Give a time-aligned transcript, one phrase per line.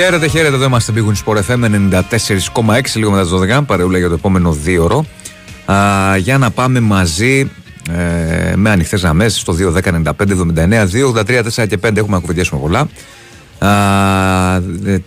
[0.00, 0.54] Χαίρετε, χαίρετε.
[0.54, 3.60] Εδώ είμαστε Big Win Sport FM 94,6 λίγο μετά τις 12.
[3.66, 5.04] Παρεούλα για το επόμενο δύο ώρο.
[5.72, 7.50] Α, για να πάμε μαζί
[7.90, 11.96] ε, με ανοιχτές γραμμές στο 2, 10, 95, 79, 2, 83, 4 και 5.
[11.96, 12.88] Έχουμε να κουβεντιάσουμε πολλά.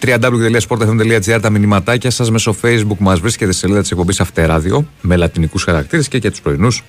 [0.02, 5.64] www.sportfm.gr τα μηνυματάκια σας μέσω facebook μας βρίσκεται στη σελίδα της εκπομπής Αυτεράδιο με λατινικούς
[5.64, 6.84] χαρακτήρες και για τους πρωινούς.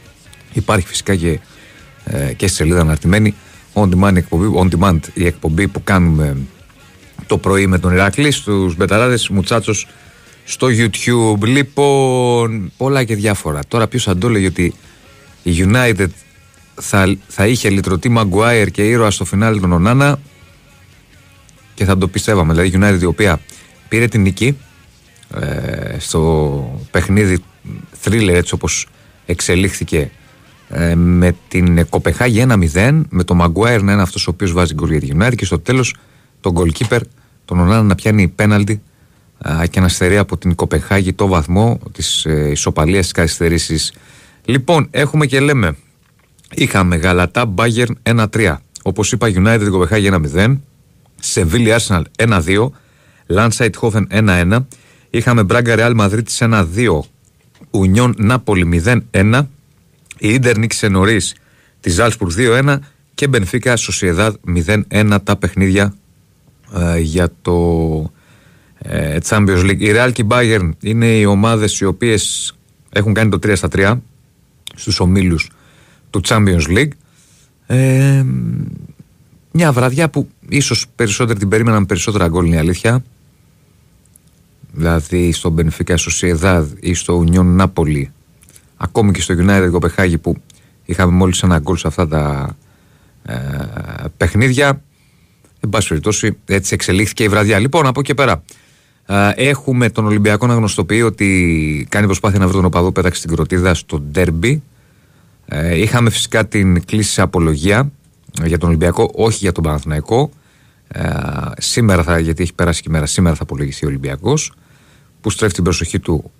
[0.53, 1.41] Υπάρχει φυσικά και,
[2.05, 3.34] ε, και στη σελίδα αναρτημένη
[3.73, 6.37] on demand, η εκπομπή, on demand η εκπομπή που κάνουμε
[7.32, 9.88] το πρωί με τον Ηρακλή στους Μπεταράδες Μουτσάτσος
[10.44, 11.44] στο YouTube.
[11.47, 13.60] Λοιπόν, πολλά και διάφορα.
[13.69, 14.75] Τώρα ποιος θα το έλεγε ότι
[15.42, 16.06] η United
[16.75, 20.19] θα, θα είχε λυτρωτή Μαγκουάιερ και ήρωα στο φινάλι των Ονάνα
[21.75, 22.53] και θα το πιστεύαμε.
[22.53, 23.41] Δηλαδή η United η οποία
[23.88, 24.59] πήρε την νίκη
[25.34, 27.38] ε, στο παιχνίδι
[28.04, 28.87] thriller έτσι όπως
[29.26, 30.10] εξελίχθηκε
[30.69, 32.44] ε, με την Κοπεχάγη
[32.75, 35.44] 1-0 με τον Μαγκουάιερ να είναι αυτός ο οποίος βάζει γκολ για τη United και
[35.44, 35.94] στο τέλος
[36.41, 37.00] τον goalkeeper
[37.53, 38.83] τον Ονάνα να πιάνει πέναλτι
[39.39, 43.93] α, και να στερεί από την Κοπεχάγη το βαθμό της ε, ισοπαλίας της καθυστερήσης.
[44.45, 45.77] Λοιπόν, έχουμε και λέμε
[46.55, 50.57] είχαμε Γαλατά Bayern 1-3 όπως είπα United την Κοπεχάγη 1-0
[51.21, 52.69] Σεβίλη Arsenal 1-2
[53.27, 54.59] Λάνσα Ιτχόφεν 1-1
[55.11, 56.65] είχαμε Μπράγκα Ρεάλ Μαδρίτης 1-2
[57.71, 58.83] Ουνιόν Νάπολη
[59.13, 59.47] 0-1
[60.19, 61.21] η Ίντερ νίκησε νωρί
[61.81, 62.79] τη Ζάλσπουργκ 2-1
[63.15, 64.34] και Μπενφίκα Σοσιεδάδ
[64.91, 65.95] 0-1 τα παιχνίδια
[66.75, 68.10] ε, για το
[68.78, 69.81] ε, Champions League.
[69.81, 72.55] Η Real και η Bayern είναι οι ομάδες οι οποίες
[72.93, 73.99] έχουν κάνει το 3 στα 3
[74.75, 75.50] στους ομίλους
[76.10, 76.91] του Champions League.
[77.66, 78.25] Ε,
[79.53, 83.04] μια βραδιά που ίσως περισσότεροι την περίμεναν περισσότερα γκολ είναι η αλήθεια.
[84.72, 88.04] Δηλαδή στο Benfica Sociedad ή στο Union Napoli
[88.77, 90.36] ακόμη και στο United Κοπεχάγη που
[90.84, 92.57] είχαμε μόλις ένα γκολ σε αυτά τα
[93.22, 93.36] ε,
[94.16, 94.83] παιχνίδια
[95.64, 98.42] εν πάση περιπτώσει έτσι εξελίχθηκε η βραδιά λοιπόν από εκεί πέρα
[99.06, 103.34] ε, έχουμε τον Ολυμπιακό να γνωστοποιεί ότι κάνει προσπάθεια να βρει τον οπαδό πέταξε στην
[103.34, 104.62] κροτίδα στο ντέρμπι
[105.47, 107.92] ε, είχαμε φυσικά την κλίση σε απολογία
[108.42, 110.30] ε, για τον Ολυμπιακό όχι για τον Παναθηναϊκό
[110.88, 111.10] ε,
[111.59, 114.53] σήμερα θα, γιατί έχει περάσει και η μέρα σήμερα θα απολογηθεί ο Ολυμπιακός
[115.20, 116.30] που στρέφει την προσοχή του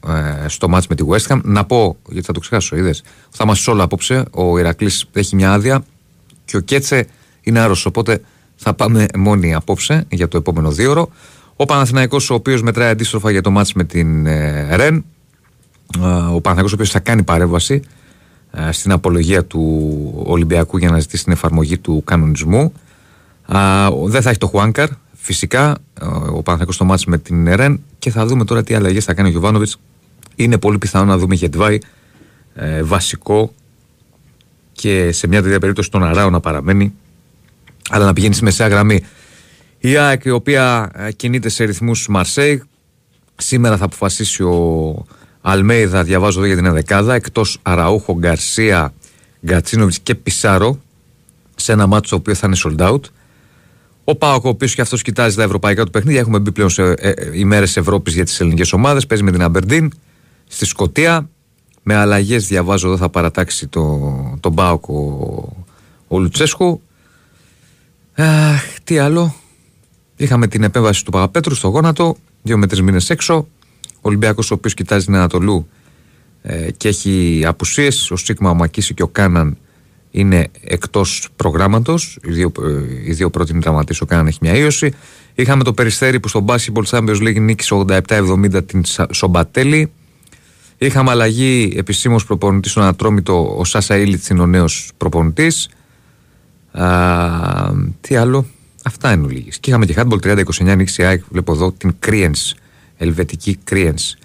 [0.45, 1.41] ε, στο μάτς με τη West Ham.
[1.43, 4.25] Να πω, γιατί θα το ξεχάσω, είδες, θα είμαστε όλα απόψε.
[4.31, 5.85] Ο Ηρακλής έχει μια άδεια
[6.45, 7.07] και ο Κέτσε
[7.43, 7.87] είναι άρρωστος.
[7.87, 8.21] Οπότε
[8.57, 11.09] θα πάμε μόνοι απόψε για το επόμενο δύο
[11.57, 15.05] Ο Παναθηναϊκός ο οποίος μετράει αντίστροφα για το μάτς με την ε, ΡΕΝ.
[16.35, 17.83] ο Παναθηναϊκός ο οποίος θα κάνει παρέμβαση
[18.51, 22.73] ε, στην απολογία του Ολυμπιακού για να ζητήσει την εφαρμογή του κανονισμού.
[24.07, 25.79] δεν θα έχει το Χουάνκαρ, φυσικά,
[26.27, 29.29] ο Παναθηναϊκός στο μάτς με την ΡΕΝ και θα δούμε τώρα τι αλλαγές θα κάνει
[29.29, 29.79] ο Γιωβάνοβιτς.
[30.35, 31.79] Είναι πολύ πιθανό να δούμε Γετβάη
[32.55, 33.53] ε, βασικό
[34.73, 36.93] και σε μια τέτοια περίπτωση τον Αράο να παραμένει
[37.93, 39.05] αλλά να πηγαίνεις στη μεσαία γραμμή.
[39.79, 42.63] Η ΑΕΚ η οποία ε, κινείται σε ρυθμούς Μαρσέη
[43.37, 45.05] σήμερα θα αποφασίσει ο
[45.41, 48.93] Αλμέιδα διαβάζω εδώ για την δεκάδα εκτός Αραούχο, Γκαρσία,
[49.47, 50.81] Γκατσίνοβιτς και Πισάρο
[51.57, 53.01] σε ένα μάτσο το οποίο θα είναι sold out.
[54.05, 56.83] Ο Πάοκ, ο οποίος και αυτός κοιτάζει τα ευρωπαϊκά του παιχνίδια, έχουμε μπει πλέον σε
[56.83, 59.07] ε, ε, ημέρε Ευρώπης για τις ελληνικές ομάδες.
[59.07, 59.93] Παίζει με την Αμπερντίν
[60.49, 61.29] στη Σκωτία.
[61.83, 64.93] Με αλλαγές, διαβάζω εδώ, θα παρατάξει τον το Πάοκ ο,
[66.09, 66.83] ο Λουτσέσκου.
[68.15, 69.35] Αχ, τι άλλο.
[70.17, 73.49] Είχαμε την επέμβαση του Παπαπέτρου στο γόνατο, δύο με τρεις μήνες έξω.
[73.95, 75.69] Ο Ολυμπιακός, ο οποίος κοιτάζει την Ανατολού
[76.43, 78.11] ε, και έχει απουσίες.
[78.11, 79.57] Ο Σίγμα, ο Μακίση και ο Κάναν
[80.11, 82.19] είναι εκτός προγράμματος.
[82.25, 84.01] Οι δύο, ε, οι δύο πρώτοι είναι τραυματίες.
[84.01, 84.93] Ο Κάναν έχει μια ίωση.
[85.35, 89.93] Είχαμε το περιστέρι που στο Basketball Champions League νίκησε 87-70 την Σομπατέλη.
[90.79, 93.55] Είχαμε αλλαγή επισήμως προπονητής στον Ατρόμητο.
[93.59, 95.69] Ο Σάσα Ήλιτ είναι ο νέος προπονητής.
[98.01, 98.47] Τι άλλο;
[98.85, 99.59] Αυτά είναι λίγες.
[99.59, 101.23] Και είχαμε και handball 30-29 νίκησε ΑΕΚ.
[101.31, 102.55] Βλέπω εδώ την Κρίενς.
[102.97, 104.17] Ελβετική Κρίενς.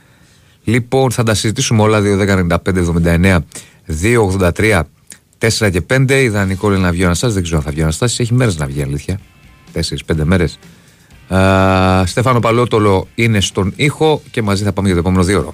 [0.63, 3.39] Λοιπόν, θα τα συζητήσουμε όλα 2-10-95-79,
[3.85, 4.81] 2-83
[5.37, 6.09] 4 και 5.
[6.09, 7.35] Ιδανικό είναι να βγει ο Αναστάσης.
[7.35, 8.19] Δεν ξέρω αν θα βγει ο Αναστάσης.
[8.19, 9.19] Έχει μέρες να βγει, αλήθεια.
[9.73, 10.59] 4-5 μέρες.
[12.05, 15.53] Στέφανο Παλότολο είναι στον ήχο και μαζί θα πάμε για το επόμενο δύο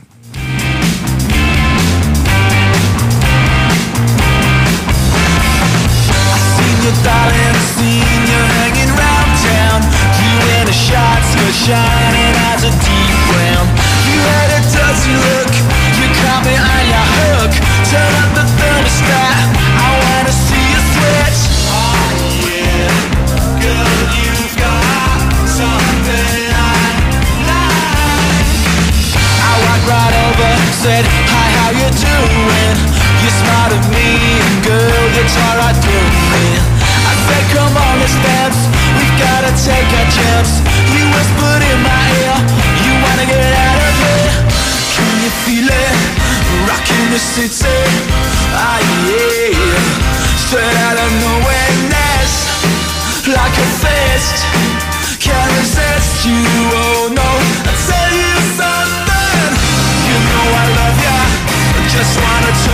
[30.83, 32.75] said, hi, how you doing?
[33.23, 36.59] You smiled at me and girl, you tore right through me.
[37.07, 38.59] I said, come on, let's dance.
[38.99, 40.59] We've gotta take a chance.
[40.91, 42.35] You whispered in my ear
[42.83, 44.35] You wanna get out of here?
[44.91, 45.95] Can you feel it?
[46.67, 47.72] Rocking the city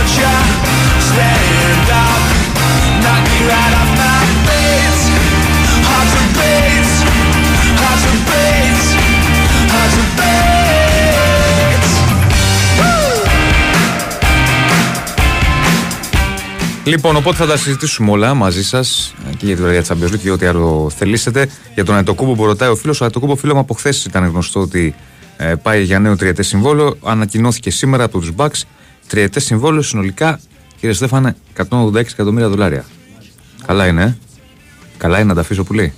[0.00, 0.34] wanna touch ya
[1.08, 2.22] Stand up
[3.02, 5.00] Knock me right off my feet
[5.88, 6.90] Hard to beat
[7.80, 8.80] Hard to beat
[9.72, 10.38] Hard to beat
[16.84, 20.30] Λοιπόν, οπότε θα τα συζητήσουμε όλα μαζί σας και για τη βραδιά της Champions και
[20.30, 21.48] ό,τι άλλο θελήσετε.
[21.74, 24.60] Για τον Ατοκούμπο που ρωτάει ο φίλος, ο Ατοκούμπο φίλος μου από χθες ήταν γνωστό
[24.60, 24.94] ότι
[25.36, 26.96] ε, πάει για νέο τριετές συμβόλαιο.
[27.04, 28.62] Ανακοινώθηκε σήμερα από τους Bucks
[29.10, 30.40] τριετές συμβόλαιο συνολικά,
[30.76, 31.36] κύριε Στέφανε,
[31.70, 32.84] 186 εκατομμύρια δολάρια.
[33.66, 34.16] Καλά είναι, ε;
[34.98, 35.92] Καλά είναι να τα αφήσω που λέει.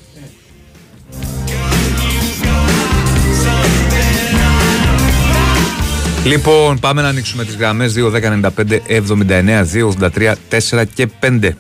[6.25, 11.51] Λοιπόν, πάμε να ανοίξουμε τις γραμμές 2, 10, 95, 79, 2, 83, 4 και 5.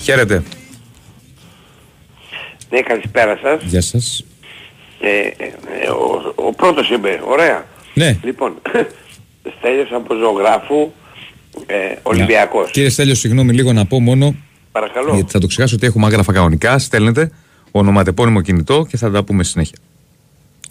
[0.00, 0.42] Χαίρετε.
[2.70, 3.62] Ναι, καλησπέρα σας.
[3.62, 4.24] Γεια σας.
[5.00, 7.66] Ε, ε, ο, ο πρώτος είπε, ωραία.
[7.94, 8.18] Ναι.
[8.22, 8.54] Λοιπόν,
[9.58, 10.92] Στέλιος από ζωγράφου,
[11.66, 12.70] ε, Ολυμπιακός.
[12.70, 14.34] Κύριε Στέλιος, συγγνώμη λίγο να πω μόνο.
[14.72, 15.14] Παρακαλώ.
[15.14, 16.78] Γιατί θα το ξεχάσω ότι έχουμε άγραφα κανονικά.
[16.78, 17.30] Στέλνετε
[17.70, 19.78] ονοματεπώνυμο κινητό και θα τα πούμε συνέχεια.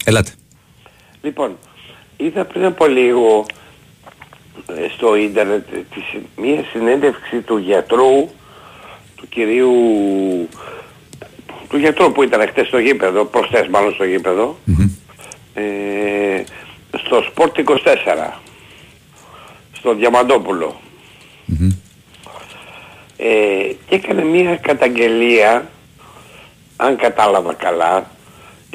[0.04, 0.30] Ελάτε.
[1.22, 1.56] Λοιπόν,
[2.16, 3.46] είδα πριν από λίγο
[4.66, 5.64] ε, στο ίντερνετ
[6.36, 8.28] μία συνέντευξη του γιατρού
[9.16, 9.72] του κυρίου
[11.68, 14.58] του γιατρού που ήταν χτες στο γήπεδο, προχτές μάλλον στο γηπεδο
[15.54, 16.42] ε,
[16.98, 18.32] στο Sport 24,
[19.72, 20.80] στο διαμαντοπουλο
[23.16, 23.26] Ε,
[23.88, 25.70] και έκανε μια καταγγελία,
[26.76, 28.10] αν κατάλαβα καλά,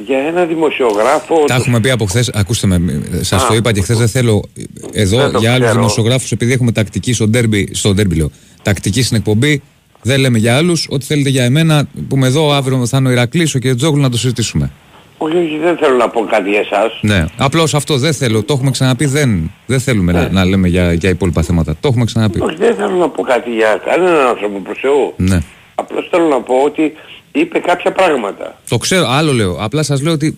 [0.05, 1.43] για ένα δημοσιογράφο...
[1.47, 2.29] Τα έχουμε πει από χθες.
[2.33, 3.97] Ακούστε με, σας το είπα και χθες.
[3.97, 4.43] Δεν θέλω
[4.91, 8.31] εδώ για άλλους δημοσιογράφους, επειδή έχουμε τακτική στο ντέρμπι, στο ντέρμπι λέω,
[8.61, 9.61] τακτική στην εκπομπή,
[10.01, 10.87] δεν λέμε για άλλους.
[10.89, 13.75] Ό,τι θέλετε για εμένα, που με εδώ αύριο θα είναι ο Ηρακλής, ο κ.
[13.75, 14.71] Τζόγλου να το συζητήσουμε.
[15.17, 16.99] Όχι, όχι, δεν θέλω να πω κάτι για εσάς.
[17.01, 17.25] Ναι.
[17.37, 18.43] Απλώς αυτό δεν θέλω.
[18.43, 19.05] Το έχουμε ξαναπεί.
[19.05, 21.75] Δεν, δεν θέλουμε να, να λέμε για, για υπόλοιπα θέματα.
[21.79, 22.39] Το έχουμε ξαναπεί.
[22.41, 25.13] Όχι, δεν θέλω να πω κάτι για κανέναν άνθρωπο προς Θεού.
[25.17, 25.39] Ναι.
[25.75, 26.93] Απλώς θέλω να πω ότι
[27.31, 28.59] είπε κάποια πράγματα.
[28.69, 29.57] Το ξέρω, άλλο λέω.
[29.59, 30.37] Απλά σας λέω ότι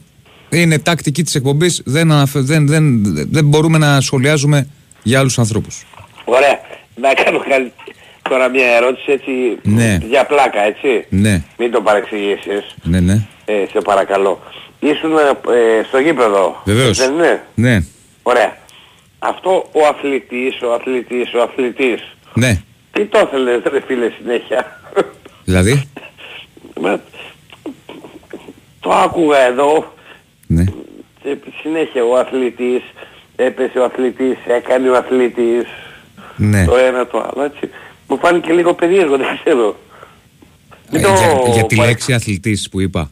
[0.49, 1.81] είναι τακτική της εκπομπής.
[1.85, 4.67] Δεν, αναφε- δεν, δεν, δεν μπορούμε να σχολιάζουμε
[5.03, 5.85] για άλλους ανθρώπους.
[6.25, 6.59] Ωραία.
[6.95, 7.71] Να κάνω καλή...
[8.29, 9.31] τώρα μια ερώτηση έτσι
[9.63, 9.97] Ναι.
[10.09, 11.05] για πλάκα, έτσι.
[11.09, 12.75] Ναι, Μην το παρεξηγήσεις.
[12.83, 13.25] ναι, ναι.
[13.45, 14.39] Ε, σε παρακαλώ.
[14.79, 16.61] Ήσουν ε, στο γήπεδο.
[16.65, 16.97] Βεβαίως.
[16.97, 17.77] Δεν είναι; Ναι,
[18.23, 18.57] Ωραία.
[19.19, 22.01] Αυτό ο αθλητής, ο αθλητής, ο αθλητής.
[22.33, 22.61] ναι.
[22.91, 24.79] Τι το ήθελες ρε φίλε συνέχεια;
[25.43, 25.89] Δηλαδή,
[26.81, 26.99] Μα,
[28.79, 29.93] το άκουγα εδώ.
[30.47, 30.63] ναι.
[31.23, 32.81] ε, Συνέχεια ο αθλητής.
[33.35, 35.65] Έπεσε ο αθλητής, έκανε ο αθλητής.
[36.35, 36.65] ναι.
[36.65, 37.69] Το ένα το άλλο έτσι.
[38.07, 39.79] Μου φάνηκε λίγο περίεργο, δεν ξέρω.
[40.91, 43.11] Ε, Μην το για, για τη παρε- λέξη αθλητής που είπα.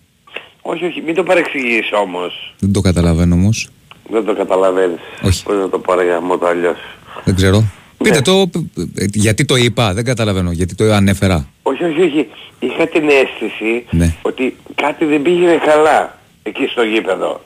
[0.61, 2.53] Όχι, όχι, μην το παρεξηγείς όμως.
[2.59, 3.69] Δεν το καταλαβαίνω όμως.
[4.09, 4.99] Δεν το καταλαβαίνεις.
[5.21, 5.43] Όχι.
[5.43, 6.77] Πώς να το πω ρε γαμώ το αλλιώς.
[7.23, 7.57] Δεν ξέρω.
[7.59, 7.67] Ναι.
[8.09, 8.49] Πείτε το.
[8.95, 10.51] ε, Γιατί το είπα, δεν καταλαβαίνω.
[10.51, 11.47] Γιατί το ανέφερα.
[11.61, 12.27] Όχι, όχι, όχι.
[12.59, 14.15] Είχα την αίσθηση Ναι.
[14.21, 17.41] ότι κάτι δεν πήγαινε καλά εκεί στο γήπεδο.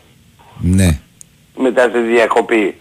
[0.62, 1.00] Ναι.
[1.58, 2.75] Μετά τη διακοπή.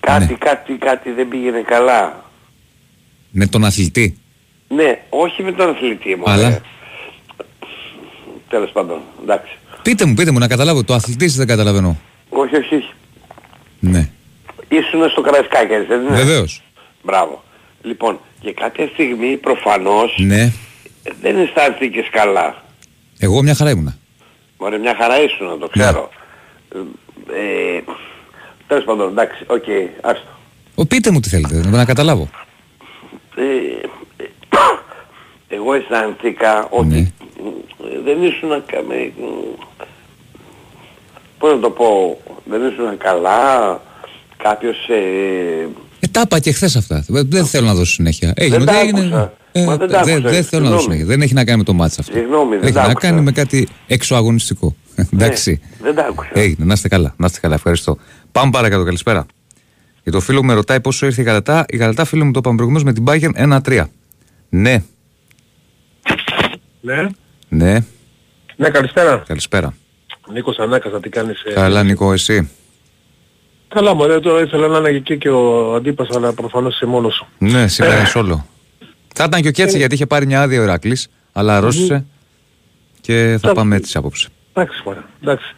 [0.00, 0.32] Κάτι, Ναι.
[0.38, 2.24] κάτι, κάτι δεν πήγαινε καλά.
[3.30, 4.18] Με τον αθλητή.
[4.68, 6.22] Ναι, όχι με τον αθλητή μου.
[6.26, 6.60] Αλλά; ρε.
[8.48, 9.52] Τέλος πάντων, εντάξει.
[9.82, 10.84] Πείτε μου, πείτε μου να καταλάβω.
[10.84, 11.98] Το αθλητής δεν καταλαβαίνω.
[12.28, 12.92] Όχι, όχι, όχι.
[13.80, 14.08] Ναι.
[14.68, 16.62] Ήσουν στο Καραϊσκάκι, έτσι δεν είναι; Βεβαίως.
[17.02, 17.44] Μπράβο.
[17.82, 20.52] Λοιπόν, και κάποια στιγμή προφανώς Ναι.
[21.20, 22.62] δεν αισθάνθηκες καλά.
[23.18, 23.98] Εγώ μια χαρά ήμουνα.
[24.58, 26.08] Μωρέ, μια χαρά ήσουν, να το ξέρω.
[26.74, 27.82] Ε, ε,
[28.66, 29.64] τέλος πάντων, εντάξει, οκ,
[30.00, 30.28] άστο.
[30.74, 32.28] Ο, πείτε μου τι θέλετε, να καταλάβω.
[33.38, 34.26] Ε, ε,
[35.48, 36.98] εγώ αισθάνθηκα ότι Ναι.
[36.98, 39.12] ε, δεν ήσουν κα- με,
[41.38, 43.80] πώς να το πω, δεν ήσουν καλά,
[44.36, 45.68] κάποιος ε,
[46.00, 47.04] Ε, τα είπα και χθες αυτά.
[47.08, 48.32] Δεν δεν θέλω να δώσω συνέχεια.
[48.36, 49.00] Έγινε, Δεν τα ό,τι έγινε.
[49.00, 49.32] άκουσα.
[49.52, 50.30] Ε, Μα δεν τα δεν, άκουσα.
[50.34, 50.82] δεν θέλω να δώσω Συγγνώμη.
[50.82, 51.06] συνέχεια.
[51.06, 52.12] Δεν έχει να κάνει με το μάτσα αυτό.
[52.12, 53.08] Συγγνώμη, δεν έχει τα να άκουσα.
[53.08, 54.74] κάνει με κάτι εξωαγωνιστικό.
[55.12, 55.50] Εντάξει.
[55.50, 56.30] ναι, δεν τα άκουσα.
[56.32, 57.14] Έγινε, να είστε καλά.
[57.16, 57.98] Να είστε καλά, ευχαριστώ.
[58.32, 59.26] Πάμε παρακάτω, καλησπέρα.
[60.08, 61.64] Και το φίλο μου με ρωτάει πόσο ήρθε η Γαλατά.
[61.68, 63.84] Η Γαλατά, φίλο μου, το είπαμε προηγουμένως με την Bayern 1-3.
[64.48, 64.82] Ναι,
[66.80, 67.06] Ναι.
[67.48, 67.84] ναι,
[68.56, 69.22] Ναι, καλησπέρα.
[69.26, 69.74] καλησπέρα.
[70.32, 71.42] Νίκος Ανάκας, να τι κάνεις.
[71.44, 72.50] ε, Καλά, Νικό, εσύ;
[73.68, 77.26] Καλά, μωρέ, τώρα ήθελα να είναι εκεί και ο αντίπας, αλλά προφανώς είσαι μόνος σου.
[77.38, 78.46] Ναι, σήμερα είναι όλο.
[79.14, 82.04] Θα ήταν και ο Κέτση γιατί είχε πάρει μια άδεια ο Ηρακλής, αλλά αρρώστησε
[83.00, 84.28] και θα Τα- πάμε έτσι άποψε.
[84.52, 85.54] Εντάξει, μωρέ, εντάξει.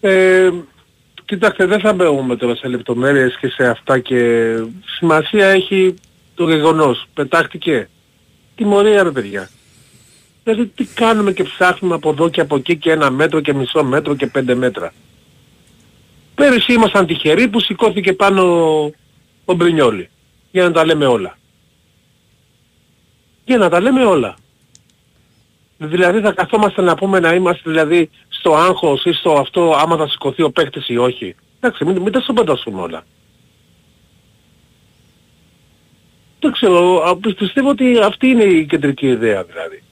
[0.00, 0.50] Ε,
[1.30, 4.52] κοιτάξτε, δεν θα μπαίνουμε τώρα σε λεπτομέρειες και σε αυτά και
[4.96, 5.94] σημασία έχει
[6.34, 7.06] το γεγονός.
[7.14, 7.88] Πετάχτηκε.
[8.54, 9.50] Τιμωρία ρε παιδιά.
[10.44, 13.84] Δηλαδή τι κάνουμε και ψάχνουμε από εδώ και από εκεί και ένα μέτρο και μισό
[13.84, 14.92] μέτρο και πέντε μέτρα.
[16.34, 18.42] Πέρυσι ήμασταν τυχεροί που σηκώθηκε πάνω
[19.44, 20.10] ο Μπρινιόλη.
[20.50, 21.38] Για να τα λέμε όλα.
[23.44, 24.36] Για να τα λέμε όλα.
[25.78, 28.10] Δηλαδή θα καθόμαστε να πούμε να είμαστε δηλαδή
[28.40, 31.34] στο άγχος ή στο αυτό άμα θα σηκωθεί ο παίκτης ή όχι.
[31.60, 33.04] Εντάξει, μην, μην τα συμπαντασούμε όλα.
[36.40, 39.82] Δεν ξέρω, α, πι- πιστεύω ότι αυτή είναι η κεντρική ιδέα δηλαδή.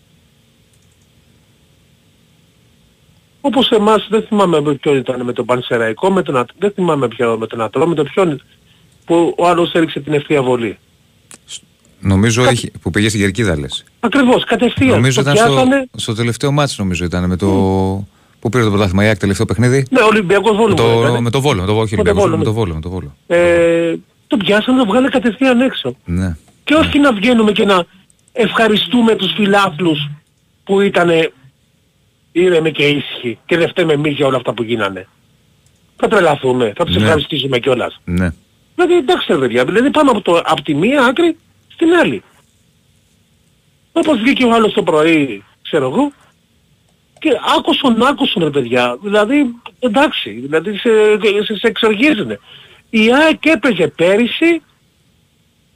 [3.40, 7.08] Όπως εμάς, δεν θυμάμαι με ποιον ήταν, με τον Πανσεραϊκό, με τον, Α- δεν θυμάμαι
[7.08, 8.42] ποιο, με τον Ατρό, με τον ποιον,
[9.04, 10.78] που ο άλλος έριξε την ευθεία βολή.
[12.00, 13.84] Νομίζω είχε- που πήγε στην Κερκίδα λες.
[14.00, 14.90] Ακριβώς, κατευθείαν.
[14.90, 17.46] Νομίζω το ήταν στο, πιάσανε, στο τελευταίο μάτς νομίζω ήταν με το...
[18.40, 19.86] Που πήρε το πρωτάθλημα η ΑΕΚ τελευταίο παιχνίδι.
[19.90, 20.74] ναι, Ολυμπιακός Με Βόλου.
[20.74, 20.82] το,
[21.20, 22.56] με το Βόλο, με το Βόλο, όχι Με το Ολυμπιακός, Βόλο, με το ναι.
[22.56, 23.16] Βόλο, με το Βόλο.
[23.26, 23.94] Ε,
[24.26, 25.96] το πιάσανε, το βγάλε κατευθείαν έξω.
[26.04, 26.36] Ναι.
[26.64, 27.84] Και όχι να βγαίνουμε και να
[28.32, 30.08] ευχαριστούμε τους φιλάθλους
[30.64, 31.10] που ήταν
[32.32, 35.08] ήρεμοι και ήσυχοι και δεν φταίμε εμείς για όλα αυτά που γίνανε.
[35.96, 37.02] Θα τρελαθούμε, θα τους Ναι.
[37.02, 38.00] ευχαριστήσουμε κιόλας.
[38.04, 38.32] Ναι.
[38.74, 41.36] Δηλαδή εντάξει ρε παιδιά, δηλαδή πάμε από, το, από τη μία άκρη
[41.68, 42.22] στην άλλη.
[43.92, 46.12] Όπως βγήκε ο άλλος το πρωί, ξέρω εγώ,
[47.18, 48.98] και άκουσον, άκουσον ρε παιδιά.
[49.02, 50.88] Δηλαδή, εντάξει, δηλαδή σε,
[51.44, 52.38] σε, σε εξοργίζουνε.
[52.90, 54.62] Η ΑΕΚ έπαιζε πέρυσι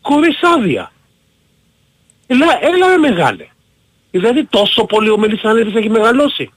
[0.01, 0.93] χωρίς άδεια.
[2.27, 3.47] Έλα, έλα ρε μεγάλε.
[4.11, 6.51] Δηλαδή τόσο πολύ ο Μελισσανίδης έχει μεγαλώσει.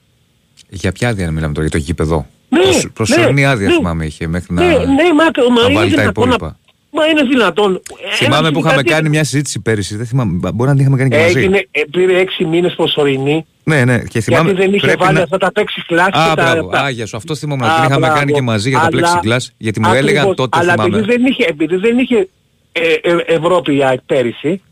[0.68, 3.74] Για ποια άδεια μιλάμε τώρα, για το γήπεδο; Ναι, Προσ- Προσωρινή ναι, άδεια ναι.
[3.74, 6.34] θυμάμαι είχε μέχρι να, Ναι, ναι, μα, μα να είναι βάλει τα δυνατόν να...
[6.34, 6.58] υπόλοιπα.
[6.90, 7.82] Μα είναι δυνατόν.
[8.12, 10.96] Θυμάμαι Ένα που είχαμε κάτι- κάνει μια συζήτηση πέρυσι, δεν θυμάμαι, μπορεί να την είχαμε
[10.96, 11.38] κάνει και μαζί.
[11.38, 14.44] Έγινε, ε, πήρε έξι μήνες προσωρινή Ναι, ναι, και θυμάμαι.
[14.50, 16.52] γιατί δεν είχε πρέπει βάλει να- αυτά τα plexiglass Α, και τα...
[16.52, 17.68] μπράβο, τα- Άγια σου, αυτό θυμόμουν.
[17.68, 18.14] Α, Την είχαμε μπράβο.
[18.18, 20.96] κάνει και μαζί για τα Αλλά- plexiglass, γιατί μου Ακριβώς, έλεγαν τότε, αλλά θυμάμαι.
[20.96, 22.28] επειδή δεν είχε, επειδή δεν είχε
[22.72, 24.62] ε, ε, Ευρώπη η ΑΕΚ πέρυσι,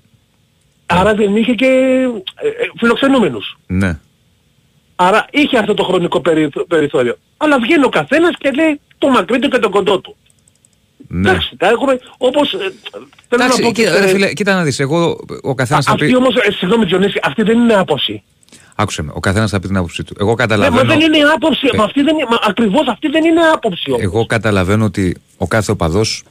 [0.87, 3.59] άρα δεν είχε και ε, ε, φιλοξενούμενους.
[3.67, 3.99] Ναι.
[4.97, 7.17] Άρα είχε αυτό το χρονικό περιθ- περιθώριο.
[7.37, 10.17] Αλλά βγαίνει ο καθένας και λέει το μακρύ του και το κοντό του.
[11.09, 11.31] Ναι.
[11.31, 12.53] Εντάξει, τα έχουμε όπως...
[12.53, 12.69] ε, θέλω
[13.29, 16.07] να Εντάξει, πω, κοίτα, ε, ρε φίλε, κοίτα να δεις, εγώ ο καθένας θα αυτή
[16.07, 16.17] πει...
[16.17, 18.23] όμως, ε, συγγνώμη Διονύση, αυτή δεν είναι άποψη.
[18.75, 20.15] Άκουσε με, ο καθένας θα πει την άποψή του.
[20.19, 23.25] Εγώ Ναι, μα καταλαβαίνω, δεν είναι άποψη, μα αυτή δεν είναι, μα ακριβώς αυτή δεν
[23.25, 24.03] είναι άποψη όμως.
[24.03, 26.23] εγώ καταλαβαίνω ότι ο κάθε οπαδός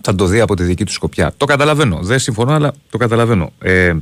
[0.00, 1.32] θα το δει από τη δική του σκοπιά.
[1.36, 1.98] Το καταλαβαίνω.
[2.02, 3.52] Δεν συμφωνώ, αλλά το καταλαβαίνω.
[3.62, 3.94] Ε,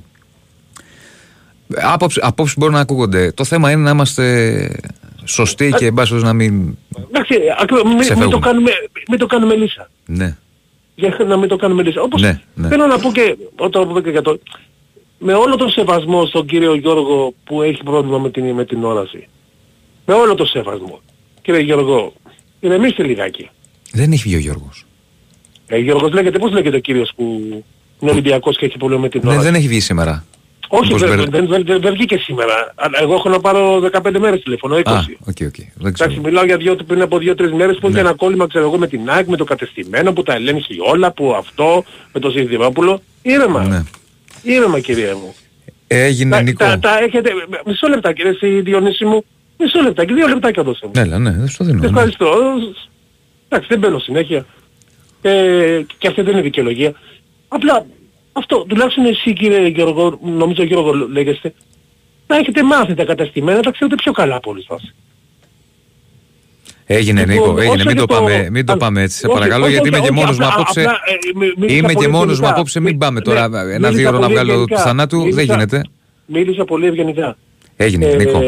[1.74, 3.32] άποψη, απόψεις μπορούν να ακούγονται.
[3.32, 4.76] Το θέμα είναι να είμαστε
[5.24, 6.76] σωστοί και εν πάση περιπτώσει, να μην...
[7.08, 8.30] Εντάξει, ακριβώς, μην, μην, Ξεφεύγουμε.
[8.34, 8.70] το κάνουμε,
[9.08, 9.90] μην το κάνουμε λύσα.
[10.06, 10.36] Ναι.
[10.94, 12.02] Για να μην το κάνουμε λύσα.
[12.02, 12.68] Όπως Ναι, ναι.
[12.68, 14.38] θέλω να πω και, όταν πω και για το...
[15.24, 19.28] Με όλο τον σεβασμό στον κύριο Γιώργο που έχει πρόβλημα με την, με την όραση.
[20.06, 21.00] Με όλο τον σεβασμό.
[21.42, 22.12] Κύριε Γιώργο,
[22.60, 23.48] ηρεμήστε λιγάκι.
[23.92, 24.84] Δεν έχει βγει ο Γιώργος.
[25.66, 27.22] Ε, Γιώργος λέγεται, πώς λέγεται ο κύριος που
[28.00, 30.24] είναι Ολυμπιακός και έχει πρόβλημα με την Ναι, όραση; δεν έχει βγει σήμερα.
[30.68, 32.72] Όχι, Πώς δεν, μπερδε- δεν, δεν, δεν, δεν βγήκε σήμερα.
[32.74, 34.80] Αλλά Εγώ έχω να πάρω 15 μέρες τηλέφωνο, 20.
[34.84, 35.36] Α, OK, OK.
[35.74, 36.10] Δεν ξέρω.
[36.10, 37.92] Εντάξει, μιλάω για δύο, πριν από δύο-τρεις μέρες που Ναι.
[37.92, 41.12] είχε ένα κόλλημα, ξέρω εγώ, με την ΑΕΚ, με το κατεστημένο, που τα ελέγχει όλα,
[41.12, 43.02] που αυτό, με το Σιδηρόπουλο.
[43.22, 43.62] Ήρεμα.
[43.64, 43.82] Ναι.
[44.42, 45.34] Ήρεμα, κυρία μου.
[45.86, 46.64] Έγινε Τα, Νίκο.
[46.64, 47.30] τα, τα έχετε...
[47.66, 49.24] Μισό λεπτά, κύριε εσύ, Διονύση μου.
[49.58, 50.92] Μισό λεπτά και δύο λεπτάκια δώσε μου.
[50.94, 51.78] Έλα, ναι, δεν στο δίνω.
[51.78, 51.86] ναι.
[51.86, 52.34] Ευχαριστώ.
[53.48, 54.46] Εντάξει, δεν μπαίνω συνέχεια.
[55.22, 56.92] Ε, και αυτή δεν είναι δικαιολογία.
[57.48, 57.86] Απλά
[58.32, 61.54] αυτό, τουλάχιστον εσύ κύριε Γιώργο, νομίζω Γιώργο λέγεστε,
[62.26, 64.94] να έχετε μάθει τα καταστημένα, τα ξέρετε πιο καλά από όλους σας.
[66.96, 67.74] Έγινε Λοιπόν, Νίκο, έγινε.
[67.74, 69.88] όσο Μην και το, πάμε, μην το αν- πάμε έτσι, σε όχι, παρακαλώ, όχι, γιατί
[69.88, 70.80] όχι, είμαι και όχι, μόνος μου απλά- απόψε.
[70.80, 72.52] απλά, ε, μι- μίλησα Είμαι και πολύ μόνος μου ευγενικά.
[72.54, 74.82] απόψε, μην Μι- πάμε ναι, τώρα μίλησα ένα-δύο ώρο να πολύ βγάλω του ευγενικά.
[74.82, 75.16] θανάτου.
[75.18, 75.82] Δεν Μίλησα- γίνεται.
[76.26, 77.36] Μίλησα πολύ ευγενικά.
[77.76, 78.38] Έγινε, Ε, Νίκο.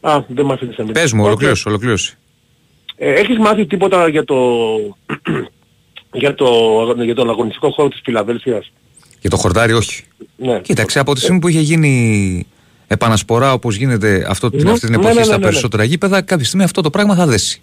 [0.00, 1.02] Α, δεν μ' αφήνεις να μιλήσω.
[1.02, 1.26] Πες μου, Οκ.
[1.26, 2.18] ολοκλήρωσε, ολοκλήρωσε.
[2.96, 4.36] Ε, έχεις μάθει τίποτα για το...
[6.22, 6.46] για, το,
[7.04, 8.72] για τον αγωνιστικό χώρο της Φιλαδέλφειας.
[9.20, 10.02] Για το χορτάρι, όχι.
[10.36, 10.60] Ναι.
[10.60, 12.46] Κοίταξε, από τη στιγμή που είχε γίνει
[12.86, 15.44] επανασπορά όπως γίνεται αυτό, την, Ναι, αυτή την ναι, εποχή ναι, ναι, στα ναι, ναι.
[15.44, 17.60] περισσότερα γήπεδα, κάποια στιγμή αυτό το πράγμα θα δέσει.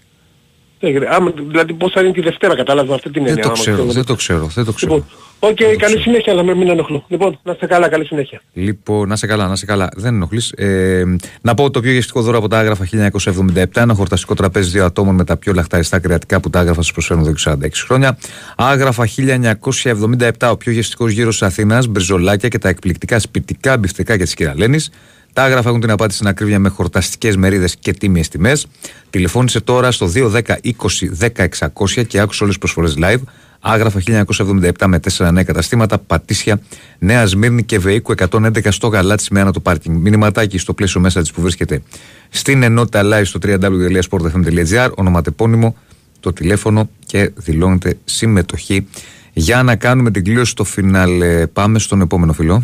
[0.83, 3.43] Ε, άμα- δηλαδή πώς θα είναι τη Δευτέρα, κατάλαβα με αυτή την Δεν έννοια.
[3.43, 3.93] το άμα ξέρω, ξέρουμε.
[3.93, 4.93] δεν το ξέρω, δεν το ξέρω.
[4.93, 5.09] Λοιπόν,
[5.39, 6.01] οκ, Δεν το καλή ξέρω.
[6.01, 7.05] συνέχεια, αλλά με- μην ενοχλώ.
[7.07, 8.41] Λοιπόν, να είστε καλά, καλή συνέχεια.
[8.53, 9.89] Λοιπόν, να 'σαι καλά, να 'σαι καλά.
[9.95, 10.51] Δεν ενοχλείς.
[10.51, 11.03] Ε,
[11.41, 13.81] να πω το πιο γευστικό δώρο από τα άγραφα 1977.
[13.81, 17.23] Ένα χορταστικό τραπέζι δύο ατόμων με τα πιο λαχταριστά κρεατικά που τα άγραφα σας προσφέρουν
[17.23, 18.17] εδώ και 46 χρόνια.
[18.57, 24.33] Άγραφα 1977, ο πιο γευστικός γύρος της Αθήνας, μπριζολάκια και τα εκπληκτικά σπιτικά μπιφτεκάκια της
[24.33, 24.89] Κυραλένης.
[25.33, 28.67] Τα άγραφα έχουν την απάντηση στην ακρίβεια με χορταστικές μερίδες και τίμιες τιμές.
[29.09, 30.71] Τηλεφώνησε τώρα στο 210 20
[31.19, 31.47] 10
[31.95, 33.21] 600 και άκουσε όλες τις προσφορές live.
[33.59, 36.61] Άγραφα 1977 με 4 νέα καταστήματα, Πατήσια,
[36.99, 40.01] Νέα Σμύρνη και Βεΐκου 111 στο Γαλάτσι με άνετο πάρκινγκ.
[40.01, 41.81] Μηνυματάκι στο πλαίσιο μέσα της που βρίσκεται
[42.29, 45.75] στην ενότητα live στο www.sportfm.gr, ονοματεπώνυμο,
[46.19, 48.87] το τηλέφωνο και δηλώνεται συμμετοχή.
[49.33, 52.63] Για να κάνουμε την κλήρωση στο φινάλε, πάμε στον επόμενο φιλό.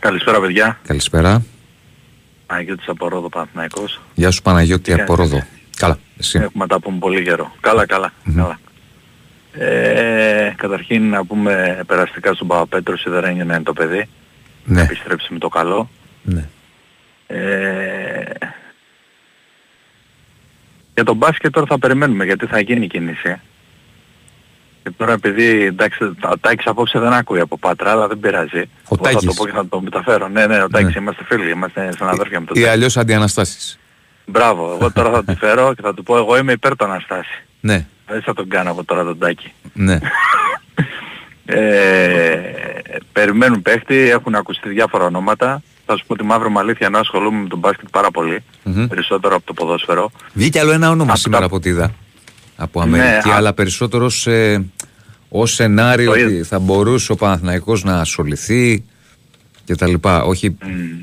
[0.00, 0.78] Καλησπέρα παιδιά.
[0.86, 1.42] Καλησπέρα.
[2.46, 4.00] Αγιώτης από Ρόδο Παναθηναϊκός.
[4.14, 5.46] Γεια σου Παναγιώτη Τι από κάνεις; Ρόδο.
[5.76, 6.38] Καλά, εσύ.
[6.38, 7.52] Έχουμε τα πούμε πολύ καιρό.
[7.60, 8.12] Καλά, καλά.
[8.36, 8.58] καλά.
[9.52, 14.08] Ε, καταρχήν να πούμε περαστικά στον Παπαπέτρο Σιδερένιο να είναι το παιδί.
[14.64, 15.90] Να Ναι, επιστρέψει με το καλό.
[16.22, 16.48] ναι.
[17.26, 18.22] Ε,
[20.94, 23.40] για τον μπάσκετ τώρα θα περιμένουμε γιατί θα γίνει η κίνηση.
[24.82, 28.56] Και τώρα επειδή εντάξει τα Τάκης απόψε δεν άκουει από Πάτρα αλλά δεν πειράζει.
[28.58, 29.34] Εγώ Θα το Τάκης.
[29.34, 30.28] πω και θα το μεταφέρω.
[30.28, 32.72] Ναι, ναι, ο Τάκης είμαστε φίλοι, είμαστε συναδέρφια με τον Ή Τάκη.
[32.72, 33.78] αλλιώς αντιαναστάσεις.
[34.26, 37.42] Μπράβο, εγώ τώρα θα του φέρω και θα του πω εγώ είμαι υπέρ του Αναστάση.
[37.60, 39.52] Ναι, Δεν θα τον κάνω από τώρα τον Τάκη.
[39.72, 39.98] ναι.
[41.44, 42.40] Ε,
[43.12, 45.62] περιμένουν παίχτη, έχουν ακουστεί διάφορα ονόματα.
[45.86, 48.42] Θα σου πω τη μαύρη μου αλήθεια να ασχολούμαι με τον μπάσκετ πάρα πολύ.
[48.62, 48.86] Μμμ.
[48.86, 50.10] Περισσότερο από το ποδόσφαιρο.
[50.32, 51.90] Βγήκε άλλο ένα όνομα Από σήμερα τα- από ό,τι είδα.
[52.62, 54.64] Από Ναι, Αμερική, α- αλλά περισσότερο σε,
[55.28, 56.44] ως σενάριο Το ότι είδα.
[56.44, 58.84] θα μπορούσε ο Παναθηναϊκός να ασχοληθεί
[59.64, 60.22] και τα λοιπά.
[60.22, 60.56] Όχι,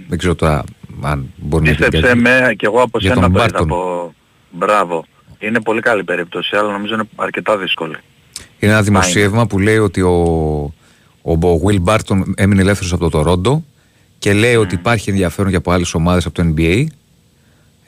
[0.07, 0.63] δεν ξέρω τώρα
[1.01, 2.19] αν μπορεί να γίνει Πίστεψε κάτι.
[2.19, 3.67] με και εγώ από Για σένα τον το είδα Μπάρτον.
[3.71, 4.13] από...
[4.51, 5.05] Μπράβο.
[5.39, 7.95] Είναι πολύ καλή περίπτωση, αλλά νομίζω είναι αρκετά δύσκολη.
[8.59, 10.13] Είναι ένα δημοσίευμα που λέει ότι ο,
[11.21, 13.63] ο Will Barton έμεινε ελεύθερος από το Τορόντο
[14.19, 16.85] και λέει ότι υπάρχει ενδιαφέρον και από άλλες ομάδες από το NBA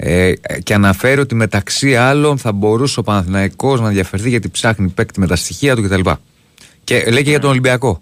[0.02, 0.34] ε,
[0.64, 5.28] και αναφέρει ότι μεταξύ άλλων θα μπορούσε ο Παναθηναϊκός να ενδιαφερθεί γιατί ψάχνει παίκτη με
[5.28, 6.10] τα στοιχεία του κτλ.
[6.84, 8.02] Και λέει και για τον Ολυμπιακό.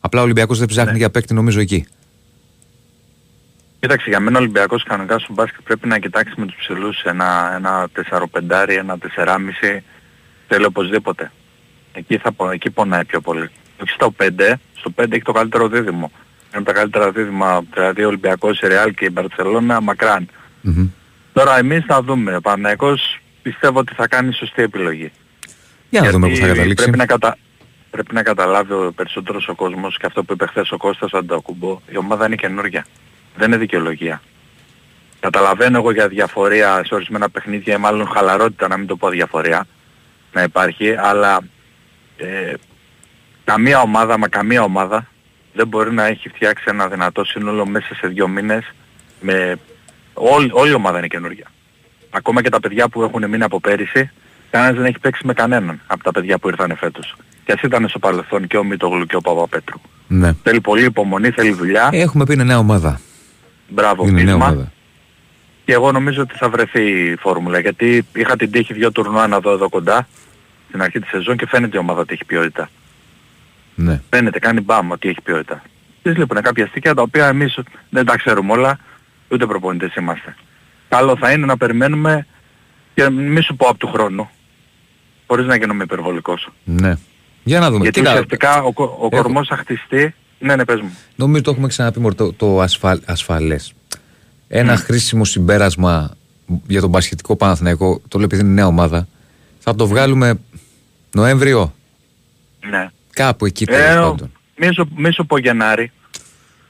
[0.00, 0.98] Απλά ο Ολυμπιακός δεν ψάχνει Ναι.
[0.98, 1.86] για παίκτη νομίζω εκεί.
[3.80, 7.52] Κοίταξε, για μένα ο Ολυμπιακός κανονικά στο μπάσκετ πρέπει να κοιτάξει με τους ψηλούς ένα,
[7.56, 9.82] ένα 4-5, ένα 4,5
[10.48, 11.32] θέλει οπωσδήποτε.
[11.92, 13.50] Εκεί, θα, πο- εκεί πονάει πιο πολύ.
[13.82, 14.26] Όχι στο 5,
[14.74, 16.10] στο 5 έχει το καλύτερο δίδυμο.
[16.14, 20.28] Είναι από τα καλύτερα δίδυμα, δηλαδή ο Ολυμπιακός, η Ρεάλ και η Μπαρτσελώνα μακράν.
[20.60, 20.86] Μμμ.
[21.32, 22.36] Τώρα εμείς θα δούμε.
[22.36, 25.12] Ο Παναθηναϊκός πιστεύω ότι θα κάνει σωστή επιλογή.
[25.90, 26.84] Για να δούμε πού θα Γιατί καταλήξει.
[26.84, 27.36] Πρέπει να, κατα...
[27.90, 31.80] πρέπει να καταλάβει ο περισσότερος ο κόσμος και αυτό που είπε χθες ο Κώστας Αντακουμπό,
[31.90, 32.86] η ομάδα είναι καινούργια.
[33.36, 34.22] Δεν είναι δικαιολογία.
[35.20, 39.66] Καταλαβαίνω εγώ για διαφορία σε ορισμένα παιχνίδια ή μάλλον χαλαρότητα να μην το πω διαφορία
[40.32, 41.40] να υπάρχει, αλλά
[42.16, 42.54] ε,
[43.44, 45.06] καμία ομάδα, μα καμία ομάδα
[45.52, 48.72] δεν μπορεί να έχει φτιάξει ένα δυνατό σύνολο μέσα σε δύο μήνες
[49.20, 49.58] με...
[50.14, 51.46] Όλη, όλη η ομάδα είναι καινούργια.
[52.10, 54.10] Ακόμα και τα παιδιά που έχουν μείνει από πέρυσι,
[54.50, 57.16] κανένας δεν έχει παίξει με κανέναν από τα παιδιά που ήρθαν φέτος.
[57.44, 59.80] Και ας ήταν στο παρελθόν και ο Μητογλου και ο Παπαπέτρου.
[60.08, 60.32] Ναι.
[60.42, 61.88] Θέλει πολύ υπομονή, θέλει δουλειά.
[61.92, 63.00] Έχουμε πει είναι νέα ομάδα.
[63.68, 64.46] Μπράβο, Είναι νέα πείσμα.
[64.46, 64.72] ομάδα.
[65.64, 67.58] Και εγώ νομίζω ότι θα βρεθεί η φόρμουλα.
[67.58, 70.08] Γιατί είχα την τύχη δύο τουρνουά να δω εδώ κοντά
[70.68, 72.68] στην αρχή της σεζόν και φαίνεται η ομάδα ότι έχει ποιότητα.
[73.74, 74.00] Ναι.
[74.10, 75.62] Φαίνεται, κάνει μπαμ ότι έχει ποιότητα.
[76.02, 77.58] Τις λείπουν κάποια στοιχεία τα οποία εμείς
[77.90, 78.78] δεν τα ξέρουμε όλα,
[79.32, 80.34] ούτε προπονητές είμαστε.
[80.88, 82.26] Καλό θα είναι να περιμένουμε
[82.94, 84.30] και μη σου πω από του χρόνου,
[85.26, 86.48] χωρίς να γίνομαι υπερβολικός.
[86.64, 86.94] ναι.
[87.44, 87.82] Για να δούμε.
[87.82, 90.96] Γιατί Κοίτα, ουσιαστικά ο, κο- ο έχω- κορμός θα χτιστεί, ναι ναι πες μου.
[91.16, 93.72] Νομίζω το έχουμε ξαναπεί μωρέ, το, το ασφαλ, ασφαλές.
[94.48, 96.10] Ένα χρήσιμο συμπέρασμα
[96.66, 99.08] για τον πασχετικό Παναθηναϊκό, το λέω επειδή είναι νέα ομάδα,
[99.58, 100.40] θα το βγάλουμε
[101.12, 101.74] Νοέμβριο,
[102.70, 102.90] Ναι.
[103.12, 104.30] κάπου εκεί Ε, τέλος ο- πάντων.
[104.56, 105.92] μη σου, μη σου πω Γενάρη.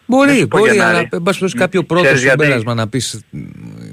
[0.07, 0.91] Μπορεί, σου πω μπορεί, Γενάρη.
[0.91, 3.39] αλλά εν πάση περιπτώσει κάποιο Μ, πρώτο ξέρεις γιατί; συμπέρασμα να πεις μ,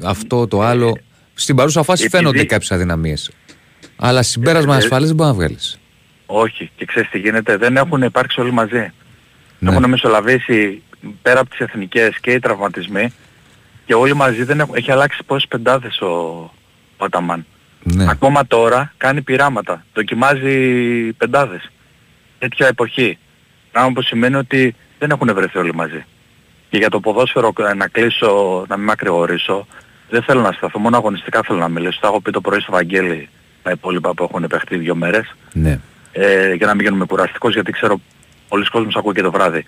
[0.05, 0.97] αυτό το άλλο.
[1.33, 3.31] Στην παρούσα φάση Επειδή- φαίνονται κάποιες αδυναμίες.
[3.95, 5.79] Αλλά συμπέρασμα Ε, ε, ασφαλές δεν μπορεί να βγάλεις.
[6.25, 8.91] Όχι, και ξέρεις τι γίνεται, δεν έχουν υπάρξει όλοι μαζί.
[9.59, 9.71] Ναι.
[9.71, 10.81] Έχουν μεσολαβήσει
[11.21, 13.13] πέρα από τις εθνικές και οι τραυματισμοί
[13.85, 16.07] και όλοι μαζί δεν έχουν, έχει αλλάξει πόσες πεντάδες ο,
[16.97, 17.45] ο Αταμάν.
[17.83, 18.05] Ναι.
[18.09, 20.57] Ακόμα τώρα κάνει πειράματα, δοκιμάζει
[21.17, 21.69] πεντάδες.
[22.39, 23.17] Τέτοια εποχή.
[23.71, 26.05] Πράγμα που σημαίνει ότι δεν έχουν βρεθεί όλοι μαζί.
[26.69, 29.67] Και για το ποδόσφαιρο ε, να κλείσω, να μην μακρηγορήσω,
[30.09, 31.99] δεν θέλω να σταθώ, μόνο αγωνιστικά θέλω να μιλήσω.
[32.01, 33.29] Τα έχω πει το πρωί στο Βαγγέλη
[33.63, 35.79] τα υπόλοιπα που έχουν παιχτεί δύο μέρες ναι.
[36.12, 38.01] ε, για να μην γίνουμε κουραστικός γιατί ξέρω
[38.47, 39.65] πολλοί κόσμος ακούει και το βράδυ.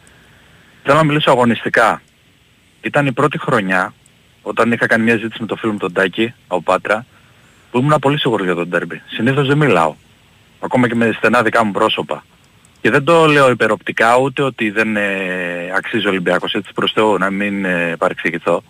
[0.84, 2.02] Θέλω να μιλήσω αγωνιστικά.
[2.82, 3.94] Ήταν η πρώτη χρονιά
[4.42, 7.06] όταν είχα κάνει μια ζήτηση με το φίλο μου τον Τάκη, ο Πάτρα,
[7.72, 9.02] που ήμουν πολύ σίγουρος για τον τέρμπι.
[9.06, 9.96] Συνήθως δεν μιλάω.
[10.60, 12.24] Ακόμα και με στενά δικά μου πρόσωπα.
[12.82, 17.18] Και δεν το λέω υπεροπτικά ούτε ότι δεν ε, αξίζει ο Ολυμπιακός έτσι προς Θεού
[17.18, 18.64] να μην ε, παρεξηγηθώ.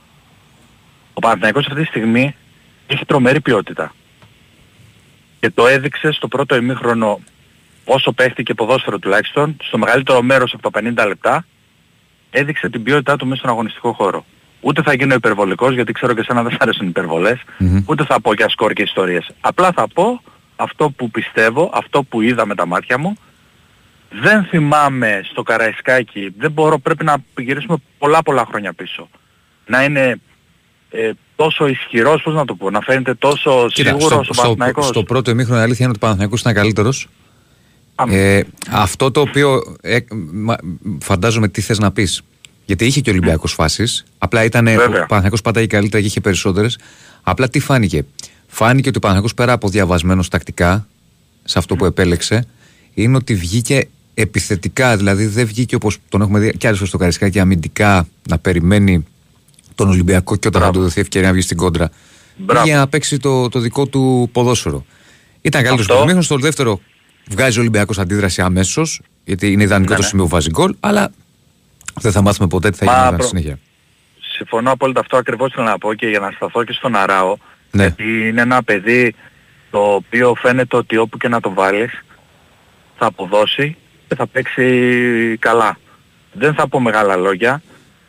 [1.13, 2.36] Ο Παναθηναϊκός αυτή τη στιγμή
[2.88, 3.93] έχει τρομερή ποιότητα.
[5.39, 7.19] Και το έδειξε στο πρώτο ημίχρονο
[7.86, 11.45] όσο παίχτηκε ποδόσφαιρο τουλάχιστον, στο μεγαλύτερο μέρος από τα 50 λεπτά,
[12.30, 14.26] έδειξε την ποιότητά του μέσα στον αγωνιστικό χώρο.
[14.62, 17.84] Ούτε θα γίνω υπερβολικός, γιατί ξέρω και εσένα δεν σ' αρέσουν οι υπερβολές, Μμμ.
[17.86, 19.32] ούτε θα πω για σκορ και ιστορίες.
[19.41, 20.21] Απλά θα πω
[20.56, 23.17] αυτό που πιστεύω, αυτό που είδα με τα μάτια μου.
[24.12, 29.10] Δεν θυμάμαι στο Καραϊσκάκι, δεν μπορώ, πρέπει να γυρίσουμε πολλά πολλά χρόνια πίσω.
[29.67, 30.19] Να είναι
[30.89, 34.41] ε, τόσο ισχυρός, πώς να το πω, να φαίνεται τόσο Κοίτα, σίγουρος στο, ο στο,
[34.41, 34.86] Παναθηναϊκός.
[34.88, 37.08] στο πρώτο ημίχρονο η αλήθεια είναι ότι ο Παναθηναϊκός ήταν καλύτερος.
[37.95, 38.15] Πάμε.
[38.15, 39.97] Ε, αυτό το οποίο ε,
[40.32, 40.58] μα-
[41.02, 42.21] φαντάζομαι τι θες να πεις.
[42.65, 44.06] Γιατί είχε και ο Ολυμπιακός φάσεις.
[44.17, 44.67] Απλά ήταν.
[44.67, 44.88] Ο Βέβαια.
[44.88, 46.80] Παναθηναϊκός πατάει καλύτερα και είχε περισσότερες.
[47.21, 48.06] Απλά τι φάνηκε.
[48.47, 50.88] Φάνηκε ότι ο Παναθηναϊκός πέρα από διαβασμένος τακτικά
[51.43, 52.47] σε αυτό που επέλεξε
[52.93, 53.88] είναι ότι βγήκε
[54.21, 54.97] επιθετικά.
[54.97, 59.05] Δηλαδή δεν βγήκε όπως τον έχουμε δει και άλλες φορές στο Καρισκάκι αμυντικά να περιμένει
[59.75, 60.73] τον Ολυμπιακό και όταν θα Μπράβο.
[60.73, 61.89] του δοθεί ευκαιρία να βγει στην κόντρα.
[62.38, 62.65] Μπράβο.
[62.65, 64.86] Για να παίξει το, το δικό του ποδόσφαιρο.
[65.41, 66.05] Ήταν καλύτερος στο Αυτό.
[66.05, 66.25] μήχρονο.
[66.25, 66.79] Στο δεύτερο
[67.29, 69.01] βγάζει ο Ολυμπιακός αντίδραση αμέσως.
[69.23, 70.07] Γιατί είναι ιδανικό Ναι, το ναι.
[70.07, 70.75] σημείο που βάζει γκολ.
[70.79, 71.12] Αλλά
[72.01, 73.60] δεν θα μάθουμε ποτέ τι θα Μα γίνει προ- στη συνέχεια.
[74.36, 77.38] Συμφωνώ απόλυτα αυτό ακριβώς θέλω να πω και για να σταθώ και στον Αράο.
[77.71, 77.84] Ναι.
[77.84, 79.15] Γιατί είναι ένα παιδί
[79.71, 81.91] το οποίο φαίνεται ότι όπου και να το βάλεις
[82.97, 83.77] θα αποδώσει
[84.12, 85.78] και θα παίξει καλά.
[86.32, 87.62] Δεν θα πω μεγάλα λόγια.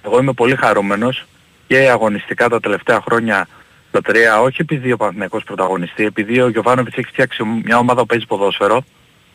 [0.02, 1.26] Εγώ είμαι πολύ χαρούμενος
[1.66, 3.48] και αγωνιστικά τα τελευταία χρόνια
[3.90, 8.06] τα τρία, όχι επειδή ο Παναθηναϊκός πρωταγωνιστεί, επειδή ο Γιωβάνοβιτς έχει φτιάξει μια ομάδα που
[8.06, 8.84] παίζει ποδόσφαιρο,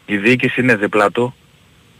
[0.05, 1.35] η διοίκηση είναι δίπλα του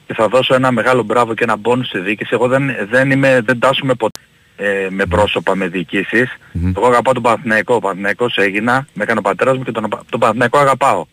[0.08, 2.30] και θα δώσω ένα μεγάλο μπράβο και ένα μπόνους στη διοίκηση.
[2.34, 4.20] Εγώ δεν, δεν, είμαι, δεν τάσουμε ποτέ
[4.56, 6.38] ε, με πρόσωπα, με διοικήσεις.
[6.52, 6.74] Μμμ.
[6.76, 7.76] Εγώ αγαπάω τον Παναθηναϊκό.
[7.76, 11.06] Ο Παναθηναϊκός έγινα, με έκανε ο πατέρας μου και τον, τον Παναθηναϊκό αγαπάω.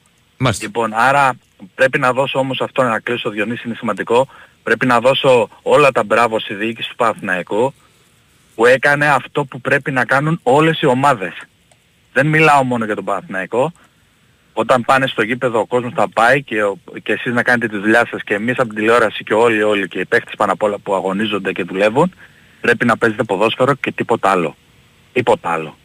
[0.45, 0.65] Μάλιστα.
[0.67, 1.33] Λοιπόν, άρα
[1.75, 4.29] πρέπει να δώσω όμως αυτό να κλείσω, Διονύση, είναι σημαντικό.
[4.63, 7.75] Πρέπει να δώσω όλα τα μπράβο στη διοίκηση του Παναθηναϊκού
[8.55, 11.33] που έκανε αυτό που πρέπει να κάνουν όλες οι ομάδες.
[12.13, 13.73] Δεν μιλάω μόνο για τον Παναθηναϊκό.
[14.53, 17.77] Όταν πάνε στο γήπεδο ο κόσμος θα πάει και, ο- και εσείς να κάνετε τη
[17.79, 20.63] δουλειά σας και εμείς από την τηλεόραση και όλοι όλοι και οι παίχτες πάνω απ'
[20.63, 22.15] όλα που αγωνίζονται και δουλεύουν
[22.61, 24.57] πρέπει να παίζετε ποδόσφαιρο και τίποτα άλλο.
[25.13, 25.77] Τίποτα άλλο.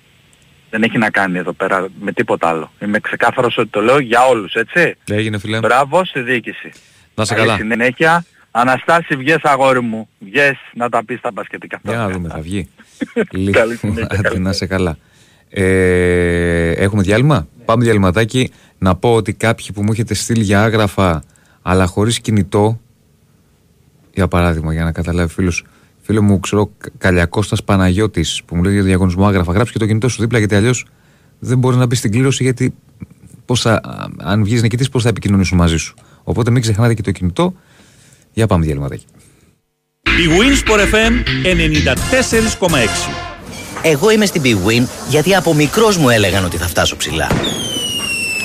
[0.70, 2.72] Δεν έχει να κάνει εδώ πέρα με τίποτα άλλο.
[2.82, 4.96] Είμαι ξεκάθαρος ότι το λέω για όλους, έτσι.
[5.10, 5.60] Έγινε φίλε.
[5.60, 6.72] Μπράβο στη διοίκηση.
[7.16, 7.60] Να σε Καλή καλά.
[7.60, 8.26] συνέχεια.
[8.52, 10.10] Αναστάση βγες αγόρι μου.
[10.20, 11.80] Βγες να τα πεις τα μπασκετικά.
[11.84, 12.70] Για να δούμε, θα βγει.
[13.52, 14.98] Καλή συνέχεια, Άντε, καλή να σε καλά.
[15.50, 18.52] Ε, έχουμε διάλειμμα; Πάμε διαλυματάκι.
[18.78, 21.24] Να πω ότι κάποιοι που μου έχετε στείλει για άγραφα
[21.62, 22.80] αλλά χωρίς κινητό,
[24.14, 25.64] για παράδειγμα, για να καταλάβει φίλος,
[26.10, 29.54] Φίλο μου, ξέρω, Καλιακώστα Παναγιώτης που μου λέει για διαγωνισμό άγραφα.
[29.54, 30.86] Γράψει και το κινητό σου δίπλα γιατί αλλιώς
[31.40, 32.74] δεν μπορεί να μπει στην κλήρωση γιατί
[33.46, 33.82] πώς θα,
[34.18, 35.94] αν βγεις νικητής, πώς θα επικοινωνήσουν μαζί σου.
[36.24, 37.54] Οπότε μην ξεχνάτε και το κινητό.
[38.34, 39.06] Για πάμε διαλυματάκι.
[40.04, 41.14] Η Winsport FM
[42.62, 42.78] 94,6
[43.82, 47.28] Εγώ είμαι στην Big Win γιατί από μικρός μου έλεγαν ότι θα φτάσω ψηλά.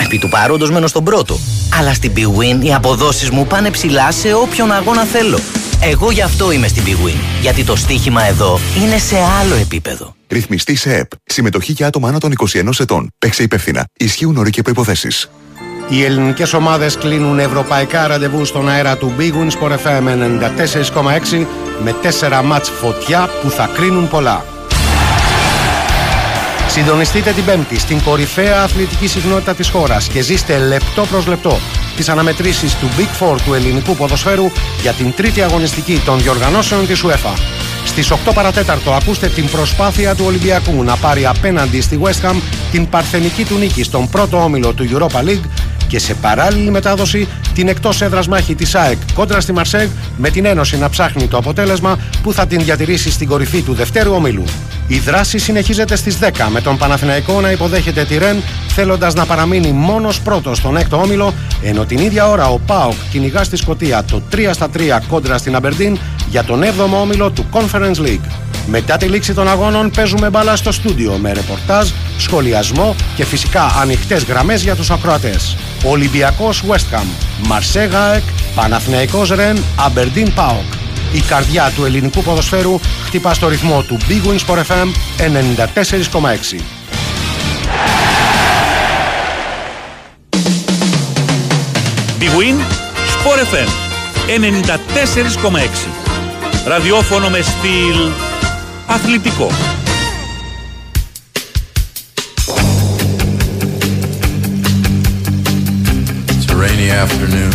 [0.05, 1.39] Επί του παρόντος μένω στον πρώτο.
[1.79, 5.39] Αλλά στην Big Win οι αποδόσεις μου πάνε ψηλά σε όποιον αγώνα θέλω.
[5.81, 7.19] Εγώ γι' αυτό είμαι στην Big Win.
[7.41, 10.15] Γιατί το στοίχημα εδώ είναι σε άλλο επίπεδο.
[10.29, 11.11] Ρυθμιστή σε ΕΠ.
[11.25, 13.11] Συμμετοχή για άτομα άνω των 21 ετών.
[13.19, 13.85] Παίξε υπεύθυνα.
[13.97, 15.29] Ισχύουν όροι και προποθέσει.
[15.89, 20.09] Οι ελληνικές ομάδες κλείνουν ευρωπαϊκά ραντεβού στον αέρα του Big Win Sport FM
[21.33, 21.47] 94,6
[21.83, 24.45] με τέσσερα μάτς φωτιά που θα κρίνουν πολλά.
[26.69, 31.59] Συντονιστείτε την Πέμπτη στην κορυφαία αθλητική συχνότητα της χώρας και ζήστε λεπτό προς λεπτό
[31.97, 34.51] τις αναμετρήσεις του Big Four του ελληνικού ποδοσφαίρου
[34.83, 37.39] για την τρίτη αγωνιστική των διοργανώσεων της UEFA.
[37.85, 42.35] Στις 8 παρατέταρτο ακούστε την προσπάθεια του Ολυμπιακού να πάρει απέναντι στη West Ham
[42.71, 45.45] την παρθενική του νίκη στον πρώτο όμιλο του Europa League
[45.89, 50.45] και σε παράλληλη μετάδοση την εκτός έδρας μάχη της ΑΕΚ κόντρα στη Μαρσέγ με την
[50.45, 54.45] Ένωση να ψάχνει το αποτέλεσμα που θα την διατηρήσει στην κορυφή του δευτέρου ομίλου.
[54.87, 59.73] Η δράση συνεχίζεται στις 10 με τον Παναθηναϊκό να υποδέχεται τη Ρεν θέλοντας να παραμείνει
[59.73, 64.23] μόνος πρώτος στον έκτο όμιλο ενώ την ίδια ώρα ο ΠΑΟΚ κυνηγά στη Σκωτία το
[64.33, 68.29] 3 στα 3 κόντρα στην Αμπερντίν για τον 7ο όμιλο του Conference League.
[68.67, 74.25] Μετά τη λήξη των αγώνων παίζουμε μπάλα στο στούντιο με ρεπορτάζ, σχολιασμό και φυσικά ανοιχτές
[74.25, 75.57] γραμμές για τους ακροατές.
[75.85, 77.07] Ολυμπιακός West Ham,
[77.47, 78.23] Μαρσέγα ΑΕΚ,
[78.55, 80.84] Παναθηναϊκός Ρεν, Αμπερντίν ΠΑΟΚ.
[81.15, 86.61] Η καρδιά του ελληνικού ποδοσφαίρου χτυπά στο ρυθμό του Big Win Sport FM 94,6.
[92.21, 92.57] Big Win
[93.15, 93.69] Sport FM
[94.27, 96.05] 94,6
[96.67, 97.97] Ραδιόφωνο με στυλ
[98.87, 99.51] αθλητικό.
[106.29, 107.53] It's a rainy afternoon,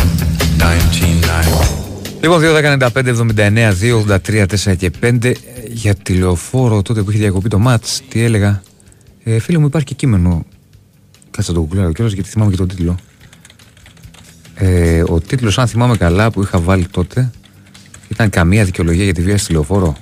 [0.58, 1.89] 1990.
[2.22, 5.34] Λοιπόν, 2.195, 79, 2.83, 4 και 5
[5.68, 8.02] για τηλεοφόρο τότε που είχε διακοπεί το μάτς.
[8.08, 8.62] Τι έλεγα;
[9.24, 10.46] Ε, φίλε μου, υπάρχει και κείμενο.
[11.30, 12.96] Κάτσε να το κουκλάρω κιόλας γιατί θυμάμαι και τον τίτλο.
[14.54, 17.30] Ε, ο τίτλος, αν θυμάμαι καλά, που είχα βάλει τότε
[18.08, 19.96] ήταν καμία δικαιολογία για τη βία στη τηλεοφόρο.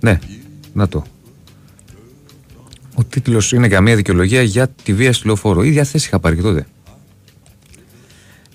[0.00, 0.18] Ναι,
[0.72, 1.04] να το.
[2.94, 5.62] Ο τίτλος είναι καμία δικαιολογία για τη βία στη τηλεοφόρο.
[5.62, 6.66] Ίδια θέση είχα πάρει και τότε.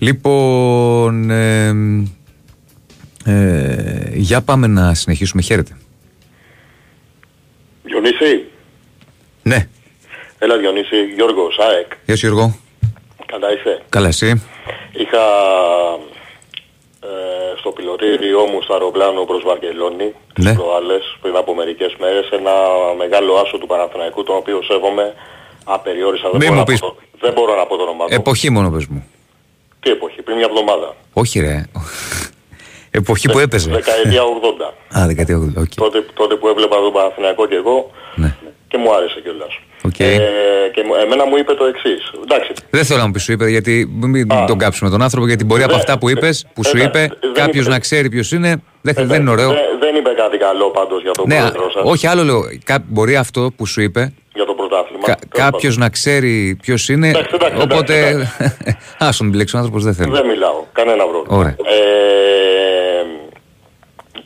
[0.04, 1.72] Λοιπόν, ε,
[3.24, 5.42] ε, για πάμε να συνεχίσουμε.
[5.42, 5.76] Χαίρετε.
[7.82, 8.44] Διονύση.
[9.42, 9.68] Ναι.
[10.38, 11.92] Έλα Διονύση, Γιώργος, ΑΕΚ.
[12.06, 12.56] Γεια σου Γιώργο.
[13.26, 14.42] Καλά είσαι; Καλά εσύ;
[14.92, 15.24] Είχα
[17.00, 17.08] ε,
[17.58, 20.54] στο πιλωτήριό μου στο αεροπλάνο προς Βαρκελόνη τις Ναι.
[20.54, 22.52] προάλλες πριν από μερικές μέρες ένα
[22.98, 25.14] μεγάλο άσο του Παναθηναϊκού τον οποίο σέβομαι
[25.64, 26.28] απεριόριστα.
[26.30, 26.80] Δεν, Μη μπορώ μου να πεις.
[26.80, 28.14] πω το- δεν μπορώ να πω το όνομα του.
[28.14, 29.06] Εποχή μόνο πες μου.
[29.84, 30.88] Τι εποχή, πριν μια εβδομάδα.
[31.12, 31.56] Όχι ρε.
[33.00, 33.70] Εποχή που έπαιζε.
[33.70, 34.72] Δεκαετία 80.
[34.98, 35.62] Α, δεκαετία 80.
[35.64, 35.74] οκ.
[35.74, 38.34] τότε, τότε που έβλεπα τον Παναθηναϊκό και εγώ Ναι.
[38.68, 39.52] και μου άρεσε κιόλας.
[39.84, 39.98] Οκ.
[39.98, 40.18] Ε,
[40.74, 42.02] και μου- εμένα μου είπε το εξής.
[42.22, 45.44] Εντάξει, Δεν θέλω να μου πεις σου είπε, γιατί μην τον κάψουμε τον άνθρωπο, γιατί
[45.44, 47.72] μπορεί από Δεν- αυτά που είπες, που σου δεν- είπε, δεν κάποιος είπε.
[47.74, 48.62] να ξέρει ποιος είναι.
[48.80, 49.48] Δεν, δεν είναι ωραίο.
[49.48, 52.40] Δεν, δεν είπε κάτι καλό πάντως για τον Ναι, πρόεδρο σας, όχι άλλο λέω.
[52.64, 55.06] Κά- Μπορεί αυτό που σου είπε, για το πρωτάθλημα.
[55.06, 57.08] κα, Τέλος κάποιος να ξέρει ποιος είναι.
[57.08, 58.08] Εντάξει, εντάξει, Οπότε.
[58.08, 58.76] εντάξει,
[59.08, 60.12] Άσ' τον μπλέξει ο άνθρωπος, δεν πάντων.
[60.14, 60.22] θέλει.
[60.26, 61.36] Δεν μιλάω, κανένα πρόβλημα.
[61.38, 61.54] Ωραία.
[61.74, 63.04] Ε,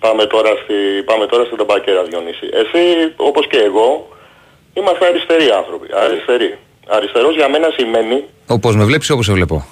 [0.01, 2.47] πάμε, τώρα στη, πάμε τώρα στην ταμπακέρα Διονύση.
[2.63, 2.83] Εσύ,
[3.17, 4.09] όπως και εγώ,
[4.75, 5.87] είμαστε αριστεροί άνθρωποι.
[6.05, 6.59] Αριστεροί.
[6.89, 9.57] Αριστερός για μένα σημαίνει Όπως με βλέπεις, όπως σε βλέπω.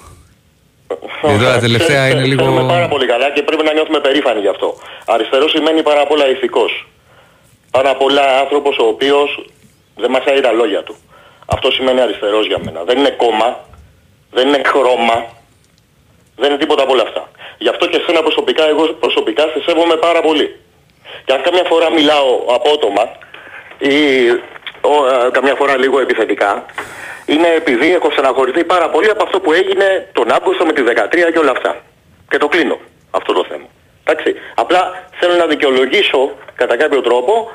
[1.23, 4.39] Γιατί τώρα τελευταία Ξέρεις, είναι λίγο- ξέρουμε πάρα πολύ καλά και πρέπει να νιώθουμε περήφανοι
[4.39, 4.75] γι' αυτό.
[5.05, 6.87] Αριστερός σημαίνει πάρα πολλά ηθικός.
[7.71, 9.45] Πάρα πολλά άνθρωπος ο οποίος
[9.97, 10.95] δεν μασάει τα λόγια του.
[11.45, 12.83] Αυτό σημαίνει αριστερός για μένα.
[12.83, 13.59] Δεν είναι κόμμα,
[14.31, 15.25] δεν είναι χρώμα,
[16.35, 17.29] δεν είναι τίποτα από όλα αυτά.
[17.57, 20.59] Γι' αυτό και εσένα προσωπικά, εγώ προσωπικά σε σέβομαι πάρα πολύ.
[21.25, 23.03] Και αν καμιά φορά μιλάω απότομα
[23.77, 24.29] ή
[24.81, 26.65] ο, ε, καμιά φορά λίγο επιθετικά,
[27.25, 31.31] είναι επειδή έχω στεναχωρηθεί πάρα πολύ από αυτό που έγινε τον Αύγουστο με τη 13
[31.31, 31.75] και όλα αυτά.
[32.29, 32.77] Και το κλείνω
[33.11, 33.67] αυτό το θέμα.
[34.03, 34.35] Εντάξει.
[34.55, 37.51] Απλά θέλω να δικαιολογήσω κατά κάποιο τρόπο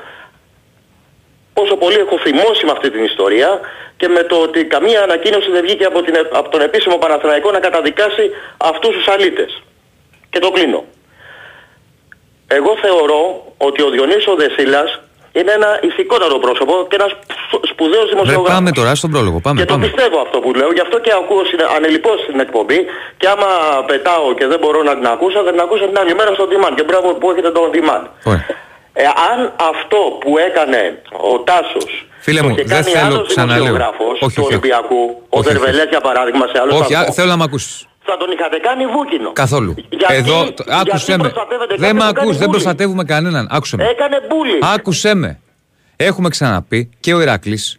[1.53, 3.59] πόσο πολύ έχω θυμώσει με αυτή την ιστορία
[3.97, 7.59] και με το ότι καμία ανακοίνωση δεν βγήκε από, την, από τον επίσημο Παναθηναϊκό να
[7.59, 9.61] καταδικάσει αυτούς τους αλήτες.
[10.29, 10.83] Και το κλείνω.
[12.47, 13.21] Εγώ θεωρώ
[13.57, 14.99] ότι ο Διονύσης ο Δεσίλας
[15.39, 17.11] Είναι ένα ηθικότατο πρόσωπο και ένας
[17.45, 18.53] σπου- σπουδαίος Ρε, δημοσιογράφος.
[18.53, 19.39] πάμε τώρα στον πρόλογο.
[19.45, 19.85] Πάμε, Και το πάμε.
[19.87, 22.79] πιστεύω αυτό που λέω, γι' αυτό και ακούω συνε- ανελιπώς στην εκπομπή
[23.17, 23.47] και άμα
[23.87, 26.73] πετάω και δεν μπορώ να την ακούσω, θα την ακούσω την άλλη μέρα στο demand
[26.75, 28.05] και μπράβο που έχετε το on demand.
[28.23, 28.45] Ωραία.
[28.93, 31.01] Ε, αν αυτό που έκανε
[31.31, 33.55] ο Τάσος Φίλε το μου, είχε δεν κάνει θέλω, άλλος ξαναλέω.
[33.63, 34.47] δημοσιογράφος Όχι, του όχι, όχι.
[34.53, 35.47] Ολυμπιακού, ο Όχι, όχι.
[35.47, 37.87] Δερβελές για παράδειγμα σε άλλο Όχι, σταθμό, α, θέλω να μ' ακούσεις.
[38.05, 39.31] θα τον είχατε κάνει βούκινο.
[39.33, 39.73] Καθόλου.
[39.89, 41.17] Γιατί- Εδώ, το- γιατί άκουσέ με.
[41.17, 42.51] προστατεύετε Δεν κάποιον με που κάνει ακούς, δεν bullying.
[42.51, 43.47] προστατεύουμε κανέναν.
[43.51, 43.83] Άκουσε με.
[43.83, 44.59] Έκανε μπούλι.
[44.61, 45.39] Άκουσέ με.
[45.95, 47.77] Έχουμε ξαναπεί και ο Ηράκλης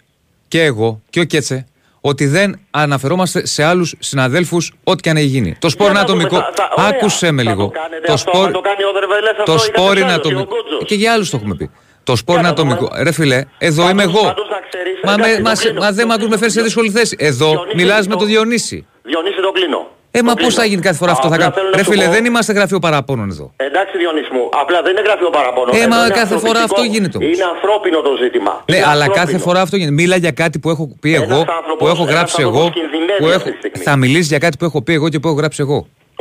[0.48, 1.66] και εγώ και ο Κέτσε
[2.06, 5.56] ότι δεν αναφερόμαστε σε άλλους συναδέλφους ό,τι και αν έχει γίνει.
[5.58, 6.46] Το σπορ Για είναι να δούμε, ατομικό.
[6.56, 6.88] θα- θα- ωραία.
[6.98, 7.64] Άκουσέ με Θα λίγο.
[7.64, 9.96] το κάνετε Το αυτό, σπορ, θα το κάνει ο Δερβελές αυτό το ή σπορ κάποιος
[10.02, 10.54] είναι άλλος, ή ο ατομικό.
[10.54, 10.88] Γκότζος.
[10.88, 11.70] Και για άλλους το έχουμε πει.
[12.04, 12.72] Το σπορ Για είναι να δούμε.
[12.74, 13.02] ατομικό.
[13.02, 14.22] Ρε φίλε, εδώ είμαι εγώ.
[14.22, 15.80] Πάντως να ξέρεις, Μα, με, εντάξει, μα, το κλείνω.
[15.80, 17.16] μα δεν με ακούς, με φέρεις σε δύσκολη θέση.
[17.18, 18.86] Εδώ Διονύση, μιλάς με το- τον Διονύση.
[19.02, 19.80] Διονύση το κλείνω.
[20.16, 20.60] Ε, μα Το πώς κλείνω.
[20.60, 21.56] θα γίνει κάθε φορά αυτό θα Απλά κάνω.
[21.58, 23.46] θέλω να Ρε σου φίλε, πω- δεν είμαστε γραφείο παραπώνων εδώ.
[23.56, 25.66] Εντάξει Διονύση μου, απλά δεν είναι γραφείο παραπάνω.
[25.72, 26.74] Ε, Εδώ μα είναι κάθε φορά ανθρωπιστικό.
[26.74, 27.28] αυτό γίνεται όμως.
[27.32, 28.52] Είναι ανθρώπινο το ζήτημα.
[28.70, 29.24] Ναι, Είναι αλλά ανθρώπινο.
[29.24, 29.96] κάθε φορά αυτό γίνεται.
[30.00, 32.70] Μίλα για κάτι που έχω πει Ένας εγώ, άνθρωπος- που έχω ένας γράψει άνθρωπος εγώ.
[32.78, 33.48] κινδυνεύει Που αυτή έχω...
[33.50, 33.82] τη στιγμή.
[33.88, 35.78] Θα μιλήσεις για κάτι που έχω πει εγώ και που έχω γράψει εγώ.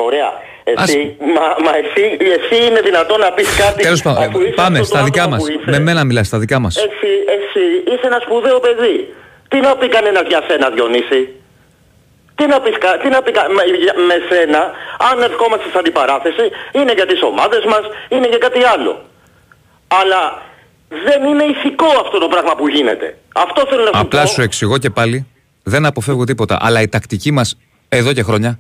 [0.10, 0.30] Ωραία.
[0.82, 1.02] Ας- Εσύ,
[1.36, 2.04] μα, μα εσύ,
[2.38, 5.02] εσύ είναι δυνατόν να πεις κάτι Τέλος πάντων, αφού ε, είσαι πάμε αυτό το στα
[5.08, 5.44] δικά άτομο μας.
[5.46, 5.70] που είσαι.
[5.76, 6.74] Με μένα μιλάς, στα δικά μας.
[6.88, 8.96] Εσύ, εσύ είσαι ένα σπουδαίο παιδί.
[9.50, 11.20] Τι να πει κανένας για σένα Διονύση;
[12.36, 14.62] Τι να, πεις, κα- τι να πει κα- με, για- με σένα,
[15.12, 19.06] αν ερχόμαστε σε αντιπαράθεση, είναι για τις ομάδες μας, είναι για κάτι άλλο.
[19.88, 20.42] Αλλά
[21.06, 23.18] δεν είναι ηθικό αυτό το πράγμα που γίνεται.
[23.36, 24.28] Αυτό θέλω να σου Απλά πω.
[24.28, 25.28] σου εξηγώ και πάλι,
[25.64, 26.58] δεν αποφεύγω τίποτα.
[26.62, 27.58] Αλλά η τακτική μας
[27.90, 28.60] εδώ και χρόνια,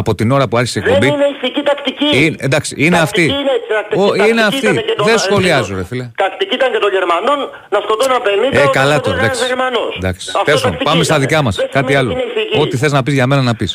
[0.00, 1.08] από την ώρα που άρχισε η Δεν εκπομπή.
[1.12, 2.08] είναι ηθική τακτική.
[2.24, 3.40] Είναι- εντάξει, είναι Τακτική αυτή.
[3.40, 4.66] Είναι, τακτική- Ο, τακτική είναι αυτή.
[4.66, 6.04] ήταν και των- Δεν ε, σχολιάζω, των- ρε φίλε.
[6.24, 7.38] Τακτική ήταν και των Γερμανών
[7.74, 9.46] να σκοτώνουν 50 Ε, όταν καλά σκοτώνουν τώρα, ένας εντάξει.
[9.52, 9.90] Γερμανός.
[10.00, 10.24] εντάξει.
[10.34, 11.26] Αυτό Τέλος πάντων, τακτική πάμε στα ήταν.
[11.26, 11.54] δικά μας.
[11.56, 12.10] Δεν Κάτι σημαίνει άλλο.
[12.12, 12.56] ότι είναι ηθική.
[12.62, 13.72] Ό,τι θες να πεις για μένα να πεις.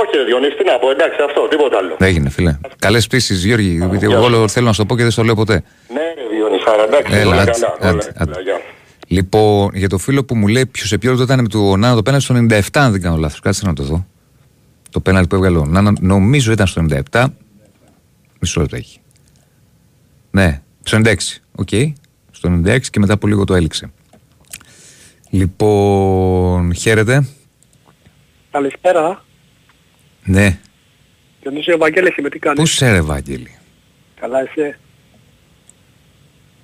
[0.00, 1.94] Όχι ρε Διονύση, τι να πω, εντάξει αυτό, τίποτα άλλο.
[2.10, 2.52] Έγινε, φίλε.
[2.86, 3.70] Καλές πτήσεις, Γιώργη.
[3.90, 5.56] γιατί Εγώ όλο θέλω να σου το πω και δεν στο λέω ποτέ.
[5.94, 7.66] Ναι ρε Διονύση, άρα εντάξει, Έλα, όλα άντε, καλά.
[7.80, 8.42] άντε, Όλα, άντε.
[8.46, 8.58] γεια.
[9.08, 11.94] Λοιπόν, για το φίλο που μου λέει ποιος σε ποιο λεπτό ήταν με το Νάνα
[11.94, 13.40] το πέναλτι στο 97, αν δεν κάνω λάθος.
[13.40, 14.06] Κάτσε να το δω.
[14.94, 17.24] Το πέναλτι που έβγαλε ο Νάνα, νομίζω ήταν στο 97.
[18.40, 19.00] Μισό λεπτό έχει.
[20.30, 21.14] Ναι, στο 96.
[21.54, 21.68] Οκ.
[22.30, 23.92] Στο 96 και μετά από λίγο το έληξε.
[25.30, 27.28] Λοιπόν, χαίρετε.
[28.50, 29.24] Καλησπέρα.
[30.24, 30.58] Ναι.
[31.40, 33.58] Διονύση ο Βαγγέλης είμαι, τι κάνεις; Πού 'σαι ρε, Βαγγέλη.
[34.20, 34.78] Καλά είσαι;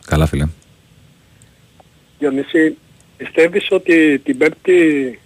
[0.07, 0.47] Καλά, φίλε.
[2.19, 2.77] Διονύση,
[3.17, 5.19] πιστεύεις ότι την Πέμπτη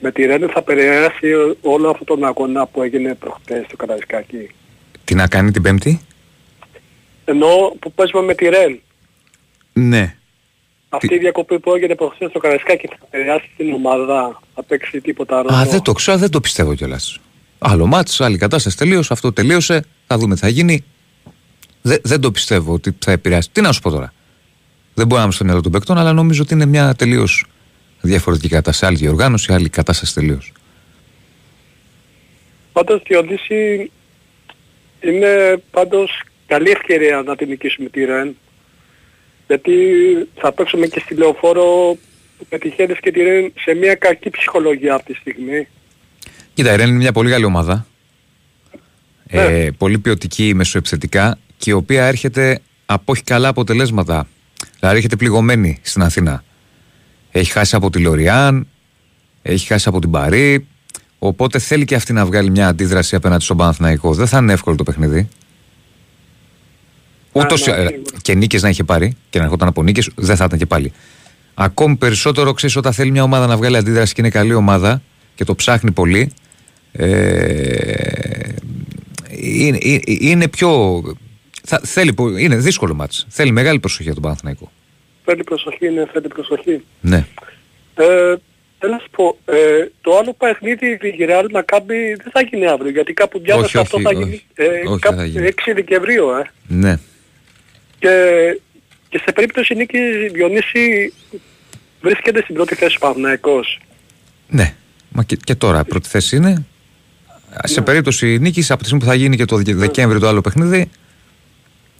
[0.00, 1.26] με τη Ρένε θα περάσει
[1.60, 4.50] όλο αυτόν τον αγώνα που έγινε προχτές στο Καραϊσκάκι.
[5.04, 6.00] Τι να κάνει την Πέμπτη;
[7.24, 7.46] Ενώ
[7.78, 8.80] που παίζουμε με τη Ρεν.
[9.72, 10.14] Ναι.
[10.88, 15.38] Αυτή η διακοπή που έγινε προχτές στο Καραϊσκάκι θα επηρεάσει την ομάδα, θα παίξει τίποτα
[15.38, 15.52] άλλο.
[15.54, 17.18] Α, δεν το ξέρω, δεν το πιστεύω κιόλας.
[17.58, 20.84] Άλλο μάτς, άλλη κατάσταση τελείωσε, αυτό τελείωσε, θα δούμε τι θα γίνει.
[21.82, 23.48] Δε- δεν το πιστεύω ότι θα επηρεάσει.
[23.52, 24.12] Τι να σου πω τώρα.
[24.94, 27.44] Δεν μπορεί να είμαι στο μυαλό των παικτών, αλλά νομίζω ότι είναι μια τελείως
[28.00, 28.86] διαφορετική κατάσταση.
[28.86, 30.52] Άλλη διοργάνωση, άλλη κατάσταση τελείως.
[32.72, 33.90] Πάντως Διονύση
[35.00, 38.36] είναι πάντως καλή ευκαιρία να την νικήσουμε τη Ρεν.
[39.46, 39.72] Γιατί
[40.34, 41.96] θα παίξουμε και στη λεωφόρο
[42.38, 45.68] που πετυχαίνεις και τη Ρεν σε μια κακή ψυχολογία αυτή τη στιγμή.
[46.54, 47.86] Κοίτα, η Ρεν είναι μια πολύ καλή ομάδα.
[49.26, 54.28] Ε, πολύ ποιοτική μεσοεπιθετικά και η οποία έρχεται από όχι καλά αποτελέσματα.
[54.78, 56.44] Δηλαδή έρχεται πληγωμένη στην Αθήνα.
[57.30, 58.66] Έχει χάσει από τη Λοριάν,
[59.42, 60.66] έχει χάσει από την Παρή.
[61.18, 64.14] Οπότε θέλει και αυτή να βγάλει μια αντίδραση απέναντι στον Παναθηναϊκό.
[64.14, 65.28] Δεν θα είναι εύκολο το παιχνίδι.
[67.32, 67.68] Ούτως
[68.22, 70.92] και νίκες να είχε πάρει και να ερχόταν από νίκες, δεν θα ήταν και πάλι.
[71.54, 75.02] Ακόμη περισσότερο ξέρεις όταν θέλει μια ομάδα να βγάλει αντίδραση και είναι καλή ομάδα
[75.34, 76.32] και το ψάχνει πολύ.
[76.92, 78.52] Ε,
[79.30, 81.02] είναι, είναι, είναι πιο.
[81.64, 83.26] Θα, θέλει, πο- είναι δύσκολο μάτς.
[83.28, 84.72] Θέλει μεγάλη προσοχή από τον Παναθηναϊκό.
[85.30, 86.84] Θέλει προσοχή, ναι, θέλει προσοχή.
[87.00, 87.16] Ναι.
[87.94, 88.34] Ε,
[88.78, 89.56] θέλω να σου πω, ε,
[90.00, 93.96] το άλλο παιχνίδι η Γυρεάλ Μακάμπι δεν θα γίνει αύριο, γιατί κάπου διάβασα Όχι, αυτό
[93.96, 94.22] όχι, θα όχι.
[94.22, 95.46] γίνει, ε, Όχι, κάπου δεν θα γίνει.
[95.46, 96.50] 6 Δεκεμβρίου, ε.
[96.66, 96.98] Ναι.
[97.98, 98.10] Και,
[99.08, 99.98] και σε περίπτωση νίκη
[100.32, 101.12] Διονύση
[102.00, 103.80] βρίσκεται στην πρώτη θέση ο Παναθηναϊκός.
[104.48, 104.74] Ναι.
[105.08, 106.64] Μα και, και τώρα η πρώτη θέση είναι.
[107.64, 110.40] Σε περίπτωση νίκης, από τη στιγμή που θα γίνει και το Δε- Δεκέμβριο το άλλο
[110.40, 110.90] παιχνίδι,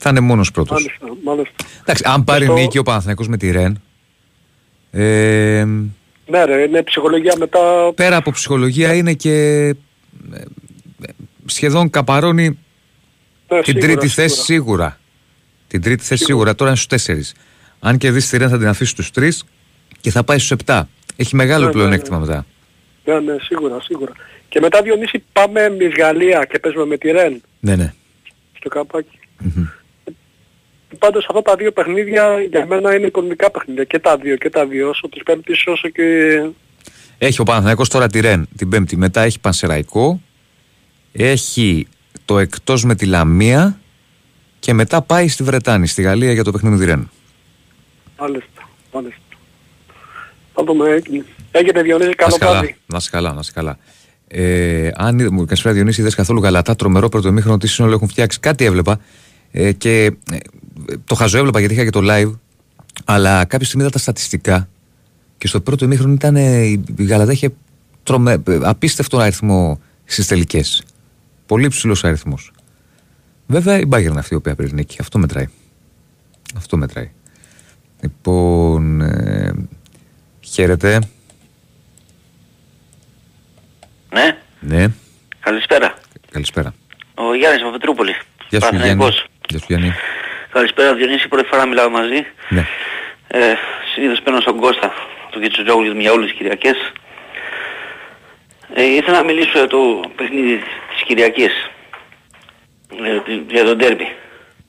[0.00, 0.70] θα είναι μόνος πρώτος.
[0.70, 1.54] Μάλιστα, μάλιστα.
[1.80, 3.82] Εντάξει, αν πάρει Αυτό- νίκη ο Παναθηναϊκός με τη Ρεν.
[4.90, 5.64] Ε,
[6.26, 7.92] Ναι ρε, είναι ψυχολογία μετά...
[7.94, 9.74] πέρα από ψυχολογία είναι και ε, ε,
[11.46, 14.28] σχεδόν καπαρώνει Ναι, την σίγουρα, τρίτη σίγουρα.
[14.28, 14.98] θέση σίγουρα.
[15.66, 16.54] Την τρίτη θέση σίγουρα.
[16.54, 17.34] Τώρα είναι στους τέσσερις.
[17.80, 19.44] Αν κερδίσει τη Ρεν θα την αφήσει στους τρεις
[20.00, 20.88] και θα πάει στους επτά.
[21.16, 22.26] Έχει μεγάλο Ναι, ναι, πλεονέκτημα ναι.
[22.26, 22.46] μετά.
[23.04, 24.12] Ναι, ναι, σίγουρα, σίγουρα.
[24.48, 27.92] Και μετά Διονύση πάμε εμείς Γαλλία και παίζουμε με τη Ρεν Ναι, ναι.
[28.58, 29.18] στο καπάκι.
[30.98, 33.84] Πάντως αυτά τα δύο παιχνίδια για μένα είναι οικονομικά παιχνίδια.
[33.84, 34.88] Και τα δύο, και τα δύο.
[34.88, 36.04] Όσο της Πέμπτης όσο και...
[37.18, 38.96] Έχει ο Παναθηναϊκός τώρα τη Ρεν την Πέμπτη.
[38.96, 40.20] Μετά έχει Πανσεραϊκό.
[41.12, 41.86] Έχει
[42.24, 43.78] το εκτός με τη Λαμία.
[44.58, 47.10] Και μετά πάει στη Βρετάνη, στη Γαλλία για το παιχνίδι με τη Ρεν.
[48.20, 49.20] Μάλιστα, μάλιστα.
[50.54, 50.88] Θα δούμε.
[50.88, 51.24] έγινε.
[51.50, 52.76] Έγινε Διονύση, Να καλό σε καλά, βράδυ.
[52.86, 53.78] να σε καλά, να σε καλά.
[54.28, 58.08] Ε, αν είδε- μου καλησπέρα Διονύση, είδες καθόλου γαλατά, τρομερό πρώτο ημίχρονο, τι σύνολο έχουν
[58.08, 58.40] φτιάξει.
[58.40, 59.00] Κάτι έβλεπα
[59.50, 60.36] ε, και ε,
[61.04, 62.32] το χαζοέβλεπα γιατί είχα και το live,
[63.04, 64.68] αλλά κάποια στιγμή είδα τα στατιστικά
[65.38, 67.50] και στο πρώτο ημίχρονο ήταν ε, η η γαλατά είχε
[68.02, 70.82] τρομε, ε, απίστευτο αριθμό στις τελικές.
[71.46, 72.52] Πολύ ψηλός αριθμός.
[73.46, 74.96] Βέβαια η Bayern είναι αυτή η οποία πήρε νίκη.
[75.00, 75.48] Αυτό μετράει.
[76.56, 77.10] Αυτό μετράει.
[78.00, 79.52] Λοιπόν, ε,
[80.40, 80.98] χαίρετε.
[84.12, 84.86] Ναι, Ναι,
[85.40, 85.94] καλησπέρα.
[86.30, 86.74] καλησπέρα.
[87.14, 88.12] Ο Γιάννης από Πετρούπολη.
[88.48, 89.04] Γεια σου Γιάννη.
[89.48, 89.50] Παναθηναϊκός.
[89.50, 89.94] Γεια σου Γιάννη.
[90.50, 92.26] Καλησπέρα Διονύση, πρώτη φορά μιλάω μαζί.
[92.48, 92.66] Ναι.
[93.28, 93.54] Ε,
[93.94, 94.92] συνήθως παίρνω στον Κώστα
[95.30, 96.92] του Κιτσοτζόγλου για όλες τις Κυριακές.
[98.74, 100.56] Ε, ήθελα να μιλήσω για το παιχνίδι
[100.92, 101.70] της Κυριακής.
[103.04, 104.04] Ε, για τον τέρμπι.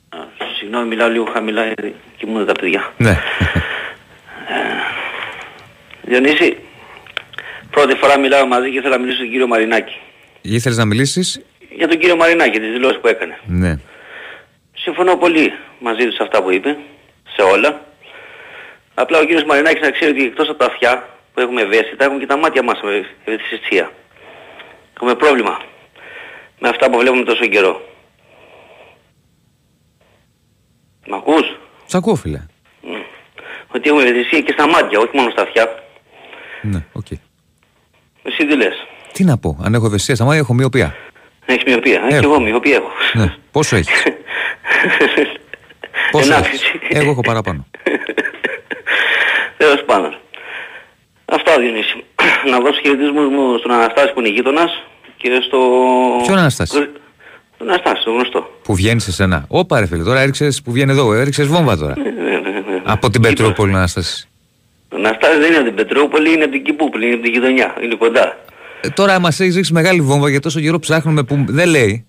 [0.10, 0.18] Α,
[0.58, 2.94] Συγγνώμη, μιλάω λίγο χαμηλά γιατί κοιμούνται τα παιδιά.
[2.98, 3.20] Ναι.
[6.02, 6.58] Διονύση,
[7.72, 9.96] πρώτη φορά μιλάω μαζί και ήθελα να μιλήσω στον κύριο Μαρινάκη.
[10.42, 11.42] Ήθελες να μιλήσεις;
[11.76, 13.40] Για τον κύριο Μαρινάκη, τις δηλώσεις που έκανε.
[13.46, 13.76] Ναι.
[14.90, 16.78] Συμφωνώ πολύ μαζί του σε αυτά που είπε,
[17.36, 17.82] σε όλα.
[18.94, 22.20] Απλά ο κύριος Μαρινάκης να ξέρει ότι εκτός από τα αυτιά που έχουμε ευαίσθητα, έχουμε
[22.20, 23.92] και τα μάτια μας με ευαισθησία.
[24.96, 25.62] Έχουμε πρόβλημα
[26.60, 27.82] με αυτά που βλέπουμε τόσο καιρό.
[31.08, 32.42] Μ' ακούς; Σ' ακούω φίλε.
[33.68, 35.84] Ότι έχουμε ευαισθησία και στα μάτια, όχι μόνο στα αυτιά.
[36.62, 37.06] Ναι, οκ.
[38.24, 38.76] Εσύ τι λες;
[39.14, 40.96] Τι να πω, αν έχω ευαισθησία στα μάτια έχω μυωπία.
[41.46, 42.20] Έχεις μυωπία, ε, Έχω.
[42.20, 42.90] και εγώ μυωπία έχω.
[43.14, 43.36] Ναι.
[43.52, 44.04] Πόσο έχεις;
[46.12, 46.62] Πόσο έχεις.
[46.90, 47.66] Εγώ έχω παραπάνω.
[49.58, 50.18] Τέλος πάντων.
[51.26, 52.04] Αυτά Διονύση.
[52.52, 54.84] να δώσω χαιρετισμούς μου στον Αναστάση που είναι γείτονας
[55.18, 55.60] και στο...
[56.24, 56.90] Ποιον Αναστάσης;
[57.58, 58.50] Τον Αναστάση, το γνωστό.
[58.64, 59.46] Που βγαίνει σε σένα.
[59.48, 61.94] Όπα ρε φίλε, τώρα έριξες που βγαίνει εδώ, έριξες βόμβα τώρα.
[61.98, 62.82] Ναι, ναι, ναι, ναι.
[62.84, 64.28] Από την Πετρούπολη Ανάσταση.
[64.92, 67.76] Ο Αναστάσης δεν είναι από την Πετρούπολη, είναι από την Κυπούπολη, είναι από την γειτονιά,
[67.84, 68.38] είναι κοντά.
[68.82, 72.06] Ε, τώρα μας έχεις ρίξει μεγάλη βόμβα για τόσο καιρό ψάχνουμε που δεν λέει.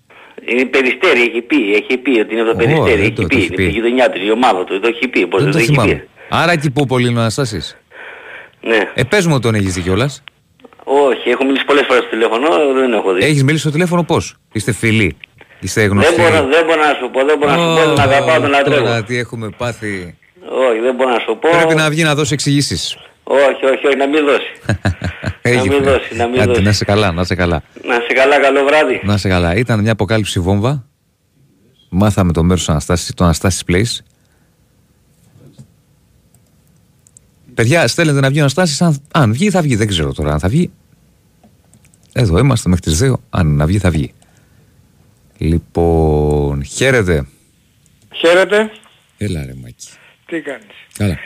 [0.49, 3.21] Είναι περιστέρι, έχει πει, έχει πει ότι είναι από το Ω, περιστέρι, δεν έχει το-
[3.21, 3.61] το πει, έχει είναι πει.
[3.63, 5.63] από της γειτονιά του, η ομάδα του, το έχει πει, πώς δεν δεν το το
[5.63, 5.93] έχει θυμάμαι.
[5.93, 6.07] πει.
[6.29, 7.77] Άρα εκεί που πολύ είναι ο Αναστάσης.
[8.61, 8.79] Ναι.
[8.93, 10.23] Ε, πες μου ότι τον έχεις δει κιόλας.
[10.83, 13.23] Όχι, έχω μιλήσει πολλές φορές στο τηλέφωνο, δεν έχω δει.
[13.25, 15.17] Έχεις μιλήσει στο τηλέφωνο πώς; Είστε φίλοι;
[15.59, 17.99] Είστε Δεν γνωστοί; μπορώ, δεν μπορώ να σου πω, δεν μπορώ να σου πω, τον
[17.99, 18.83] αγαπάω, τον λατρεύω.
[18.83, 20.17] Τώρα τι έχουμε πάθει.
[20.69, 21.49] Όχι, δεν μπορώ να σου πω.
[21.51, 22.97] Πρέπει να βγει να δώσει εξηγήσεις.
[23.33, 24.51] Όχι, όχι, όχι, να μην δώσει.
[25.41, 25.91] Έχει, μην φίλε.
[25.91, 26.61] δώσει, να μην Άντε, δώσει.
[26.63, 27.63] Να είσαι καλά, να είσαι καλά.
[27.83, 29.01] Να σε καλά, καλό βράδυ.
[29.03, 29.55] Να είσαι καλά.
[29.55, 30.85] Ήταν μια αποκάλυψη βόμβα.
[31.89, 34.03] Μάθαμε το μέρος του Αναστάσης, το Αναστάσης Place.
[37.53, 38.81] Παιδιά, στέλνετε να βγει ο Αναστάσης.
[38.81, 39.75] Αν, αν βγει, θα βγει.
[39.75, 40.71] Δεν ξέρω τώρα αν θα βγει.
[42.13, 43.13] Εδώ είμαστε μέχρι τις 2.
[43.29, 44.13] Αν να βγει, θα βγει.
[45.37, 47.25] Λοιπόν, χαίρετε.
[48.13, 48.71] Χαίρετε.
[49.17, 49.87] Έλα ρε Μάκη.
[50.25, 50.65] Τι κάνεις;
[50.97, 51.17] Καλά.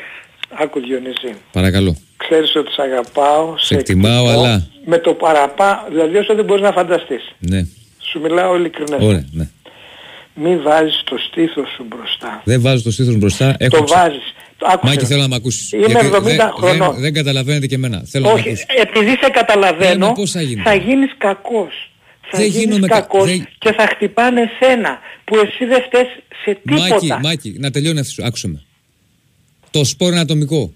[0.61, 1.35] Άκου Διονύση.
[1.51, 1.97] Παρακαλώ.
[2.17, 3.57] Ξέρεις ότι σε αγαπάω.
[3.57, 4.67] Σε εκτιμάω, εκτιμώ, αλλά...
[4.85, 7.31] Με το παραπά, δηλαδή όσο δεν μπορείς να φανταστείς.
[7.39, 7.65] Ναι.
[8.11, 8.99] Σου μιλάω ειλικρινές.
[9.03, 9.47] Ωραία, ναι.
[10.33, 12.41] Μη βάζεις το στήθος σου μπροστά.
[12.43, 13.55] Δεν βάζω το στήθος μπροστά.
[13.59, 14.33] Έχω το ξε- βάζεις.
[14.57, 14.95] Το άκουσες.
[14.95, 15.71] Μάκη, θέλω να με ακούσεις.
[15.71, 16.91] Είμαι Γιατί 70 δεν- χρονών.
[16.93, 18.03] Δεν, δεν καταλαβαίνετε και εμένα.
[18.05, 18.65] Θέλω να με Όχι, ακούσεις.
[18.81, 20.61] επειδή σε καταλαβαίνω, Έλα, πώς θα γίνει.
[20.61, 21.91] θα γίνεις κακός.
[22.29, 26.07] Θα Δεν γίνεις γίνομαι κα- κακός δεν- και θα χτυπάνε σένα που εσύ δεν φταίς
[26.43, 26.87] σε τίποτα.
[26.93, 28.23] Μάκη, Μάκη, να τελειώνει αυτή σου.
[28.25, 28.61] Άκουσε με.
[29.77, 30.73] Το σπορ είναι ατομικό.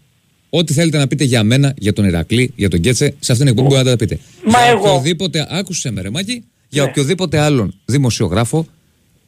[0.50, 3.48] Ό,τι θέλετε να πείτε για μένα, για τον Ηρακλή, για τον Κέτσε, σε αυτήν την
[3.48, 4.20] εκπομπή μπορείτε να τα πείτε.
[4.46, 4.90] Μα για εγώ- Ναι.
[4.90, 8.66] οποιοδήποτε, άκουσε με ρε Μάκη, για οποιοδήποτε άλλον δημοσιογράφο,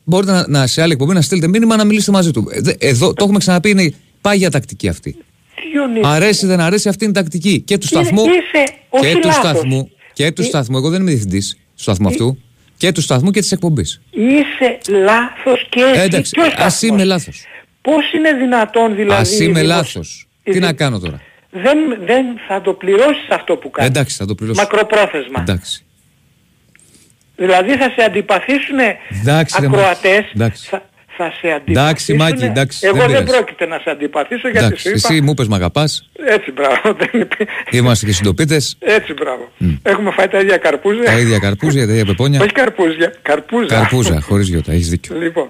[0.03, 2.47] μπορείτε να, να, σε άλλη εκπομπή να στείλετε μήνυμα να μιλήσετε μαζί του.
[2.51, 5.15] Ε, δε- Εδώ το έχουμε ξαναπεί, είναι πάγια τακτική αυτή.
[5.72, 6.01] Διονύση.
[6.03, 7.59] Αρέσει δεν αρέσει, αυτή είναι η τακτική.
[7.61, 8.24] Και του Είναι- σταθμού.
[8.26, 9.49] είσαι όχι Και του λάθος.
[9.49, 9.89] σταθμού.
[10.13, 10.78] Και του Ε- σταθμού.
[10.78, 12.38] Εγώ δεν είμαι διευθυντής του σταθμού Ε- αυτού.
[12.78, 14.01] Και του σταθμού και της εκπομπής.
[14.11, 16.82] Είσαι λάθος και εσύ Εντάξει, και ο α σταθμός.
[16.82, 17.41] είμαι λάθος.
[17.82, 19.21] Πώς είναι δυνατόν δηλαδή...
[19.21, 20.27] Α είμαι δημοσ- λάθος.
[20.43, 21.21] Τι να κάνω τώρα;
[21.51, 23.89] Δεν, δεν θα το πληρώσεις αυτό που κάνεις.
[23.91, 24.61] Εντάξει, θα το πληρώσω.
[24.61, 25.39] Μακροπρόθεσμα.
[25.39, 25.84] Εντάξει.
[27.36, 28.79] Δηλαδή θα σε αντιπαθήσουν
[29.21, 30.11] Εντάξει, ρε, ακροατές.
[30.19, 30.32] Μάκη.
[30.36, 30.67] Εντάξει.
[30.69, 32.15] Θα, θα σε Εντάξει, αντιπαθήσουν.
[32.15, 33.32] Μάκη, εντάξει, Εγώ δεν δεν, πειράζει.
[33.32, 35.07] πρόκειται να σε αντιπαθήσω γιατί Εντάξει, σου είπα...
[35.13, 36.09] εσύ μου είπε με αγαπάς.
[36.27, 36.82] Έτσι μπράβο.
[37.11, 38.75] δεν είπε- Είμαστε και συντοπίτες.
[38.79, 39.51] Έτσι μπράβο.
[39.84, 41.03] Έχουμε φάει τα ίδια καρπούζια.
[41.05, 42.39] Τα ίδια καρπούζια, τα ίδια πεπόνια.
[42.41, 43.13] Όχι καρπούζια.
[43.21, 43.65] Καρπούζα.
[43.75, 44.71] Καρπούζα, χωρίς γιώτα.
[44.71, 45.15] Έχεις δίκιο.
[45.17, 45.49] Λοιπόν,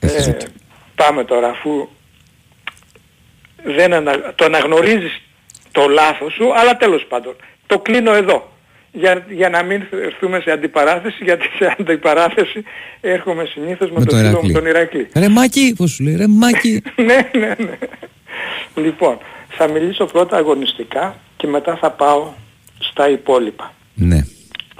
[0.00, 0.48] Έχεις ε, δίκιο.
[0.98, 1.88] Πάμε τώρα αφού
[3.64, 4.32] δεν ανα...
[4.34, 5.20] το αναγνωρίζεις
[5.72, 7.36] το λάθος σου, αλλά τέλος πάντων
[7.66, 8.52] το κλείνω εδώ.
[8.92, 12.64] για, για να μην έρθουμε σε αντιπαράθεση, γιατί σε αντιπαράθεση
[13.00, 14.52] έρχομαι συνήθως με, Με το τον φίλο μου Ηρακλή.
[14.52, 15.08] τον Ηρακλή.
[15.16, 16.82] Ρε Μάκη, πώς σου λέει, ρε Μάκη.
[17.06, 17.78] ναι, ναι, ναι.
[18.74, 19.18] Λοιπόν,
[19.48, 22.32] θα μιλήσω πρώτα αγωνιστικά και μετά θα πάω
[22.78, 23.74] στα υπόλοιπα.
[23.94, 24.18] ναι.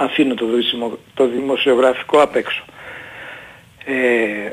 [0.01, 2.65] Αφήνω το, δημοσιο- το δημοσιογραφικό απ' έξω.
[3.85, 4.51] Ε,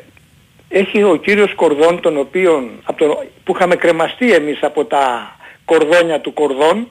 [0.68, 3.10] έχει ο κύριος Κορδόν, τον οποίον, από τον,
[3.44, 5.36] που είχαμε κρεμαστεί εμείς από τα
[5.66, 6.88] κορδόνια του Κορδόν,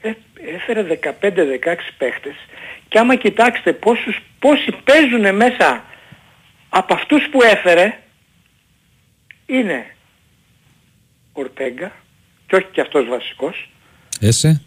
[0.00, 0.12] ε,
[0.56, 2.34] έφερε 15-16 παίχτες.
[2.88, 5.84] Και άμα κοιτάξετε πόσους, πόσοι παίζουν μέσα
[6.68, 7.98] από αυτούς που έφερε,
[9.46, 9.86] είναι
[11.32, 11.92] Ορτέγκα,
[12.46, 13.70] και όχι και αυτός βασικός,
[14.20, 14.62] Έσε,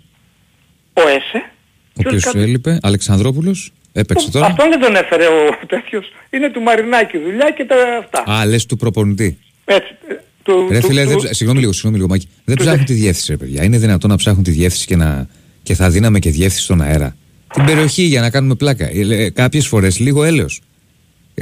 [0.94, 1.52] ο Έσε,
[1.84, 4.46] ο οποίος κάποιος- έλειπε, Αλεξανδρόπουλος, έπαιξε τώρα.
[4.46, 5.40] αυτόν δεν τον έφερε ο
[5.74, 8.32] τέτοιος, είναι του Μαρινάκη δουλειά και τα αυτά.
[8.34, 9.38] Α, λες του προπονητή.
[9.66, 12.28] Έτσι, ε, του, Ρε του- φίλε, του- δεν ψα- συγγνώμη λίγο, συγγνώμη λίγο, Μάκη.
[12.46, 13.64] Δεν ψάχνουν τη διεύθυνση, ρε παιδιά.
[13.64, 15.28] Είναι δυνατόν να ψάχνουν τη διεύθυνση και, να...
[15.64, 17.16] και θα δίναμε και διεύθυνση στον αέρα.
[17.54, 18.90] Την περιοχή για να κάνουμε πλάκα.
[19.34, 20.62] Κάποιες φορές λίγο έλεος.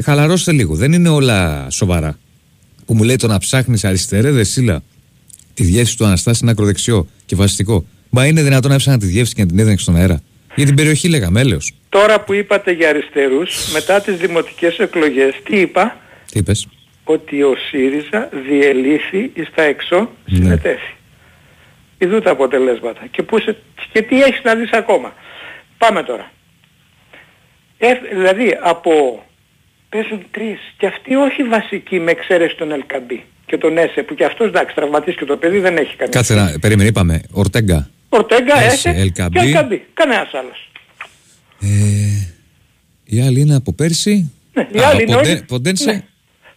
[0.04, 0.76] Χαλαρώστε λίγο.
[0.76, 2.18] Δεν είναι όλα σοβαρά.
[2.86, 4.84] Που μου λέει το να ψάχνεις αριστερέ σύλλα
[5.54, 7.86] τη διεύθυνση του Αναστάση είναι ακροδεξιό και βασιστικό.
[8.10, 10.22] Μα είναι δυνατόν να έψαχνα τη διεύθυνση και να την έδινε στον αέρα.
[10.56, 11.74] Για την περιοχή λέγαμε, έλεος.
[11.94, 15.98] Τώρα που είπατε για αριστερούς, μετά τις δημοτικές εκλογές, τι είπα,
[16.32, 16.68] Τι είπες;
[17.04, 20.36] ότι ο ΣΥΡΙΖΑ διελήθη εις τα εξώ Ναι.
[20.38, 20.94] συμμετέχει.
[21.98, 23.02] Ιδού τα αποτελέσματα.
[23.12, 23.58] Και, πού σε,
[23.92, 25.14] και τι έχεις να δεις ακόμα.
[25.78, 26.32] Πάμε τώρα.
[27.78, 29.24] Ε, δηλαδή από
[29.90, 34.26] παίζουν τρεις και αυτοί όχι βασικοί με εξαίρεση τον Ελκαμπή και τον Έσε που και
[34.26, 36.14] αυτός εντάξει τραυματίστηκε το παιδί δεν έχει καμία.
[36.14, 36.60] Κάτσε να.
[36.62, 37.22] Περίμενε, είπαμε.
[37.32, 37.90] Ορτέγκα.
[38.10, 39.40] Ορτέγκα, Έσε, Έσε Ελκαμπή.
[39.40, 39.86] και Ελκαμπή.
[39.94, 40.68] Κανένας άλλος.
[43.06, 44.32] Η άλλη είναι από πέρσι.
[44.54, 46.04] Ναι, οι Α, άλλοι ο είναι Ποντέ- όλοι- Ποντένσε; Ναι.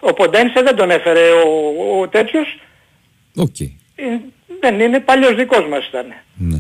[0.00, 2.60] Ο Ποντένσε δεν τον έφερε ο, ο τέτοιος.
[3.36, 3.60] Οκ.
[3.60, 3.70] Ε,
[4.60, 6.06] δεν είναι παλιός δικός μας ήταν.
[6.36, 6.58] Ναι.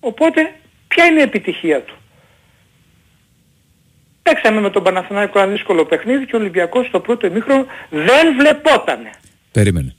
[0.00, 0.40] Οπότε
[0.88, 1.94] ποια είναι η επιτυχία του;
[4.22, 9.10] Παίξαμε με τον Παναθηναϊκό ένα δύσκολο παιχνίδι και ο Ολυμπιακός στο πρώτο ημίχρονο δεν βλεπότανε.
[9.52, 9.94] Περίμενε.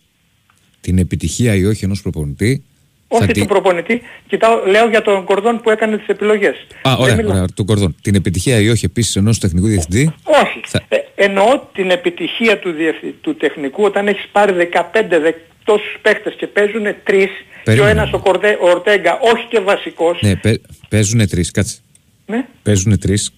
[0.82, 2.63] Την επιτυχία ή όχι ενός προπονητή.
[3.12, 4.01] Όχι θα του τη- προπονητή.
[4.28, 6.55] Κοιτάω, λέω για τον Κορδόν που έκανε τις επιλογές.
[6.82, 7.95] Α, ωραία, Δεν μιλάω- ωραία, τον κορδόν.
[8.01, 10.62] Την επιτυχία ή όχι επίσης ενός τεχνικού διευθυντή; Όχι.
[10.66, 15.32] Θα- Ε, εννοώ την επιτυχία του, διευθυ- του τεχνικού όταν έχεις πάρει 15 δε,
[15.64, 17.91] τόσους παίχτες και παίζουν τρεις και ο Περίμενε.
[17.91, 20.18] ένας ο, Κορδέ, ο Ορτέγκα όχι και βασικός.
[20.22, 21.78] Ναι, παι, παίζουν τρεις, κάτσε.
[22.26, 22.45] Ναι.
[22.64, 23.32] Παίζουν τρεις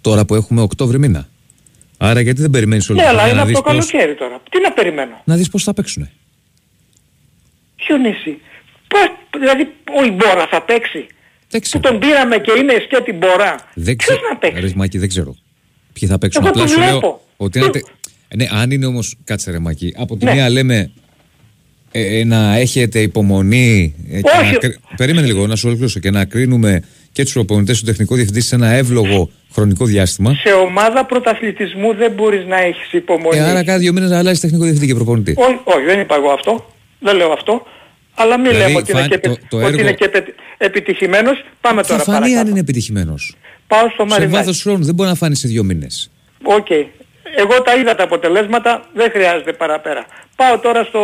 [0.00, 1.28] τώρα που έχουμε Οκτώβρη μήνα.
[1.98, 3.92] Άρα γιατί δεν περιμένεις όλη Ναι, τη αλλά χρονιά είναι να από δει το πώ
[3.96, 4.40] καλοκαίρι τώρα.
[4.50, 6.08] Τι να περιμένω; να δεις πώς θα παίξουν.
[7.76, 8.40] Ποιον εσύ.
[8.92, 9.06] Πώς,
[9.40, 9.62] δηλαδή
[10.00, 11.06] ο Ιμπόρα θα παίξει;
[11.70, 13.54] Που τον πήραμε και είναι σκέτη Μπορά.
[13.74, 14.28] Δεν Ποιος ξέρω.
[14.32, 15.36] να παίξει; Ρε Μάκη, δεν ξέρω.
[15.92, 16.42] Ποιοι θα παίξουν.
[16.42, 17.20] Εγώ Απλά το σου λέω βλέπω.
[17.36, 17.84] ότι ένα τε-
[18.36, 19.16] Ναι, αν είναι όμως.
[19.24, 19.94] Κάτσε ρε Μάκη.
[19.98, 20.32] Από τη Ναι.
[20.34, 20.90] μία λέμε
[21.92, 23.94] ε, ε, να έχετε υπομονή.
[24.10, 24.52] ε, και Όχι.
[24.52, 26.82] να κρι- Περίμενε λίγο να σου ολοκληρώσω και να κρίνουμε
[27.12, 30.34] και τους προπονητές του τεχνικού διευθυντή σε ένα εύλογο χρονικό διάστημα.
[30.34, 33.38] Σε ομάδα πρωταθλητισμού δεν μπορείς να έχεις υπομονή.
[33.38, 35.34] Ε, άρα κάθε δύο μήνες να αλλάζει τεχνικό διευθυντή και προπονητή.
[35.36, 36.66] Όχι, όχι, δεν είπα εγώ αυτό.
[36.98, 37.62] Δεν λέω αυτό.
[38.22, 40.04] Αλλά μην Δηλαδή, λέμε ότι, είναι φάνη- και, το- επι- το ότι έργο- είναι και
[40.04, 41.44] επι- επιτυχημένος.
[41.60, 42.40] Πάμε Θα τώρα φανεί παρακάτω.
[42.40, 43.34] αν είναι επιτυχημένος.
[43.66, 44.32] Πάω στο Σε Μαρινάκη.
[44.36, 46.10] βάθος χρόνου δεν μπορεί να φάνει σε δύο μήνες.
[46.42, 46.70] Οκ.
[47.36, 50.06] Εγώ τα είδα τα αποτελέσματα, δεν χρειάζεται παραπέρα.
[50.36, 51.00] Πάω τώρα στο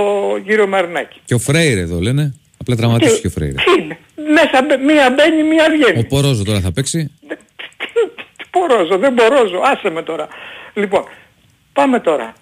[0.47, 1.21] κύριο Μαρινάκη.
[1.25, 2.35] Και ο Φρέιρε εδώ λένε.
[2.61, 3.55] Απλά τραυματίστηκε και ο Φρέιρε.
[3.55, 3.99] Τι είναι.
[4.33, 5.99] Μέσα μπε- μία μπαίνει, μία βγαίνει.
[5.99, 7.11] Ο Πορόζο τώρα θα παίξει;
[8.37, 10.29] Τι μπορώ, δεν μπορώ, άσε με τώρα.
[10.75, 11.05] Λοιπόν,
[11.73, 12.33] πάμε τώρα.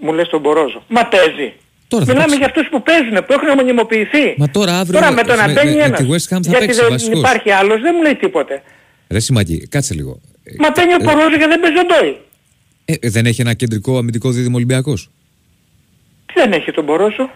[0.00, 0.82] Μου λες τον Μπορόζο.
[0.88, 1.52] Μα παίζει.
[1.88, 2.38] Τώρα θα Μιλάμε παίξει.
[2.38, 4.34] για αυτούς που παίζουν, που έχουν μονιμοποιηθεί.
[4.36, 5.98] Μα τώρα αύριο Τώρα με το να με- μπαίνει με- με ένας.
[6.00, 7.18] τη West Ham θα γιατί παίξει δεν βασικός.
[7.18, 8.62] υπάρχει άλλος, δεν μου λέει τίποτε.
[9.08, 10.20] Ρε Σιμάκη, κάτσε λίγο.
[10.58, 12.16] Μα παίρνει ο Μπορόζο και δεν παίζει ο Ντόι.
[12.84, 15.10] Ε, ε, δεν έχει ένα κεντρικό αμυντικό δίδυμο Ολυμπιακός;
[16.34, 17.30] Δεν έχει τον Μπορόζο.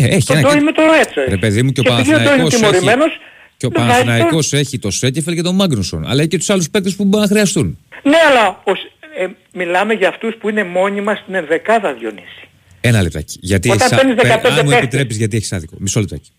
[0.00, 0.82] Ναι, έχει Τον ένα Ντόι κεντρικό.
[0.82, 1.20] με το Ρέτσο.
[1.28, 3.20] Ρε παιδί μου και ο επειδή ο Ντόι είναι Παναθηναϊκός έχει, τιμωρημένος,
[3.56, 6.06] και ο δεν βάζει Παναθηναϊκός έχει το Σέκεφελ και τον Μάγνουσον.
[6.08, 7.78] Αλλά έχει και τους άλλους παίκτες που μπορεί να χρειαστούν.
[8.02, 8.78] Ναι, αλλά ως,
[9.18, 12.47] ε, μιλάμε για αυτούς που είναι μόνιμα στην ενδεκάδα Διονύση.
[12.80, 13.38] Ένα λεπτάκι.
[13.42, 14.78] Γιατί Όταν έχεις, παίρνεις πε- 15 αν μου παίκτες.
[14.78, 15.74] επιτρέπεις, γιατί έχεις άδικο.
[15.78, 16.30] Μισό λεπτάκι.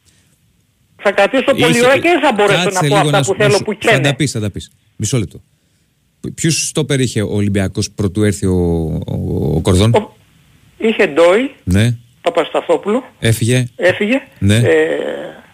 [1.01, 3.31] Θα κρατήσω πολύ Είχε- ώρα και δεν θα μπορέσω Κάτσε να πω λίγο αυτά σου-
[3.31, 4.13] που θέλω σου- που Θα τα καίνε.
[4.13, 4.71] πεις, θα τα πεις.
[4.95, 5.41] Μισό λεπτό.
[6.35, 8.53] Ποιους στόπερ είχε ο Ολυμπιακός πρωτού έρθει ο,
[9.07, 9.13] ο,
[9.55, 10.13] ο Κορδόν;
[10.77, 13.67] Είχε Ντόι, Ναι, Παπασταθόπουλο, έφυγε.
[13.75, 14.21] έφυγε.
[14.39, 14.55] Ναι.
[14.55, 14.63] Ε,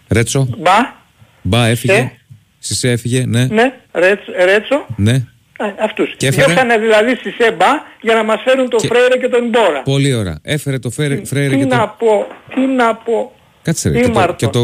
[0.08, 0.48] Ρέτσο.
[0.58, 0.94] μπα,
[1.42, 1.92] Μπα, έφυγε.
[1.96, 2.10] Ε.
[2.58, 3.44] Σισε έφυγε, ναι.
[3.46, 5.24] ναι, Ρέτσο, Ρέτσο Ναι.
[5.58, 6.14] Α, αυτούς.
[6.16, 6.46] Και έφερε.
[6.46, 9.82] Διώξανε δηλαδή στη ΣΕΜΠΑ για να μας φέρουν τον Και- Φρέιρε και τον Μπόρα.
[9.82, 10.38] Πολύ ωραία.
[10.42, 11.76] Έφερε το Φρέιρε, Φρέιρε Τι και το.
[11.76, 13.32] να πω, τι να πω.
[13.62, 13.94] Κάτσε ρε.
[13.94, 14.36] Τι Και το, Μάρτον.
[14.36, 14.60] και το.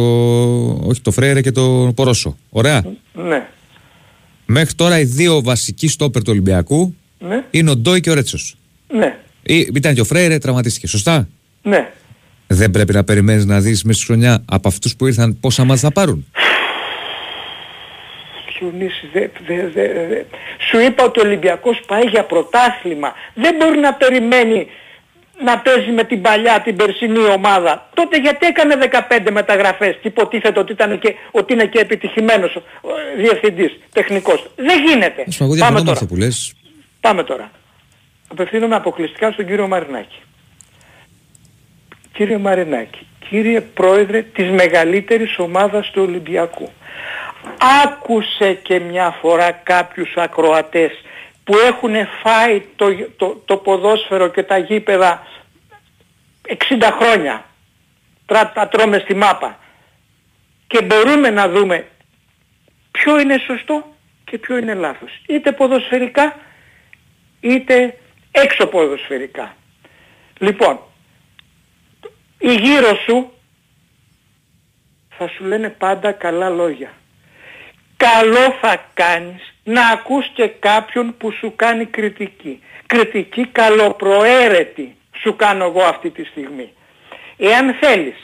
[0.88, 2.36] Όχι, το Φρέιρε και το Πορόσο.
[2.50, 2.82] Ωραία.
[3.12, 3.46] Ναι,
[4.46, 8.56] Μέχρι τώρα οι δύο βασικοί στόπερ του Ολυμπιακού ναι, είναι ο Ντόι και ο Ρέτσος.
[8.88, 9.16] ναι,
[9.74, 10.86] Ήταν και ο Φρέιρε, τραυματίστηκε.
[10.86, 11.28] Σωστά;
[11.62, 11.90] ναι.
[12.46, 15.82] Δεν πρέπει να περιμένεις να δεις μέσα στη χρονιά από αυτούς που ήρθαν πόσα μάτια
[15.88, 16.26] θα πάρουν.
[18.62, 19.08] Κλονίσει.
[19.12, 20.22] Δε, δε, δε, δε.
[20.58, 23.12] Σου είπα ότι ο Ολυμπιακός πάει για πρωτάθλημα.
[23.34, 24.66] Δεν μπορεί να περιμένει
[25.44, 27.88] να παίζει με την παλιά την περσινή ομάδα.
[27.94, 28.74] Τότε γιατί έκανε
[29.08, 34.50] 15 μεταγραφές; Και υποτίθεται ότι, ήταν και, ότι είναι και επιτυχημένος ο, ο, διευθυντής, τεχνικός.
[34.56, 35.24] Δεν γίνεται.
[35.30, 35.92] Σου εγώ Πάμε διαφωνώ με τώρα.
[35.92, 36.54] αυτό που λες.
[37.00, 37.50] Πάμε τώρα.
[38.28, 40.18] Απευθύνομαι αποκλειστικά στον κύριο Μαρινάκη.
[42.12, 46.70] Κύριε Μαρινάκη, κύριε Πρόεδρε της μεγαλύτερης ομάδας του Ολυμπιακού,
[47.84, 50.92] άκουσε και μια φορά κάποιους ακροατές
[51.44, 52.86] που έχουν φάει το,
[53.16, 55.26] το, το ποδόσφαιρο και τα γήπεδα
[56.48, 56.54] 60
[57.00, 57.44] χρόνια.
[58.26, 59.58] Τρα, τα τρώμε στη μάπα.
[60.66, 61.88] Και μπορούμε να δούμε
[62.90, 65.10] ποιο είναι σωστό και ποιο είναι λάθος.
[65.26, 66.36] Είτε ποδοσφαιρικά
[67.40, 67.98] είτε
[68.30, 69.56] έξω ποδοσφαιρικά.
[70.38, 70.80] Λοιπόν,
[72.38, 73.32] η γύρω σου
[75.08, 76.92] θα σου λένε πάντα καλά λόγια.
[78.02, 82.62] Καλό θα κάνεις να ακούς και κάποιον που σου κάνει κριτική.
[82.86, 86.72] Κριτική καλοπροαίρετη σου κάνω εγώ αυτή τη στιγμή.
[87.36, 88.14] Εάν θέλεις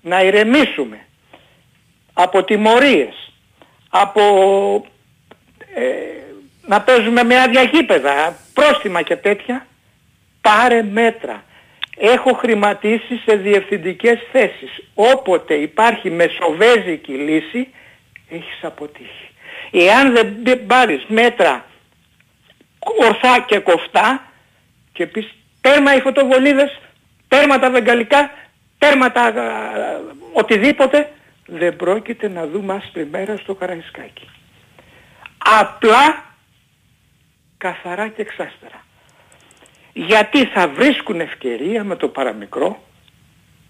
[0.00, 1.06] να ηρεμήσουμε
[2.12, 3.32] από τιμωρίες,
[3.88, 4.22] από
[5.74, 5.82] ε,
[6.66, 9.66] να παίζουμε με άδεια γήπεδα, πρόστιμα και τέτοια,
[10.40, 11.44] πάρε μέτρα.
[11.96, 14.82] Έχω χρηματίσει σε διευθυντικές θέσεις.
[14.94, 17.68] Όποτε υπάρχει μεσοβέζικη λύση,
[18.34, 19.28] έχεις αποτύχει.
[19.70, 21.64] Εάν δεν δεν πάρεις μέτρα
[22.78, 24.32] ορθά και κοφτά
[24.92, 26.80] και πεις τέρμα οι φωτοβολίδες,
[27.28, 28.30] τέρμα τα βεγγαλικά,
[28.78, 29.32] τέρμα τα α,
[30.32, 31.12] οτιδήποτε,
[31.46, 34.28] δεν πρόκειται να δούμε άσπρη μέρα στο Καραϊσκάκι.
[35.60, 36.24] Απλά
[37.58, 38.84] καθαρά και εξάστερα.
[39.92, 42.82] Γιατί θα βρίσκουν ευκαιρία με το παραμικρό,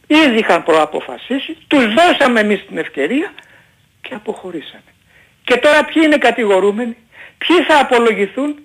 [0.06, 3.32] ήδη είχαν προαποφασίσει, τους δώσαμε εμείς την ευκαιρία
[4.08, 4.90] και αποχωρήσαμε.
[5.44, 6.96] Και τώρα ποιοι είναι κατηγορούμενοι,
[7.38, 8.58] ποιοι θα απολογηθούν,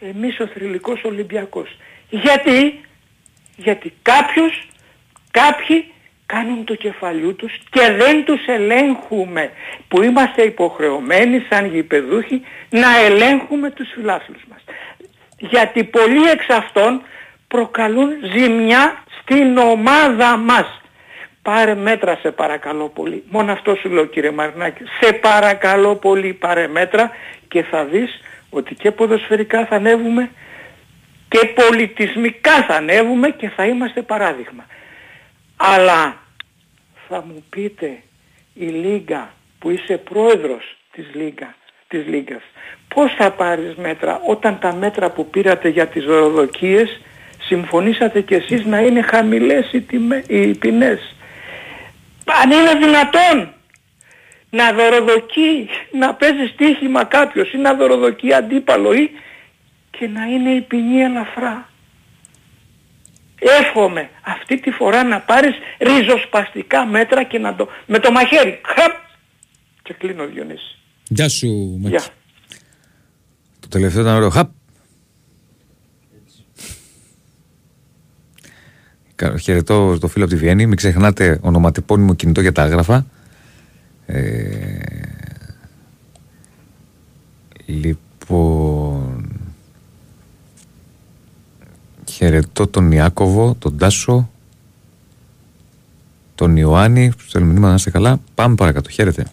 [0.00, 1.76] εμείς ο θρηλυκός Ολυμπιακός.
[2.10, 2.80] Γιατί,
[3.56, 4.68] γιατί κάποιος,
[5.30, 5.92] κάποιοι
[6.26, 9.50] κάνουν το κεφαλιού τους και δεν τους ελέγχουμε
[9.88, 14.64] που είμαστε υποχρεωμένοι σαν γηπεδούχοι να ελέγχουμε τους φιλάθλους μας.
[15.36, 17.02] Γιατί πολλοί εξ αυτών
[17.48, 20.81] προκαλούν ζημιά στην ομάδα μας.
[21.42, 23.24] Πάρε μέτρα σε παρακαλώ πολύ.
[23.28, 24.82] Μόνο αυτό σου λέω κύριε Μαρινάκη.
[25.00, 27.10] Σε παρακαλώ πολύ πάρε μέτρα
[27.48, 28.20] και θα δεις
[28.50, 30.30] ότι και ποδοσφαιρικά θα ανέβουμε
[31.28, 34.66] και πολιτισμικά θα ανέβουμε και θα είμαστε παράδειγμα.
[35.56, 36.16] Αλλά
[37.08, 38.02] θα μου πείτε
[38.54, 41.54] η Λίγκα που είσαι πρόεδρος της Λίγκα,
[41.88, 42.42] της Λίγκας
[42.94, 47.00] πώς θα πάρεις μέτρα όταν τα μέτρα που πήρατε για τις δωροδοκίες
[47.38, 51.14] συμφωνήσατε κι εσείς να είναι χαμηλές οι, τιμές, οι ποινές;
[52.24, 53.54] Αν είναι δυνατόν
[54.50, 59.10] να δωροδοκεί, να παίζει στοίχημα κάποιος ή να δωροδοκεί αντίπαλο ή
[59.90, 61.68] και να είναι η ποινή ελαφρά.
[63.38, 68.60] Εύχομαι αυτή τη φορά να πάρεις ριζοσπαστικά μέτρα και να το, με το μαχαίρι.
[68.64, 68.92] Χαπ!
[69.82, 70.78] Και κλείνω Διονύση.
[71.08, 71.96] Γεια σου, Μάκη.
[71.96, 72.02] Γεια.
[73.60, 74.30] Το τελευταίο ήταν ωραίο.
[74.30, 74.50] Χαπ.
[79.40, 80.66] Χαιρετώ το φίλο από τη Βιέννη.
[80.66, 83.06] Μην ξεχνάτε ονοματεπώνυμο κινητό για τα άγραφα.
[84.06, 84.24] Ε,
[87.66, 89.26] λοιπόν.
[92.10, 94.30] Χαιρετώ τον Ιάκωβο, τον Τάσο,
[96.34, 97.08] τον Ιωάννη.
[97.08, 98.20] Που στέλνουν μηνύματα να είστε καλά.
[98.34, 98.90] Πάμε παρακάτω.
[98.90, 99.26] Χαίρετε.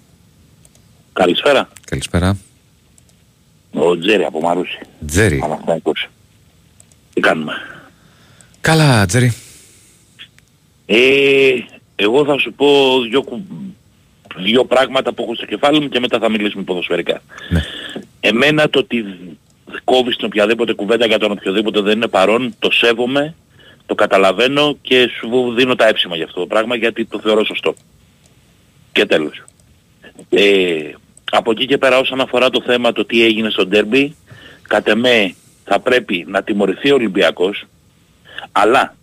[1.14, 1.70] Καλησπέρα.
[1.86, 2.38] Καλησπέρα.
[3.74, 4.80] Ο Τζέρι από Μαρούσι.
[5.06, 5.38] Τζέρι.
[5.38, 6.10] Παναθηναϊκός.
[7.14, 7.54] Τι κάνουμε;
[8.62, 9.34] Καλά, Τζέρι.
[10.92, 11.54] Ε,
[11.96, 13.46] εγώ θα σου πω δύο, κου-
[14.38, 17.22] δύο πράγματα που έχω στο κεφάλι μου και μετά θα μιλήσουμε ποδοσφαιρικά.
[17.50, 17.62] Ναι.
[18.20, 19.06] Εμένα το ότι
[19.84, 23.36] κόβεις την οποιαδήποτε κουβέντα για τον οποιοδήποτε δεν είναι παρόν, το σέβομαι,
[23.86, 27.74] το καταλαβαίνω και σου δίνω τα έψημα για αυτό το πράγμα γιατί το θεωρώ σωστό.
[28.92, 29.44] Και τέλος.
[30.30, 30.92] Ε,
[31.32, 34.16] από εκεί και πέρα όσον αφορά το θέμα το τι έγινε στο ντέρμπι,
[34.68, 35.36] κατ' εμέ
[35.66, 37.64] θα πρέπει να τιμωρηθεί ο Ολυμπιακός,
[38.52, 38.96] αλλά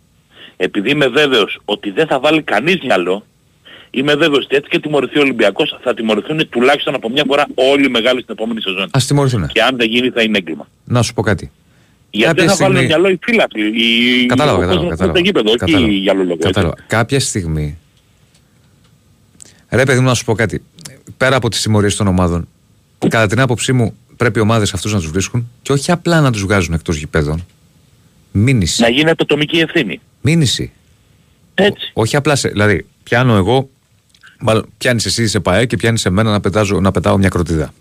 [0.57, 3.27] επειδή είμαι βέβαιος ότι δεν θα βάλει κανείς μυαλό,
[3.91, 7.85] είμαι βέβαιος ότι έτσι και τιμωρηθεί ο Ολυμπιακός θα τιμωρηθούν τουλάχιστον από μια φορά όλοι
[7.85, 8.89] οι μεγάλοι στην επόμενη σεζόν.
[8.93, 9.47] Ας τιμωρηθούν.
[9.47, 10.69] Και αν δεν γίνει θα είναι έγκλημα.
[10.85, 11.51] Να σου πω κάτι.
[12.11, 14.27] Γιατί Κάποια δεν θα βάλουν στιγμή- μυαλό οι φίλαθλοι, οι...
[14.27, 14.75] Κατάλαβα, ο κατάλαβα.
[14.81, 15.19] κόσμος κατάλαβα.
[15.19, 15.85] στο γήπεδο, Κατάλαβα.
[15.87, 16.33] όχι για άλλο λόγο.
[16.35, 16.47] έτσι.
[16.47, 16.75] Κατάλαβα.
[16.87, 17.79] Κάποια στιγμή.
[19.71, 20.63] Ρε παιδί μου, να σου πω κάτι.
[21.17, 22.49] Πέρα από τις συμμορίε των ομάδων,
[23.09, 26.33] κατά την άποψή μου, πρέπει οι ομάδες αυτούς να τους βρίσκουν και όχι απλά να
[26.33, 27.47] τους βγάζουν εκτός γηπέδων.
[28.33, 28.83] Μήνυση.
[28.83, 30.01] Να γίνεται ατομική ευθύνη.
[30.31, 30.73] Μήνυση.
[31.55, 31.91] Έτσι.
[31.93, 32.49] Όχι απλά σε.
[32.49, 33.69] Δηλαδή, πιάνω εγώ,
[34.41, 37.75] μάλλον πιάνεις εσύ σε ΠαΕ και πιάνεις εμένα να, πετάζω, να πετάω μια κροτίδα.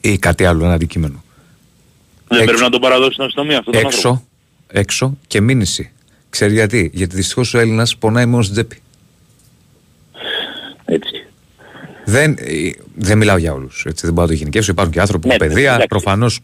[0.00, 1.24] ή κάτι άλλο, ένα αντικείμενο.
[2.28, 2.44] Δεν Έξω.
[2.44, 4.08] πρέπει να τον παραδώσεις στην αστυνομία αυτό τον άνθρωπο.
[4.08, 4.26] Έξω,
[4.80, 5.90] έξω και μήνυση.
[6.30, 8.82] Ξέρεις γιατί; Γιατί δυστυχώς ο Έλληνας πονάει μόνος στην τσέπη.
[10.84, 11.26] Έτσι.
[12.04, 13.86] Δεν, ε, δεν μιλάω για όλους.
[14.00, 14.70] Δεν μπορώ να το γενικεύσω.
[14.70, 15.68] Υπάρχουν και άνθρωποι Ναι, με ναι, παιδεία.
[15.68, 15.86] εντάξει.
[15.86, 16.40] Προφανώς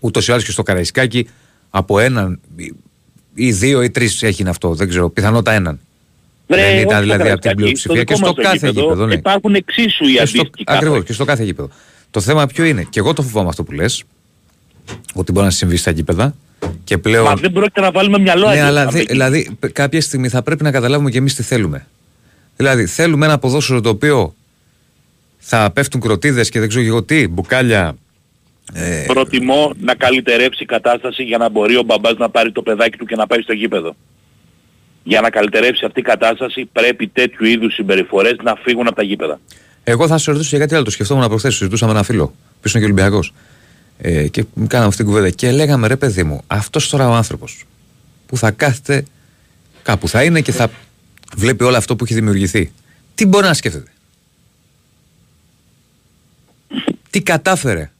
[0.00, 1.28] ούτως ή άλλως και στο Καραϊσκάκι
[1.70, 2.40] από έναν
[3.40, 4.74] ή- ή δύο ή τρεις έγινε αυτό.
[4.74, 5.08] Δεν ξέρω.
[5.10, 5.80] Πιθανότατα έναν.
[6.48, 8.34] Βρε, δεν όχι ήταν στο δηλαδή από την Καραϊσκάκι, πλειοψηφία στο και δικό στο μας
[8.34, 9.06] το κάθε γήπεδο γήπεδο.
[9.06, 9.14] Ναι.
[9.14, 11.04] Υπάρχουν εξίσου οι Και στο, αντίστοιχοι ακριβώς, κάθαροι.
[11.04, 11.68] και στο κάθε γήπεδο.
[12.10, 14.02] Το θέμα ποιο είναι, και εγώ το φοβάμαι αυτό που λες,
[15.14, 16.34] ότι μπορεί να συμβεί στα γήπεδα
[16.84, 17.24] και πλέον.
[17.24, 19.06] Μα δεν πρόκειται να βάλουμε μυαλό Ναι, αντί- αλλά από δε- εκεί.
[19.12, 21.86] δηλαδή π- κάποια στιγμή θα πρέπει να καταλάβουμε και εμείς τι θέλουμε.
[22.56, 24.34] Δηλαδή, θέλουμε ένα ποδόσφαιρο το οποίο
[25.38, 27.96] θα πέφτουν κροτίδες και δεν ξέρω και εγώ τι, μπουκάλια.
[28.72, 32.96] Ε, Προτιμώ να καλυτερέψει η κατάσταση για να μπορεί ο μπαμπάς να πάρει το παιδάκι
[32.96, 33.96] του και να πάει στο γήπεδο.
[35.02, 39.40] Για να καλυτερέψει αυτή η κατάσταση πρέπει τέτοιου είδους συμπεριφορές να φύγουν από τα γήπεδα.
[39.84, 40.84] εγώ θα σε ρωτήσω για κάτι άλλο.
[40.84, 41.50] Το σκεφτόμουν προχθέ.
[41.50, 43.32] Συζητούσα με ένα φίλο, πίσω είναι και Ολυμπιακός.
[43.98, 45.30] Ε, και μου κάναμε αυτή την κουβέντα.
[45.30, 47.64] Και λέγαμε, ρε παιδί μου, αυτός τώρα ο άνθρωπος
[48.26, 49.04] που θα κάθεται
[49.82, 50.70] κάπου θα είναι και θα
[51.36, 52.72] βλέπει όλο αυτό που έχει δημιουργηθεί.
[53.14, 53.90] Τι μπορεί να σκέφτεται;
[57.10, 57.90] Τι κατάφερε;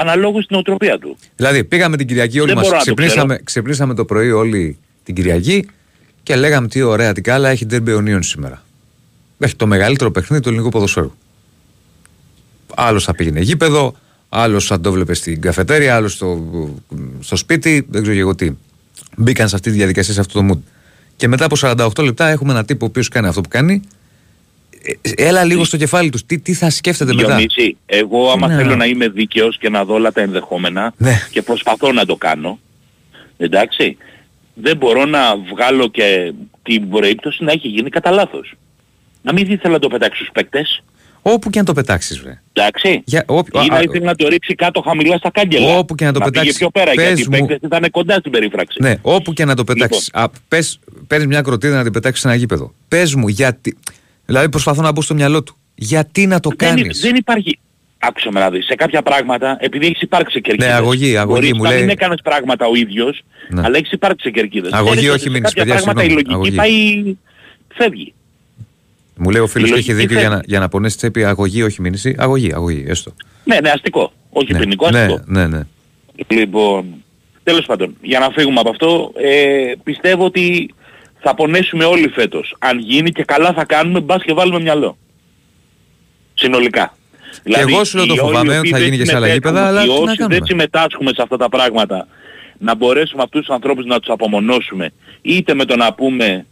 [0.00, 1.16] Αναλόγως στην οτροπία του.
[1.36, 2.64] Δηλαδή, πήγαμε την Κυριακή όλοι Δεν μας.
[2.64, 5.68] μπορώ να το Ξυπνήσαμε, ξυπνήσαμε το πρωί όλοι την Κυριακή
[6.22, 8.62] και λέγαμε τι ωραία την κάλα έχει Derby Union σήμερα.
[9.38, 11.12] Έχει το μεγαλύτερο παιχνίδι του ελληνικού ποδοσφαίρου.
[12.74, 13.94] Άλλος θα πήγαινε γήπεδο,
[14.28, 16.44] άλλος θα το βλέπει στην καφετέρια, άλλος στο,
[17.20, 18.50] στο σπίτι, δεν ξέρω και εγώ τι.
[19.16, 20.58] Μπήκαν σε αυτή τη διαδικασία, σε αυτό το mood.
[21.16, 23.82] Και μετά από 48 λεπτά έχουμε ένα τύπο ο οποίος κάνει αυτό που κάνει.
[25.02, 26.26] Ε, Έλα λίγο στο κεφάλι τους.
[26.26, 28.54] Τι, τι θα σκέφτεται μετά; Διονύση, εγώ άμα Ναι.
[28.56, 31.14] θέλω να είμαι δίκαιος και να δω όλα τα ενδεχόμενα Ναι.
[31.30, 32.58] και προσπαθώ να το κάνω,
[33.36, 33.96] εντάξει,
[34.54, 35.20] δεν μπορώ να
[35.52, 36.32] βγάλω και
[36.62, 38.54] την περίπτωση να έχει γίνει κατά λάθος.
[39.22, 40.82] Να μην ήθελα να το πετάξει στους παίκτες,
[41.28, 42.40] Όπου και αν το πετάξεις, βρε.
[42.52, 45.76] εντάξει, Για, όποιο- ή α, να α, ήθελε να το ρίξει κάτω χαμηλά στα κάγκελα.
[45.78, 48.14] Όπου και να το πήγε πετάξεις, πιο πέρα, πες γιατί οι μου- παίκτες ήταν κοντά
[48.18, 48.78] στην περίφραξη.
[48.82, 50.10] Ναι, όπου και να το πετάξεις.
[50.14, 50.30] Λοιπόν.
[50.48, 52.72] Πες, παίρνει μια κροτίδα να την πετάξεις σε ένα γήπεδο.
[52.88, 53.76] Πες μου γιατί.
[54.26, 55.56] Δηλαδή προσπαθώ να μπω στο μυαλό του.
[55.74, 57.58] Γιατί να το δεν, κάνεις; υ- δεν υπάρχει...
[57.98, 60.68] Άκουσα με να δεις, σε κάποια πράγματα, επειδή έχεις υπάρξει σε κερκίδες.
[60.70, 63.60] Ναι, αγωγή, αγωγή, μπορείς μου να λέει- μην έκανες πράγματα ο ίδιος, Ναι.
[63.64, 64.72] αλλά έχεις υπάρξει σε κερκίδες.
[64.72, 66.92] Αγωγή, Ξέρεις όχι ότι σε μήνυση, κάποια παιδιά, πράγματα η συγγνώμη, λογική αγωγή.
[67.04, 67.16] πάει...
[67.74, 68.14] φεύγει.
[69.16, 70.50] Μου λέει ο φίλος Η και έχει λογική δίκιο για να, φεύγει.
[70.50, 72.14] για να πονέσει τσέπη αγωγή, όχι μήνυση.
[72.18, 73.12] Αγωγή, αγωγή, έστω.
[73.44, 74.12] Ναι, ναι, αστικό.
[74.30, 74.58] Όχι ναι.
[74.58, 75.22] ποινικό, ναι, αστικό.
[75.26, 75.60] ναι, ναι.
[76.28, 76.84] Λοιπόν,
[77.42, 80.74] τέλος πάντων, για να φύγουμε από αυτό, ε, πιστεύω ότι
[81.28, 82.56] θα πονέσουμε όλοι φέτος.
[82.58, 84.96] Αν γίνει και καλά θα κάνουμε, μπας και βάλουμε μυαλό.
[86.34, 86.96] Συνολικά.
[87.42, 89.04] Δηλαδή, εγώ σου λέω το οι όλοι φοβάμαι οι ότι οποίοι θα δεν γίνει και
[89.04, 90.36] σε άλλα συμμετέχουν, γήπεδα, αλλά οι τι να όσοι κάνουμε.
[90.36, 92.08] δεν συμμετάσχουμε σε αυτά τα πράγματα,
[92.58, 96.46] να μπορέσουμε αυτούς τους ανθρώπους να τους απομονώσουμε, είτε με το να πούμε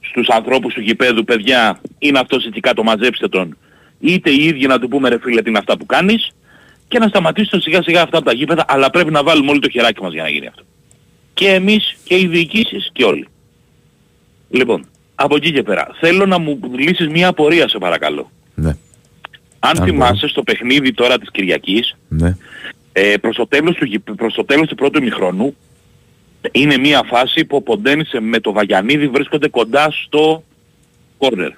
[0.00, 3.56] στους ανθρώπους του γηπέδου, παιδιά, είναι αυτός εκεί κάτω, μαζέψτε τον,
[4.00, 6.30] είτε οι ίδιοι να του πούμε ρε φίλε τι είναι αυτά που κάνεις,
[6.88, 9.70] και να σταματήσουν σιγά σιγά αυτά από τα γήπεδα, αλλά πρέπει να βάλουμε όλοι το
[9.70, 10.62] χεράκι μας για να γίνει αυτό.
[11.34, 13.28] Και εμείς και οι διοικήσεις και όλοι.
[14.48, 18.30] Λοιπόν, από εκεί και πέρα, θέλω να μου λύσεις μια απορία σε παρακαλώ.
[18.54, 18.76] Ναι.
[19.58, 22.36] Αν Αν θυμάσαι στο παιχνίδι τώρα της Κυριακής, ναι.
[22.92, 25.56] ε, προς, το τέλος του, γη- προς το τέλος του πρώτου ημιχρόνου,
[26.52, 30.44] είναι μια φάση που ο Ποντένσε με το Βαγιανίδη βρίσκονται κοντά στο
[31.18, 31.50] κόρνερ.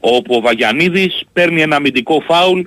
[0.00, 2.60] Όπου ο Βαγιανίδης παίρνει ένα αμυντικό φάουλ,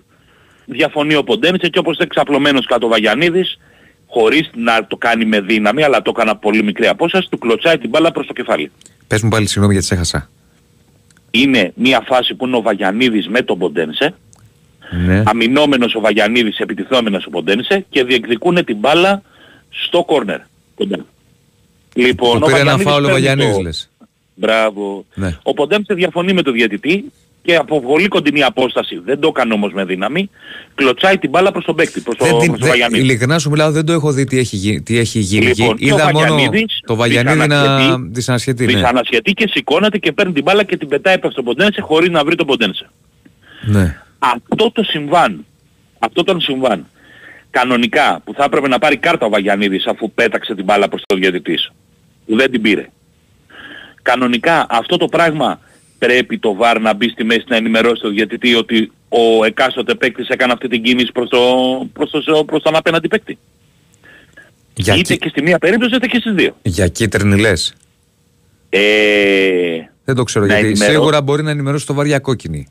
[0.65, 3.59] διαφωνεί ο Ποντένσε και όπως είναι ξαπλωμένος κάτω ο Βαγιανίδης,
[4.07, 7.89] χωρίς να το κάνει με δύναμη, αλλά το έκανα πολύ μικρή απόσταση, του κλωτσάει την
[7.89, 8.71] μπάλα προς το κεφάλι.
[9.07, 10.29] Πες μου πάλι συγγνώμη γιατί σε έχασα.
[11.31, 14.13] Είναι μια φάση που είναι ο Βαγιανίδης με τον Ποντένσε,
[15.05, 15.23] Ναι.
[15.25, 19.21] αμυνόμενος ο Βαγιανίδης, επιτιθόμενος ο Ποντένσε και διεκδικούν την μπάλα
[19.69, 20.39] στο κόρνερ.
[20.75, 21.05] Κοντά.
[21.95, 23.89] Λοιπόν, Που πήρε ένα Βαγιανίδης φάουλο ο παίρνει Βαγιανίδης το- λες.
[24.35, 25.05] Μπράβο.
[25.13, 25.37] Ναι.
[25.43, 27.11] Ο Ποντένσε διαφωνεί με τον διαιτητή
[27.45, 30.29] και από πολύ κοντινή απόσταση, δεν το έκανε όμως με δύναμη,
[30.75, 33.03] κλωτσάει την μπάλα προς τον παίκτη, προς, το, Δεν, την- προς τον δεν- Βαγιανίδη.
[33.03, 35.45] ειλικρινά σου μιλάω, δεν το έχω δει τι έχει, γι- τι έχει γίνει.
[35.45, 35.85] Λοιπόν, εκεί.
[35.85, 38.65] και ο Είδα μόνο Βαγιανίδης το Βαγιανίδη να δυσανασχετεί- δυσανασχετεί.
[38.65, 38.73] Ναι.
[38.73, 42.23] Δυσανασχετεί και σηκώνεται και παίρνει την μπάλα και την πετάει προς τον Ποντένσε χωρίς να
[42.23, 42.89] βρει τον Ποντένσε.
[43.65, 43.97] ναι.
[44.19, 45.45] αυτό το συμβάν,
[45.99, 46.87] αυτό τον συμβάν,
[47.49, 51.15] κανονικά που θα έπρεπε να πάρει κάρτα ο Βαγιανίδης αφού πέταξε την μπάλα προς το
[51.15, 51.71] διαιτητής,
[52.25, 52.85] που δεν την πήρε.
[54.01, 55.59] Κανονικά αυτό το πράγμα
[56.05, 60.27] πρέπει το ΒΑΡ να μπει στη μέση να ενημερώσει το διαιτητή ότι ο εκάστοτε παίκτης
[60.27, 61.39] έκανε αυτή την κίνηση προς, το,
[61.93, 63.37] προς, το, προς τον απέναντι παίκτη.
[64.73, 66.55] Για, είτε κύ- και στη μία περίπτωση είτε και στις δύο.
[66.61, 67.73] για κίτρινη λες.
[68.69, 68.79] Ε,
[70.05, 72.67] Δεν το ξέρω Να γιατί ενημερώ- σίγουρα μπορεί να ενημερώσει το βαριά κόκκινη.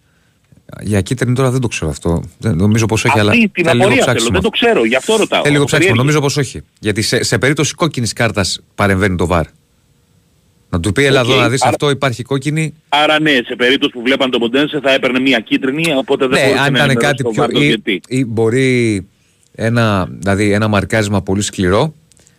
[0.80, 2.22] Για κίτρινη τώρα δεν το ξέρω αυτό.
[2.38, 4.32] Δεν, νομίζω πως όχι, αλλά αυτή την θέλει λίγο απορία θέλω, ψάξιμο.
[4.32, 5.40] δεν το ξέρω, γι' αυτό ρωτάω.
[5.42, 6.02] Θέλει λίγο Από ψάξιμο, περιέργεια.
[6.02, 6.60] νομίζω πως όχι.
[6.80, 9.46] Γιατί σε, σε περίπτωση κόκκινης κάρτας παρεμβαίνει το VAR.
[10.74, 12.74] Να του πει, έλα Οκ, εδώ να δεις άρα- αυτό, υπάρχει κόκκινη.
[12.88, 16.44] Άρα ναι, σε περίπτωση που βλέπαν τον Ποντένσε θα έπαιρνε μια κίτρινη, οπότε δεν Ναι,
[16.46, 17.42] μπορούσε αν να ήταν ενημερώσει κάτι τον πιο.
[17.44, 18.00] VAR τον Ή, διαιτητή.
[18.08, 19.06] ή μπορεί
[19.54, 21.94] ένα, δηλαδή ένα μαρκάρισμα πολύ σκληρό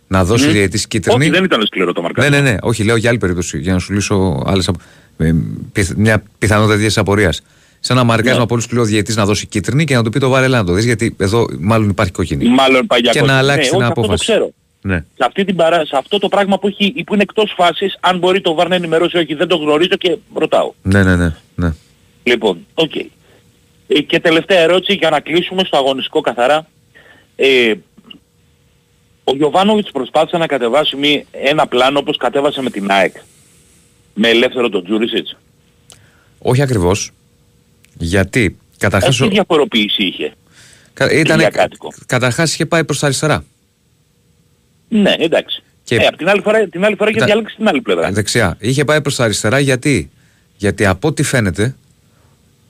[0.08, 0.50] να δώσει Μμμ.
[0.52, 0.54] mm.
[0.54, 1.24] διαιτητής κίτρινη.
[1.24, 2.42] Όχι, δεν ήταν σκληρό το Ναι, μαρκάρισμα.
[2.42, 2.58] ναι, ναι.
[2.62, 3.60] Όχι, λέω για άλλη περίπτωση.
[3.60, 4.80] Για να σου λύσω άλλες, απο-
[5.18, 5.34] ε,
[5.72, 7.42] πιθ- μια πιθανότητα τέτοια απορίας.
[7.80, 8.48] Σε ένα μαρκάρισμα Ναι.
[8.48, 10.74] πολύ σκληρό διαιτητής να δώσει κίτρινη και να του πει το VAR, έλα να το
[10.74, 12.46] δεις, γιατί εδώ μάλλον υπάρχει κόκκινη.
[12.50, 13.38] Μάλλον πάει για Και κόκκινη.
[13.38, 14.26] να αλλάξει ναι, την όχι, αυτό απόφαση.
[14.26, 14.52] Το ξέρω.
[14.86, 14.98] Ναι.
[14.98, 15.86] Σε, αυτή την παρά...
[15.86, 17.04] σε αυτό το πράγμα που, έχει...
[17.06, 20.18] που είναι εκτός φάσης, αν μπορεί το VAR να ενημερώσει όχι, δεν το γνωρίζω και
[20.34, 20.74] ρωτάω.
[20.82, 21.36] Ναι, ναι, ναι.
[21.56, 21.74] ναι.
[22.24, 22.96] Λοιπόν, οκ.
[23.88, 26.68] Ε, και τελευταία ερώτηση για να κλείσουμε στο αγωνιστικό καθαρά.
[27.36, 27.74] Ε,
[29.24, 33.16] ο Γιωβάνοβιτς προσπάθησε να κατεβάσει μη- ένα πλάνο όπως κατέβασε με την ΑΕΚ.
[34.14, 35.38] Με ελεύθερο τον Τζούρισιτς.
[36.40, 37.12] Όχι ακριβώς.
[37.98, 39.18] Γιατί; Καταρχάς.
[39.18, 40.34] Τι διαφοροποίηση είχε;
[41.12, 43.44] Ήταν, διακάτοικο; καταρχάς είχε πάει προς τα αριστερά.
[45.02, 45.64] Ναι, εντάξει.
[45.84, 48.12] Και- Ε, απ' την άλλη φορά, την άλλη φορά είχε Ήταν- διάλεξει την άλλη πλευρά.
[48.12, 48.56] Δεξιά.
[48.60, 50.10] Είχε πάει προς τα αριστερά γιατί,
[50.58, 51.76] γιατί από ό,τι φαίνεται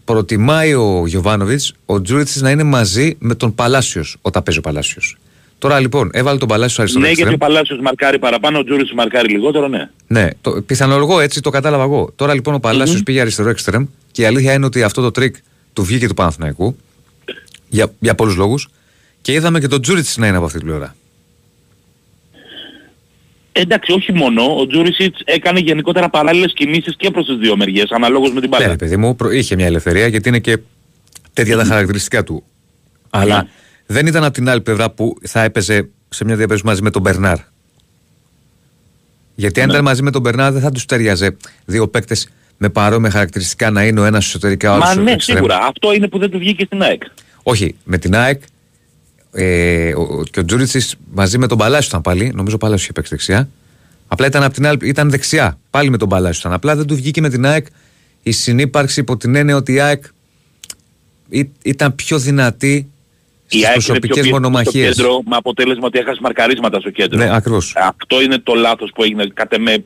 [0.05, 5.17] προτιμάει ο Γιωβάνοβιτς ο Τζούριτσης να είναι μαζί με τον Παλάσιος όταν παίζει ο Παλάσιος.
[5.59, 7.49] Τώρα λοιπόν έβαλε τον Παλάσιο αριστερό Ναι, γιατί εξτρέμ.
[7.49, 9.89] ο Παλάσιος μαρκάρει παραπάνω, ο Τζούρις μαρκάρει λιγότερο, ναι.
[10.07, 12.11] Ναι, το, πιθανολογώ έτσι, το κατάλαβα εγώ.
[12.15, 15.35] Τώρα λοιπόν ο Παλάσιος πήγε αριστερό εξτρέμ και η αλήθεια είναι ότι αυτό το τρικ
[15.73, 16.75] του βγήκε του Παναθηναϊκού
[17.69, 18.67] για, για πολλούς λόγους
[19.21, 20.95] και είδαμε και τον Τζούρισιτς να είναι από αυτή την πλευρά.
[23.57, 28.31] Εντάξει, όχι μόνο, ο Τζούρισιτς έκανε γενικότερα παράλληλες κινήσεις και προς τις δύο μεριές, αναλόγως
[28.33, 28.67] με την Ναι, μπάλα.
[28.67, 30.57] ρε παιδί μου, προ- είχε μια ελευθερία γιατί είναι και
[31.33, 32.43] τέτοια τα χαρακτηριστικά του.
[33.09, 33.47] Αλλά
[33.85, 37.01] δεν ήταν από την άλλη πλευρά που θα έπαιζε σε μια διαπέζωση μαζί με τον
[37.01, 37.37] Μπερνάρ.
[39.35, 43.09] Γιατί αν ήταν μαζί με τον Μπερνάρ δεν θα τους ταιριάζε δύο παίκτες με παρόμοια
[43.09, 45.57] χαρακτηριστικά να είναι ο ένας εσωτερικά ο Μα άλλο ναι, σίγουρα.
[45.57, 47.01] Αυτό είναι που δεν του βγήκε στην ΑΕΚ.
[47.43, 48.41] Όχι, με την ΑΕΚ
[49.35, 52.31] ε, ο, ο- και ο Τζούριτσις μαζί με τον Παλάσιο ήταν πάλι.
[52.35, 53.49] Νομίζω ο Παλάσιος είχε παίξει δεξιά.
[54.07, 55.57] Απλά ήταν, απ την άλλη, ήταν δεξιά.
[55.69, 56.53] Πάλι με τον Παλάσιο ήταν.
[56.53, 57.65] Απλά δεν του βγήκε με την ΑΕΚ
[58.23, 60.03] η συνύπαρξη υπό την έννοια ότι η ΑΕΚ
[61.29, 62.87] ή- ήταν πιο δυνατή Η
[63.47, 64.95] στις ΑΕΚ είναι πιο προσωπικές πιεστική στο μονομαχίες.
[64.95, 67.17] κέντρο με αποτέλεσμα ότι έχασε μαρκαρίσματα στο κέντρο.
[67.17, 67.73] Ναι, ακριβώς.
[67.77, 69.83] Αυτό είναι το λάθος που έγινε κατ' εμέ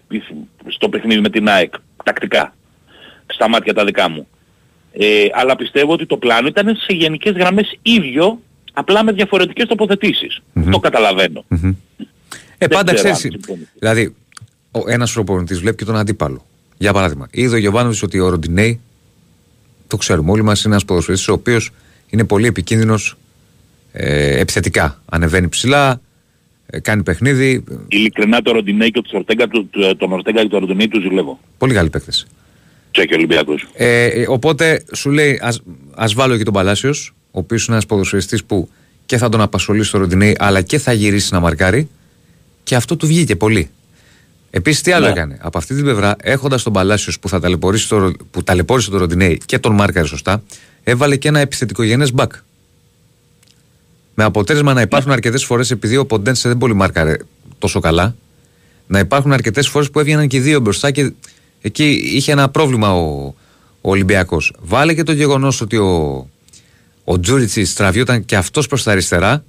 [0.68, 1.74] στο παιχνίδι με την ΑΕΚ.
[2.04, 2.54] Τακτικά.
[3.28, 4.28] Στα μάτια τα δικά μου.
[4.94, 8.42] Ε, αλλά πιστεύω ότι το πλάνο ήταν σε γενικές γραμμές ίδιο,
[8.80, 10.42] απλά με διαφορετικές τοποθετήσεις.
[10.72, 11.46] Το καταλαβαίνω.
[11.50, 11.58] Ε,
[12.58, 13.34] Δεν πάντα ξέρω αν ξέρει.
[13.34, 13.68] συμφωνείς.
[13.80, 14.16] Δηλαδή,
[14.88, 16.46] ένας προπονητής βλέπει και τον αντίπαλο.
[16.78, 18.80] Για παράδειγμα, είδε ο Γιωβάνοβιτς ότι ο Ροντινέη,
[19.88, 21.70] το ξέρουμε όλοι μας, είναι ένας ποδοσφαιριστής ο οποίος
[22.10, 23.16] είναι πολύ επικίνδυνος
[23.92, 25.02] ε, επιθετικά.
[25.06, 26.02] Ανεβαίνει ψηλά,
[26.66, 27.64] ε, κάνει παιχνίδι.
[27.88, 31.40] Ειλικρινά το Ροντινέη και τον Ορτέγκα, του- του- τον Ορτέγκα και τον Ροντινέη του ζηλεύω.
[31.58, 32.28] Πολύ καλοί παίκτες.
[32.92, 33.68] Τσέκι Ολυμπιακός.
[33.74, 35.62] Ε, ε, οπότε σου λέει, ας,
[35.96, 38.70] ας βάλω και τον Παλάσιος, ο οποίος είναι ένας ποδοσφαιριστής που
[39.06, 41.90] και θα τον απασχολήσει στο Ροντινέη, αλλά και θα γυρίσει να μαρκάρει.
[42.64, 43.70] Και αυτό του βγήκε πολύ.
[44.52, 45.12] Επίσης, τι άλλο Ναι.
[45.12, 48.90] έκανε; Από αυτή την πλευρά, έχοντας τον Παλάσιος που, θα ταλαιπωρήσει το, Ρο- που ταλαιπώρησε
[48.90, 50.44] τον Ροντινέη και τον μάρκαρε σωστά,
[50.84, 52.32] έβαλε και ένα επιθετικογενέ μπακ.
[54.16, 57.16] Με αποτέλεσμα να υπάρχουν αρκετές φορές, επειδή ο Ποντένσε δεν πολύ μάρκαρε
[57.60, 58.16] τόσο καλά,
[58.88, 61.12] να υπάρχουν αρκετές φορές που έβγαιναν και οι δύο μπροστά και
[61.62, 63.34] εκεί είχε ένα πρόβλημα ο,
[63.82, 64.54] ο Ολυμπιακός.
[64.60, 66.28] Βάλε και το γεγονός ότι ο,
[67.12, 69.44] ο Τζούριτσι τραβιόταν και αυτός προς τα αριστερά.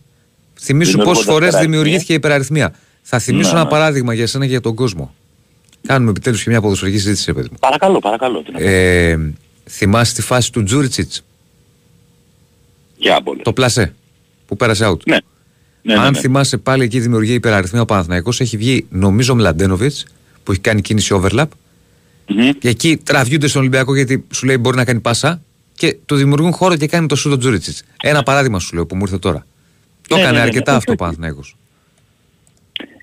[0.60, 1.78] Θυμήσου πόσες Δημιουργώντας φορές υπεραριθμία.
[1.78, 2.74] δημιουργήθηκε υπεραριθμία.
[3.02, 3.70] Θα θυμίσω Ναι, ένα ναι.
[3.70, 5.14] παράδειγμα για εσένα και για τον κόσμο.
[5.86, 7.56] Κάνουμε επιτέλους και μια ποδοσφαιρική συζήτηση, ρε παιδί μου.
[7.60, 8.42] Παρακαλώ, παρακαλώ.
[8.42, 8.64] Τι να πω.
[8.64, 9.32] Ε,
[9.68, 11.24] θυμάσαι τη φάση του Τζούριτσιτς,
[12.96, 13.42] Για πολύ.
[13.42, 13.94] το πλασέ,
[14.46, 15.02] που πέρασε out.
[15.06, 15.16] Ναι.
[15.82, 16.18] Ναι, ναι, Αν ναι.
[16.18, 20.06] θυμάσαι πάλι εκεί δημιουργεί υπεραριθμία ο Παναθηναϊκός έχει βγει νομίζω ο Μλαντένοβιτς
[20.42, 21.46] που έχει κάνει κίνηση overlap
[22.28, 22.50] Μμμ.
[22.58, 25.42] και εκεί τραβιούνται στον Ολυμπιακό γιατί σου λέει μπορεί να κάνει πάσα
[25.80, 27.82] και του δημιουργούν χώρο και κάνει το σούτο Τζούριτσιτς.
[28.02, 29.46] Ένα παράδειγμα σου λέω που μου ήρθε τώρα.
[30.08, 30.76] Το Ναι, έκανε ναι, ναι, αρκετά ναι.
[30.76, 31.56] αυτό ο Παναθηναϊκός.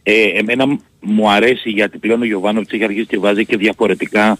[0.04, 4.38] Ε, εμένα μου αρέσει γιατί πλέον ο Γιωβάνοβιτς έχει αρχίσει και βάζει και διαφορετικά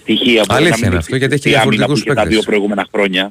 [0.00, 0.44] στοιχεία.
[0.48, 2.22] Μπορεί Αλήθεια να μην είναι έχει αυτό, γιατί έχει τη άμυνα διαφορετικούς που είχε τα
[2.22, 2.38] παίκτες.
[2.38, 3.30] δύο προηγούμενα χρόνια.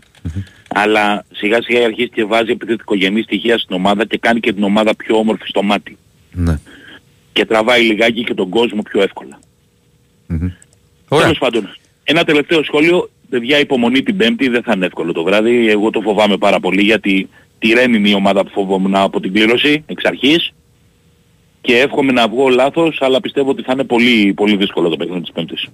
[0.68, 4.64] αλλά σιγά σιγά έχει αρχίσει και βάζει επιθετικογενή στοιχεία στην ομάδα και κάνει και την
[4.64, 5.98] ομάδα πιο όμορφη στο μάτι.
[6.32, 6.60] Ναι.
[7.34, 9.40] Και τραβάει λιγάκι και τον κόσμο πιο εύκολα.
[11.08, 11.24] Ωραία.
[11.24, 13.10] Τέλος πάντων, ένα τελευταίο σχόλιο.
[13.30, 15.70] Παιδιά, υπομονή την Πέμπτη δεν θα είναι εύκολο το βράδυ.
[15.70, 19.34] Εγώ το φοβάμαι πάρα πολύ γιατί τη Ρεν είναι η ομάδα που φοβόμουν από την
[19.34, 20.52] κλήρωση εξ αρχής.
[21.62, 25.22] Και εύχομαι να βγω λάθος, αλλά πιστεύω ότι θα είναι πολύ, πολύ δύσκολο το παιχνίδι
[25.22, 25.68] της Πέμπτης.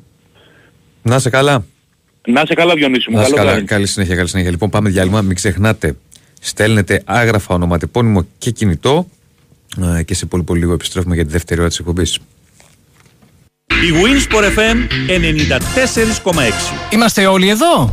[1.02, 1.66] Να είσαι καλά.
[2.28, 3.16] Να είσαι καλά Διονύση μου.
[3.16, 3.52] Να είσαι Καλό καλά.
[3.52, 3.68] βράδυ.
[3.68, 4.52] Καλή συνέχεια, καλή συνέχεια.
[4.52, 5.22] Λοιπόν, πάμε διάλειμμα.
[5.22, 5.96] Μην ξεχνάτε,
[6.42, 9.08] στέλνετε άγραφα, ονοματεπώνυμο και κινητό.
[9.98, 12.20] Ε, Και σε πολύ πολύ λίγο επιστρέφουμε για τη δεύτερη ώρα της εκπομπής.
[13.84, 14.78] Η Winsport FM
[16.32, 16.34] 94,6.
[16.90, 17.92] Είμαστε όλοι εδώ;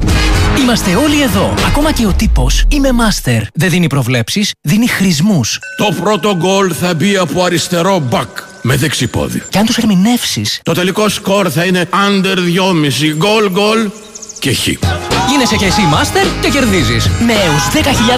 [0.58, 1.54] Είμαστε όλοι εδώ.
[1.66, 3.40] Ακόμα και ο τύπος είμαι master.
[3.54, 5.58] Δεν δίνει προβλέψεις, δίνει χρησμούς.
[5.76, 8.28] Το πρώτο γκολ θα μπει από αριστερό μπακ.
[8.62, 9.42] με δεξιπόδι.
[9.48, 13.90] Και αν τους ερμηνεύσεις, Το τελικό σκορ θα είναι under 2,5 γκολ γκολ
[14.38, 14.68] και χ.
[15.40, 17.08] Γίνεσαι και εσύ μάστερ και κερδίζεις.
[17.08, 17.68] Με έως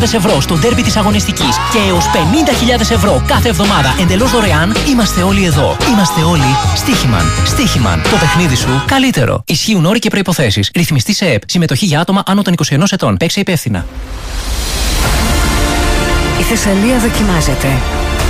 [0.01, 5.23] 10.000 ευρώ στο ντέρμπι της αγωνιστικής και έως 50.000 ευρώ κάθε εβδομάδα εντελώς δωρεάν, είμαστε
[5.23, 5.77] όλοι εδώ.
[5.93, 7.25] Είμαστε όλοι Στίχημαν.
[7.45, 8.03] Στίχημαν.
[8.03, 9.43] Το παιχνίδι σου καλύτερο.
[9.47, 10.71] Ισχύουν όροι και προϋποθέσεις.
[10.75, 11.43] Ρυθμιστή σε ΕΠ.
[11.47, 13.17] Συμμετοχή για άτομα άνω των 21 ετών.
[13.17, 13.87] Παίξε υπεύθυνα.
[16.41, 17.69] Η Θεσσαλία δοκιμάζεται.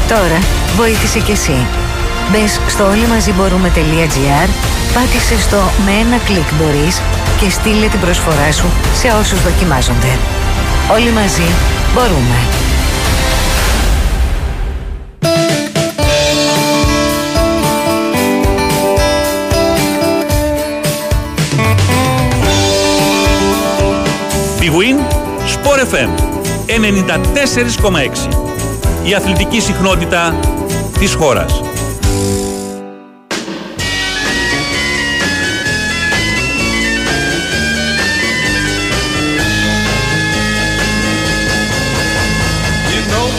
[0.08, 0.40] Τώρα
[0.76, 1.66] βοήθησε κι εσύ.
[2.30, 4.48] Μπες στο όλοιμαζιμπορούμε.gr,
[4.94, 7.00] πάτησε στο «Με ένα κλικ μπορείς»
[7.40, 10.18] και στείλε την προσφορά σου σε όσους δοκιμάζονται.
[10.92, 11.46] Όλοι μαζί
[11.94, 12.36] μπορούμε.
[24.60, 24.96] Big Win,
[25.54, 26.10] Sport FM
[26.66, 28.28] 94,6.
[29.04, 30.34] Η αθλητική συχνότητα
[30.98, 31.71] της χώρας.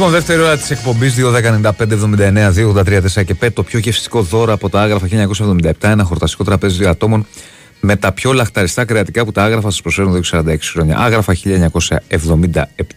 [0.00, 3.52] Λοιπόν, δεύτερη ώρα της εκπομπής 2.195.79.283.4 και 5.
[3.52, 5.72] Το πιο γευστικό δώρο από τα Άγραφα 1977.
[5.80, 7.26] Ένα χορταστικό τραπέζι δύο ατόμων
[7.80, 10.98] με τα πιο λαχταριστά κρεατικά που τα Άγραφα σας προσφέρουν εδώ και 46 χρόνια.
[10.98, 11.36] Άγραφα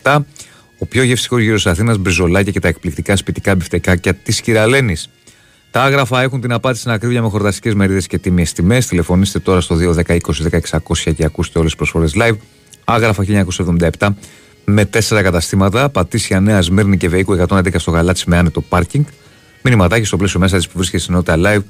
[0.04, 0.18] 1977.
[0.78, 5.10] Ο πιο γευστικός γύρος της Αθήνας, μπριζολάκια και τα εκπληκτικά σπιτικά μπιφτεκάκια της Κυραλένης.
[5.72, 8.88] Τα Άγραφα έχουν την απάντηση στην ακρίβεια με χορταστικές μερίδες και τίμιες τιμές.
[8.88, 12.38] Τηλεφωνήστε τώρα στο 2.120.1600 και ακούστε όλες τις προσφορές live.
[12.84, 14.16] Άγραφα 1977
[14.66, 15.90] με τέσσερα καταστήματα.
[15.90, 19.06] Πατήσια Νέα Σμύρνη και Βεϊκού 111 στο Γαλάτσι με άνετο πάρκινγκ.
[19.62, 21.62] Μηνυματάκι στο πλαίσιο μέσα της που βρίσκεται στην νότητα live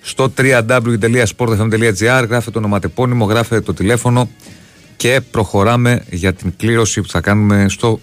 [0.00, 2.24] στο www.sportfm.gr.
[2.28, 4.30] Γράφετε το ονοματεπώνυμο, γράφετε το τηλέφωνο
[4.96, 8.00] και προχωράμε για την κλήρωση που θα κάνουμε στο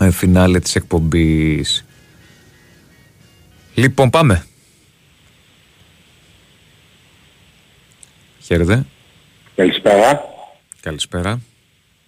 [0.00, 1.84] ε, φινάλε της εκπομπής.
[3.74, 4.44] Λοιπόν, πάμε.
[8.40, 8.86] Χαίρετε.
[9.54, 10.20] Καλησπέρα.
[10.80, 11.40] Καλησπέρα.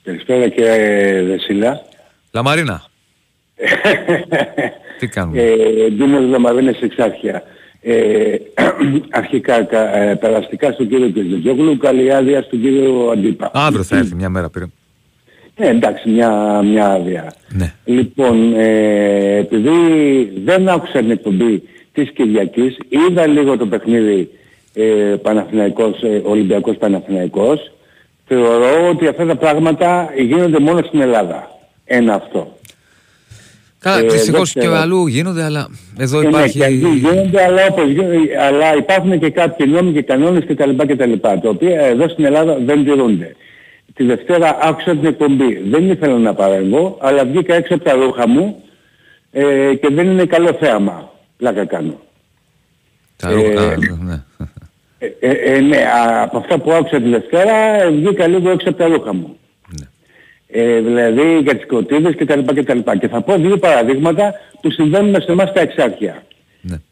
[0.04, 1.82] Καλησπέρα κύριε Δεσίλα.
[2.32, 2.82] Λαμαρίνα.
[4.98, 7.42] Τι κάνουμε; Ε, Ντίμος Λαμαρίνες εξάρχεια.
[7.80, 8.36] Ε,
[9.10, 13.50] αρχικά κα, ε, περαστικά στον κύριο Κεζετζόγλου, καλή άδεια στον κύριο Αντίπα.
[13.54, 14.64] Αύριο θα έρθει, μια μέρα πήρε.
[15.56, 17.34] Ε, εντάξει, μια, μια άδεια.
[17.48, 17.74] Ναι.
[17.84, 19.72] Λοιπόν, ε, επειδή
[20.44, 24.30] δεν άκουσα την εκπομπή της Κυριακής, είδα λίγο το παιχνίδι
[24.74, 24.82] ε,
[25.22, 27.72] Παναθηναϊκός, ε, Ολυμπιακός Παναθηναϊκός,
[28.26, 31.50] θεωρώ ότι αυτά τα πράγματα γίνονται μόνο στην Ελλάδα.
[31.84, 32.56] Ένα αυτό.
[33.78, 34.82] Καλά, Ε, δυστυχώς δεν και ξέρω.
[34.82, 35.68] αλλού γίνονται, αλλά
[35.98, 36.58] εδώ Ε, ναι, υπάρχει.
[36.58, 40.70] και αλλού γίνονται, αλλά, όπως γίνονται, αλλά υπάρχουν και κάποιοι νόμοι και κανόνες κτλ.
[40.76, 43.36] κτλ τα οποία εδώ στην Ελλάδα δεν τηρούνται.
[43.94, 45.62] Τη Δευτέρα άκουσα την εκπομπή.
[45.70, 48.62] Δεν ήθελα να παρέμβω, αλλά βγήκα έξω από τα ρούχα μου
[49.32, 51.12] ε, και δεν είναι καλό θέαμα.
[51.36, 52.00] Πλάκα κάνω.
[53.16, 54.22] Τα Ε, ρούχα, ναι.
[55.20, 58.68] Ε, ε, ε, ναι, α, από αυτά που άκουσα τη Δευτέρα ε, βγήκα λίγο έξω
[58.68, 59.36] από τα ρούχα μου.
[60.48, 62.40] Ε, δηλαδή για τις κοτίδες κτλ.
[62.54, 62.78] κτλ.
[63.00, 66.22] Και θα πω δύο παραδείγματα που συμβαίνουν σε εμάς τα εξάρχεια.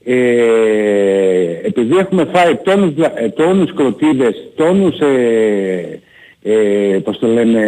[0.04, 0.14] Ε,
[1.62, 6.00] επειδή έχουμε φάει τόνους, βλα- ε, τόνους κροτίδες, τόνους, ε,
[6.42, 7.62] ε, πώς το λένε,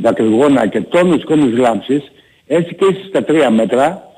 [0.00, 2.12] δακρυγόνα και τόνους κόμους λάμψης,
[2.46, 4.10] έτσι και είσαι στα τρία μέτρα,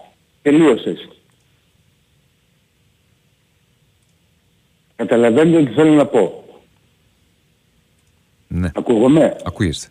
[0.42, 1.08] τελείωσες.
[4.96, 6.44] Καταλαβαίνετε τι θέλω να πω.
[8.48, 8.70] Ναι.
[8.74, 9.88] Ακούγομαι; Ακούγεστε.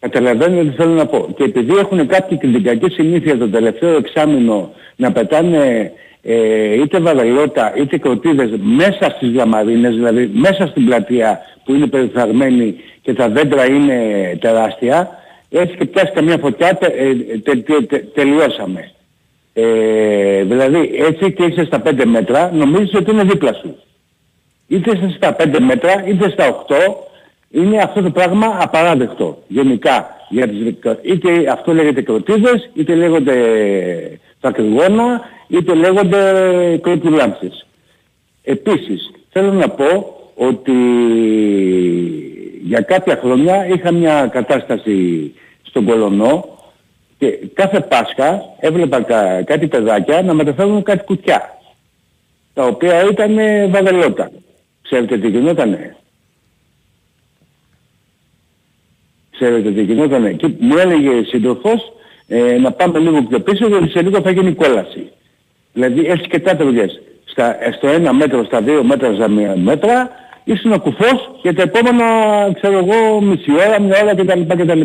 [0.00, 1.34] Καταλαβαίνετε τι θέλω να πω.
[1.36, 7.76] Και επειδή έχουν κάποιοι την κακή συνήθεια το τελευταίο εξάμεινο να πετάνε ε, είτε βαρελότα
[7.76, 13.66] είτε κροτίδες μέσα στις λαμαρίνες, δηλαδή μέσα στην πλατεία που είναι περιφραγμένη και τα δέντρα
[13.66, 13.98] είναι
[14.40, 15.10] τεράστια,
[15.50, 18.90] έτσι και πιάσει καμιά φωτιά τε, ε, τε- τε- τε- τελειώσαμε.
[19.58, 23.76] Ε, δηλαδή έτσι και είσαι στα 5 μέτρα νομίζεις ότι είναι δίπλα σου.
[24.66, 26.74] Είτε είσαι στα 5 μέτρα είτε στα 8
[27.50, 30.16] είναι αυτό το πράγμα απαράδεκτο γενικά.
[30.28, 30.58] Για τις,
[31.02, 33.34] είτε αυτό λέγεται κροτίδες, είτε λέγονται
[34.40, 36.20] δακρυγόνα, είτε λέγονται
[36.82, 37.66] κροτουλάμψεις.
[38.42, 40.72] Επίσης, θέλω να πω ότι
[42.62, 45.32] για κάποια χρόνια είχα μια κατάσταση
[45.62, 46.55] στον Κολονό
[47.18, 51.58] και κάθε Πάσχα έβλεπα κα- κάτι παιδάκια να μεταφέρουν κάτι κουτιά
[52.54, 53.36] τα οποία ήταν
[53.70, 54.30] βαδελότα.
[54.82, 55.96] Ξέρετε τι γινότανε;
[59.30, 61.92] Ξέρετε τι γινότανε; Και μου έλεγε η σύντροφος
[62.28, 65.10] ε, να πάμε λίγο πιο πίσω γιατί σε λίγο θα γίνει κόλαση.
[65.72, 67.00] Δηλαδή έτσι και τα τρωγές.
[67.24, 70.10] Στα, ε, στο ένα μέτρο, στα δύο μέτρα, στα μία μέτρα
[70.44, 72.04] ήσουν ο κουφός και τα επόμενα
[72.60, 74.62] ξέρω εγώ μισή ώρα, μια ώρα κτλ.
[74.62, 74.80] κτλ.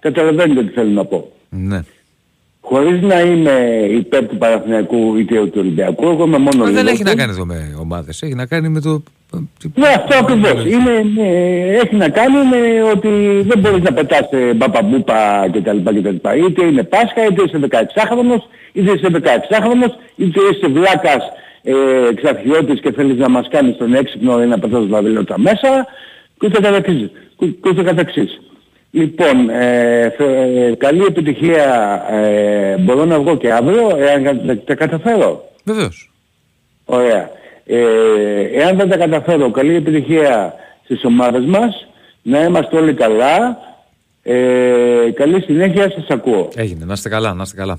[0.00, 1.30] Καταλαβαίνετε τι θέλω να πω.
[1.48, 1.80] Ναι.
[2.60, 7.02] Χωρίς να είμαι υπέρ του Παναθηναϊκού είτε του Ολυμπιακού, εγώ είμαι μόνο Μα δεν έχει
[7.02, 7.04] Liverpool.
[7.04, 8.22] να κάνει εδώ με ομάδες.
[8.22, 9.02] Έχει να κάνει με το.
[9.74, 10.64] Ναι, αυτό ακριβώς.
[10.64, 11.28] Είναι, ναι,
[11.82, 13.08] έχει να κάνει με ότι
[13.46, 15.78] δεν μπορείς να πετάς ε, μπαπαμπούπα κτλ.
[15.84, 16.16] κτλ.
[16.46, 18.42] Είτε είναι Πάσχα, είτε είσαι 16χρονος,
[18.72, 21.24] είτε είσαι 16χρονος, είτε είσαι βλάκας
[21.62, 21.72] ε,
[22.10, 25.86] εξαρχιώτης και θέλεις να μας κάνεις τον έξυπνο ή να πετάς βαβελότα μέσα
[26.38, 27.10] και ούτε καθεξής.
[27.38, 28.40] Και ούτε καθεξής.
[28.96, 32.02] Λοιπόν, ε, θε- ε, καλή επιτυχία.
[32.10, 35.48] Ε, μπορώ να βγω και αύριο, εάν τα, τα καταφέρω.
[35.64, 36.10] Βεβαίως.
[36.84, 37.30] Ωραία.
[37.66, 37.80] Ε,
[38.52, 40.54] εάν δεν τα καταφέρω, καλή επιτυχία
[40.84, 41.86] στις ομάδες μας.
[42.22, 43.58] Να είμαστε όλοι καλά.
[44.22, 46.48] Ε, καλή συνέχεια, σας ακούω.
[46.54, 46.84] Έγινε.
[46.84, 47.78] Να είστε καλά, να είστε καλά.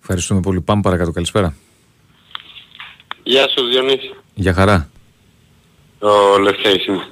[0.00, 0.60] Ευχαριστούμε πολύ.
[0.60, 1.10] Πάμε παρακάτω.
[1.10, 1.54] Καλησπέρα.
[3.22, 4.14] Γεια σου Διονύση.
[4.34, 4.88] Για χαρά.
[5.98, 7.06] Ο Λευτέρης είμαι.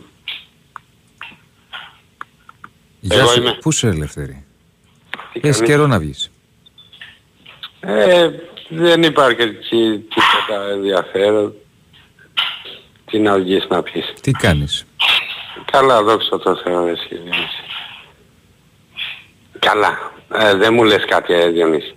[3.07, 3.41] Γεια Εγώ σου.
[3.41, 3.59] είμαι.
[3.61, 4.45] Πού είσαι ελεύθερη.
[5.33, 6.31] Έχει κάνεις; καιρό να βγεις.
[7.81, 8.31] Ε,
[8.69, 11.55] δεν υπάρχει έτσι τίποτα ενδιαφέρον.
[13.11, 14.13] Τι να βγεις να πεις.
[14.21, 14.85] Τι κάνεις;
[15.73, 17.63] Καλά, δόξα τω Θεώ, εσύ Διονύση.
[19.59, 20.13] Καλά.
[20.35, 21.95] Ε, δεν μου λες κάτι, ε, Διονύση.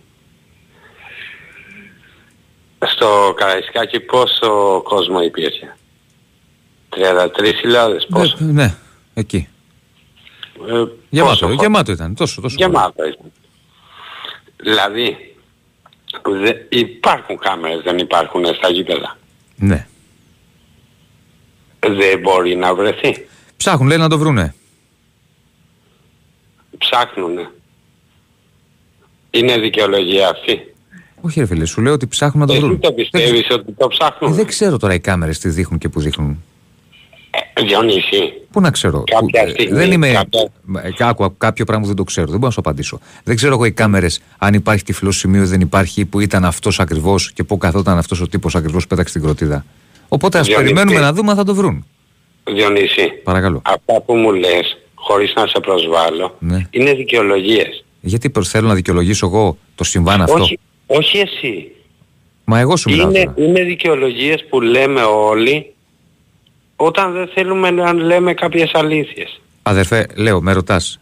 [2.86, 5.76] Στο Καραϊσκάκι πόσο κόσμο υπήρχε;
[6.90, 8.76] 33.000 πόσο; Ε, ναι,
[9.14, 9.48] εκεί.
[10.68, 11.62] Ε, Γεμάτο, πόσο χώρο.
[11.62, 12.16] γεμάτο ήταν.
[12.16, 12.56] Τόσο, τόσο.
[12.60, 13.32] Γεμάτο ήταν.
[14.58, 15.36] Δηλαδή,
[16.44, 19.18] δε, υπάρχουν κάμερες, δεν υπάρχουν στα γήπεδα.
[19.56, 19.88] Ναι.
[21.80, 23.28] Δεν μπορεί να βρεθεί.
[23.58, 24.54] Ψάχνουν, λέει να το βρούνε.
[26.78, 27.52] Ψάχνουνε.
[29.32, 30.74] Είναι δικαιολογία αυτή.
[31.22, 32.80] Όχι, ρε φίλε, σου λέω ότι ψάχνουν να το Εσύ βρουν.
[32.80, 36.00] το πιστεύεις ότι το ψάχνουν; Ε, δεν ξέρω τώρα οι κάμερες τι δείχνουν και που
[36.00, 36.44] δείχνουν.
[37.66, 38.39] Διονύση.
[38.52, 39.04] Πού να ξέρω.
[39.04, 40.08] Κάποια Που- ε, στιγμή, δεν είμαι.
[40.12, 40.52] κάποια-
[41.00, 42.26] Ε, Άκου, κάποιο πράγμα που δεν το ξέρω.
[42.26, 43.00] Δεν μπορώ να σου απαντήσω.
[43.24, 46.80] Δεν ξέρω εγώ οι κάμερες αν υπάρχει τυφλό σημείο ή δεν υπάρχει, που ήταν αυτός
[46.80, 49.66] ακριβώς και πού καθόταν αυτός ο τύπος ακριβώς πέταξε την κροτίδα.
[50.08, 50.74] Οπότε ας Διονύση.
[50.74, 51.86] περιμένουμε να δούμε αν θα το βρουν.
[52.44, 53.12] Διονύση.
[53.24, 53.62] Παρακαλώ.
[53.66, 56.68] Αυτά που μου λες, χωρίς να σε προσβάλλω, Ναι.
[56.70, 57.84] είναι δικαιολογίες.
[58.02, 61.72] Γιατί προς θέλω να δικαιολογήσω εγώ το συμβάν αυτό; Όχι, όχι εσύ.
[62.44, 63.48] Μα εγώ σου μιλάω Είναι, τώρα.
[63.48, 65.74] είναι δικαιολογίες που λέμε όλοι
[66.82, 69.40] όταν δεν θέλουμε να λέμε κάποιες αλήθειες.
[69.64, 71.00] Αδερφέ, λέω, με ρωτάς.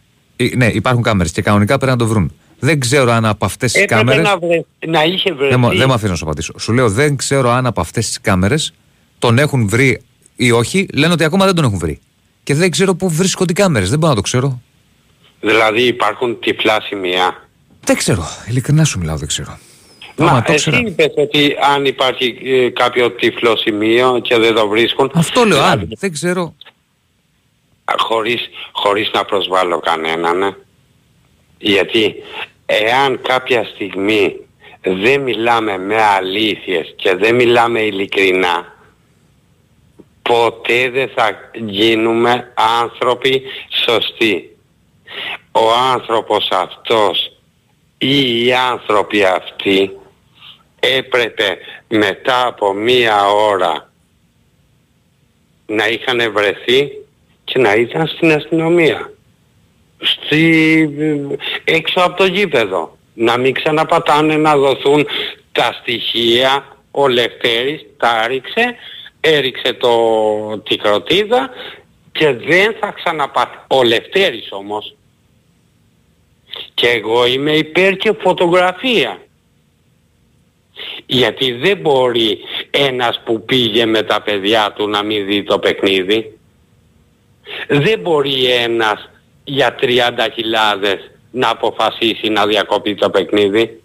[0.56, 2.32] Ναι, υπάρχουν κάμερες και κανονικά πρέπει να το βρουν.
[2.58, 4.22] Δεν ξέρω αν από αυτές τις Έπρεπε κάμερε.
[4.22, 5.50] να, βρε, να είχε βρεθεί.
[5.50, 6.52] Δεν, μου- δεν με αφήνω να σου απαντήσω.
[6.58, 8.72] Σου λέω, δεν ξέρω αν από αυτές τις κάμερες
[9.18, 10.00] τον έχουν βρει
[10.36, 10.86] ή όχι.
[10.94, 11.98] Λένε ότι ακόμα δεν τον έχουν βρει.
[12.42, 13.90] Και δεν ξέρω πού βρίσκονται οι κάμερες.
[13.90, 14.60] Δεν μπορώ να το ξέρω.
[15.40, 17.48] Δηλαδή υπάρχουν τυφλά σημεία.
[17.84, 18.26] Δεν ξέρω.
[18.48, 19.58] Ειλικρινά σου μιλάω, δεν ξέρω.
[20.18, 20.88] Μα Άμα το εσύ ήξερα.
[20.88, 25.10] είπες ότι αν υπάρχει ε, κάποιο τυφλό σημείο και δεν το βρίσκουν.
[25.14, 25.92] Αυτό λέω, δηλαδή, αν.
[25.98, 26.54] Δεν ξέρω.
[27.98, 30.42] χωρίς, χωρίς να προσβάλλω κανέναν.
[30.42, 30.56] ε.
[31.58, 32.14] Γιατί
[32.66, 34.36] εάν κάποια στιγμή
[34.82, 38.76] δεν μιλάμε με αλήθειες και δεν μιλάμε ειλικρινά,
[40.22, 43.42] ποτέ δεν θα γίνουμε άνθρωποι
[43.86, 44.56] σωστοί.
[45.52, 47.32] Ο άνθρωπος αυτός
[47.98, 49.90] ή οι άνθρωποι αυτοί
[50.80, 53.92] έπρεπε μετά από μία ώρα
[55.66, 56.90] να είχαν βρεθεί
[57.44, 59.12] και να ήταν στην αστυνομία.
[60.00, 60.90] Στη,
[61.64, 62.96] έξω από το γήπεδο.
[63.14, 65.06] Να μην ξαναπατάνε να δοθούν
[65.52, 66.76] τα στοιχεία.
[66.90, 68.74] Ο Λευτέρης τα έριξε,
[69.20, 69.92] έριξε το,
[70.58, 71.50] τη κροτίδα
[72.12, 73.64] και δεν θα ξαναπατά.
[73.68, 74.94] Ο Λευτέρης όμως.
[76.74, 79.18] Και εγώ είμαι υπέρ και φωτογραφία.
[81.06, 82.38] Γιατί δεν μπορεί
[82.70, 86.38] ένας που πήγε με τα παιδιά του να μην δει το παιχνίδι.
[87.68, 89.10] Δεν μπορεί ένας
[89.44, 89.86] για 30.000
[91.30, 93.82] να αποφασίσει να διακοπεί το παιχνίδι.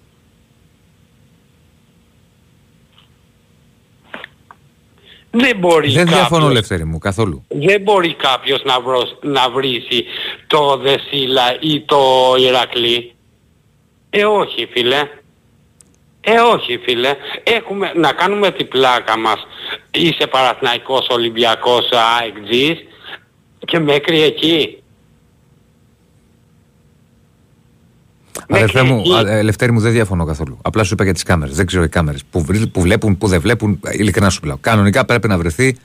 [5.35, 7.45] Δεν μπορεί Δεν διαφωνώ, κάποιος, Λευτέρη μου, καθόλου.
[7.47, 10.05] δεν μπορεί κάποιος να, βρω, να βρίσει
[10.47, 11.99] το Δεσίλα ή το
[12.39, 13.13] Ηρακλή.
[14.09, 15.07] Ε όχι φίλε.
[16.25, 17.15] Ε όχι φίλε.
[17.43, 19.47] Έχουμε να κάνουμε την πλάκα μας.
[19.91, 22.75] Είσαι Παραθυναϊκός Ολυμπιακός AXG's
[23.59, 24.77] και μέχρι εκεί.
[28.49, 30.57] Αδερφέ μου, α, ε, Λευτέρη μου, δεν διαφωνώ καθόλου.
[30.61, 31.55] Απλά σου είπα για τις κάμερες.
[31.55, 33.79] Δεν ξέρω οι κάμερες που, βρει- που βλέπουν, που δεν βλέπουν.
[33.85, 34.57] ε, Ειλικρινά σου μιλάω.
[34.61, 35.77] Κανονικά πρέπει να βρεθεί.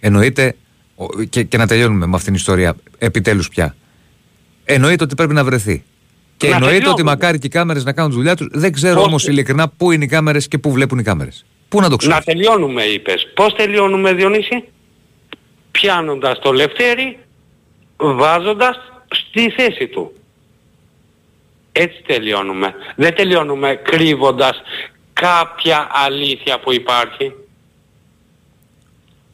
[0.00, 0.56] Εννοείται.
[0.96, 2.74] ο- Και, και να τελειώνουμε με αυτήν την ιστορία.
[2.98, 3.74] Επιτέλους πια.
[4.64, 5.84] Εννοείται ότι πρέπει να βρεθεί.
[6.36, 7.10] Και Να εννοείται ότι τελειώνουμε.
[7.10, 8.46] μακάρι και οι κάμερες να κάνουν τη δουλειά τους.
[8.50, 11.44] Δεν ξέρω Πώς- όμως ειλικρινά πού είναι οι κάμερες και πού βλέπουν οι κάμερες.
[11.68, 12.14] Πού να το ξέρω.
[12.14, 13.26] Να τελειώνουμε είπες.
[13.34, 14.64] Πώς τελειώνουμε Διονύση;
[15.70, 17.18] Πιάνοντας το Λευτέρι,
[17.96, 18.76] βάζοντας
[19.12, 20.12] στη θέση του.
[21.72, 22.74] Έτσι τελειώνουμε.
[22.96, 24.62] Δεν τελειώνουμε κρύβοντας
[25.12, 27.32] κάποια αλήθεια που υπάρχει.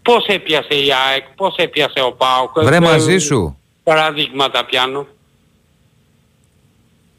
[0.02, 2.64] Πώς έπιασε η ΑΕΚ, πώς έπιασε ο ΠΑΟΚ.
[2.64, 3.59] Βρε ε, μαζί σου.
[3.82, 5.06] Παραδείγματα πιάνω.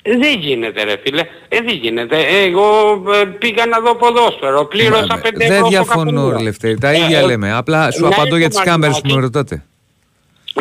[0.02, 2.18] Ε, Δεν γίνεται ρε φίλε, ε, δεν γίνεται.
[2.22, 6.30] Εγώ ε, πήγα να δω ποδόσφαιρο, πλήρωσα 5 ευρώ Δεν στο διαφωνώ, καφενείο.
[6.30, 6.78] ρε Λευτέρη.
[6.78, 7.54] Τα Ε, ίδια ε, λέμε.
[7.54, 9.66] Απλά σου να απαντώ έρθει για ο τι κάμερες που Μαρινάκης, με ρωτάτε.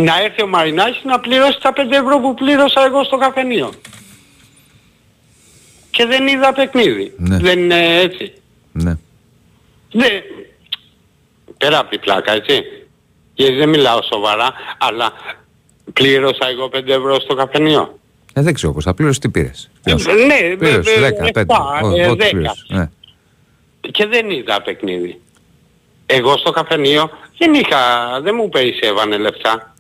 [0.01, 3.71] Να έρθει ο Μαρινάκης να πληρώσει τα 5 ευρώ που πλήρωσα εγώ στο καφενείο.
[5.91, 7.13] Και δεν είδα παιχνίδι.
[7.17, 7.37] Ναι.
[7.39, 8.33] Δεν είναι έτσι.
[8.73, 8.95] Ναι.
[9.93, 10.09] Δεν...
[11.59, 12.63] Πέρα από την πλάκα, έτσι.
[13.35, 15.13] Γιατί δεν μιλάω σοβαρά, αλλά
[15.93, 17.99] πλήρωσα εγώ 5 ευρώ στο καφενείο.
[18.33, 21.37] Ε, δεν ξέρω πώς θα πλήρωσε, τι πήρες; ναι, Πλήρωσε ε, 10, 5.
[21.37, 22.31] εφτά, ε, Ό,τι 10.
[22.31, 22.65] πλήρωσε.
[22.69, 22.89] Ναι.
[23.81, 25.21] και δεν είδα παιχνίδι.
[26.07, 27.79] Εγώ στο καφενείο δεν είχα,
[28.23, 29.75] δεν μου περισσεύανε λεφτά.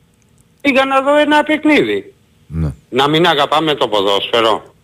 [0.60, 2.14] Πήγα να δω ένα παιχνίδι.
[2.46, 2.72] Ναι.
[2.90, 4.74] Να μην αγαπάμε το ποδόσφαιρο.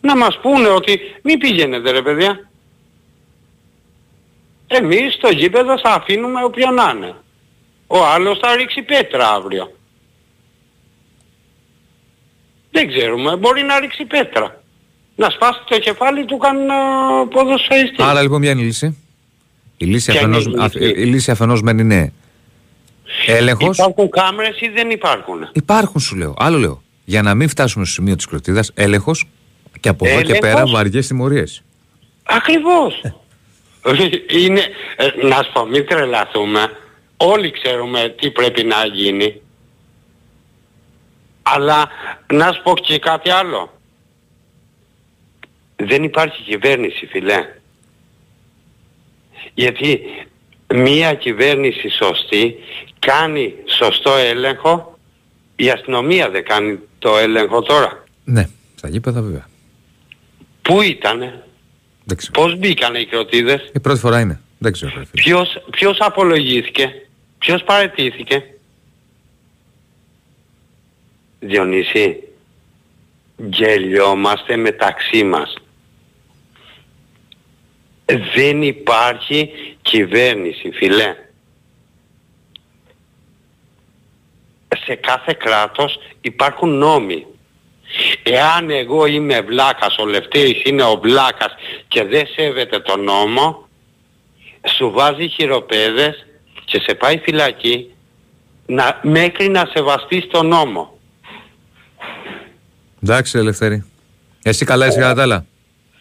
[0.00, 2.48] Να μας πούνε ότι μην πηγαίνετε ρε παιδιά.
[4.66, 7.14] Εμείς στο γήπεδο θα αφήνουμε όποιον να είναι.
[7.86, 9.75] Ο άλλος θα ρίξει πέτρα αύριο.
[12.76, 13.36] Δεν ξέρουμε.
[13.36, 14.62] Μπορεί να ρίξει πέτρα.
[15.16, 16.74] Να σπάσει το κεφάλι του κανένα
[17.30, 18.02] ποδοσφαιριστή.
[18.02, 18.96] Άρα λοιπόν ποια είναι η λύση;
[19.76, 22.12] Η λύση, Ποια αφενός, είναι η λύση; αφ- η λύση αφενός μεν είναι
[23.26, 26.34] έλεγχος; Υπάρχουν κάμερες ή δεν υπάρχουν; Υπάρχουν σου λέω.
[26.38, 26.82] Άλλο λέω.
[27.04, 29.28] Για να μην φτάσουμε στο σημείο της κροτίδας, έλεγχος
[29.80, 31.62] και από εδώ και Έλεγχος; πέρα βαριές τιμωρίες.
[32.22, 33.00] Ακριβώς.
[34.28, 34.60] Είναι,
[34.96, 36.70] ε, να σου πω, μην τρελαθούμε.
[37.16, 39.40] Όλοι ξέρουμε τι πρέπει να γίνει.
[41.54, 41.88] Αλλά
[42.32, 43.78] να σου πω και κάτι άλλο.
[45.76, 47.46] Δεν υπάρχει κυβέρνηση, φιλέ.
[49.54, 50.00] Γιατί
[50.74, 52.56] μία κυβέρνηση σωστή
[52.98, 54.98] κάνει σωστό έλεγχο,
[55.56, 58.04] η αστυνομία δεν κάνει το έλεγχο τώρα.
[58.24, 59.46] Ναι, στα γήπεδα βέβαια.
[60.62, 61.44] Πού ήτανε,
[62.04, 62.32] Δεν ξέρω.
[62.32, 64.40] πώς μπήκανε οι κροτίδες, Η πρώτη φορά είναι.
[64.58, 64.92] Δεν ξέρω.
[64.98, 65.22] ρε φίλε.
[65.22, 66.92] ποιος, ποιος απολογήθηκε,
[67.38, 68.44] ποιος παρετήθηκε;
[71.40, 72.22] Διονύση,
[73.36, 75.54] γελιόμαστε μεταξύ μας.
[78.34, 79.50] Δεν υπάρχει
[79.82, 81.16] κυβέρνηση, φιλέ.
[84.84, 87.26] Σε κάθε κράτος υπάρχουν νόμοι.
[88.22, 91.54] Εάν εγώ είμαι βλάκας, ο Λευτέρης είναι ο βλάκας
[91.88, 93.68] και δεν σέβεται τον νόμο,
[94.68, 96.26] σου βάζει χειροπέδες
[96.64, 97.90] και σε πάει φυλακή
[98.66, 100.95] να, μέχρι να σεβαστείς τον νόμο.
[103.10, 103.84] Εντάξει, Ελευθέρη.
[104.42, 105.44] Εσύ καλά, εσύ κατά τα άλλα;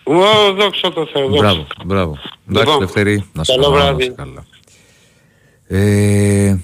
[0.03, 1.41] Ω, δόξα τω Θεώ, δόξα.
[1.43, 2.17] Μπράβο, μπράβο.
[2.49, 3.25] Εντάξει, Λοιπόν, Ελευθερή.
[3.33, 4.03] Να σε καλό καλά, να βράδυ.
[4.03, 4.45] είσαι καλά.
[5.67, 6.55] Ε,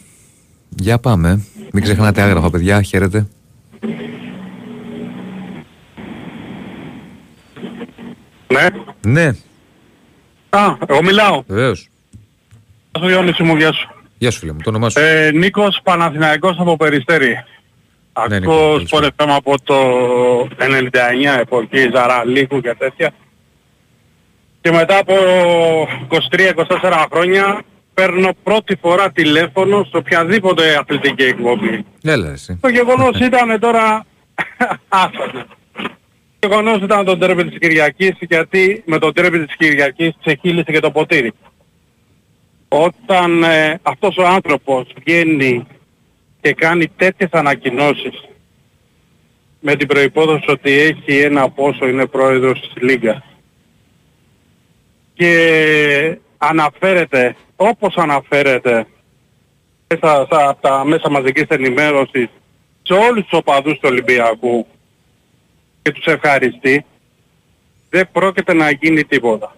[0.70, 1.46] για πάμε.
[1.74, 2.82] Μην ξεχνάτε άγραφα, παιδιά.
[2.82, 3.28] Χαίρετε.
[8.48, 8.68] Ναι.
[9.08, 9.28] Ναι,
[10.50, 11.44] Α, εγώ μιλάω.
[11.48, 11.88] βεβαίως.
[12.92, 13.90] Γεια σου Γιώργη μου, γεια σου.
[14.18, 14.60] Γεια σου, φίλε μου.
[14.64, 15.00] Το όνομά σου.
[15.00, 17.44] Ε, Νίκος Παναθηναϊκός από Περιστέρη.
[18.30, 19.06] Ναι, Νίκο, Ακούω καλησπέρα.
[19.06, 19.76] σπορ FM από το
[21.36, 23.12] 99 εποχή Ζαραλίκου και τέτοια.
[24.62, 25.14] Και μετά από
[26.10, 27.62] 23-24 χρόνια
[27.94, 31.86] παίρνω πρώτη φορά τηλέφωνο σε οποιαδήποτε αθλητική εκπομπή.
[32.04, 32.58] Έλα, εσύ.
[32.62, 34.06] Το γεγονός ήταν τώρα...
[34.88, 35.46] Άστα.
[36.40, 40.80] Το γεγονός ήταν το τέρπι της Κυριακής γιατί με το τέρπι της Κυριακής ξεχύλισε και
[40.80, 41.34] το ποτήρι.
[42.68, 45.68] Όταν ε, αυτός ο άνθρωπος βγαίνει
[46.42, 48.26] και κάνει τέτοιες ανακοινώσεις
[49.60, 53.24] με την προϋπόθεση ότι έχει ένα πόσο είναι πρόεδρος της Λίγκας
[55.14, 58.86] και αναφέρεται όπως αναφέρεται
[59.88, 62.28] μέσα στα από τα μέσα μαζικής ενημέρωσης
[62.82, 64.68] σε όλους τους οπαδούς του Ολυμπιακού
[65.82, 66.86] και τους ευχαριστεί
[67.92, 69.56] δεν πρόκειται να γίνει τίποτα.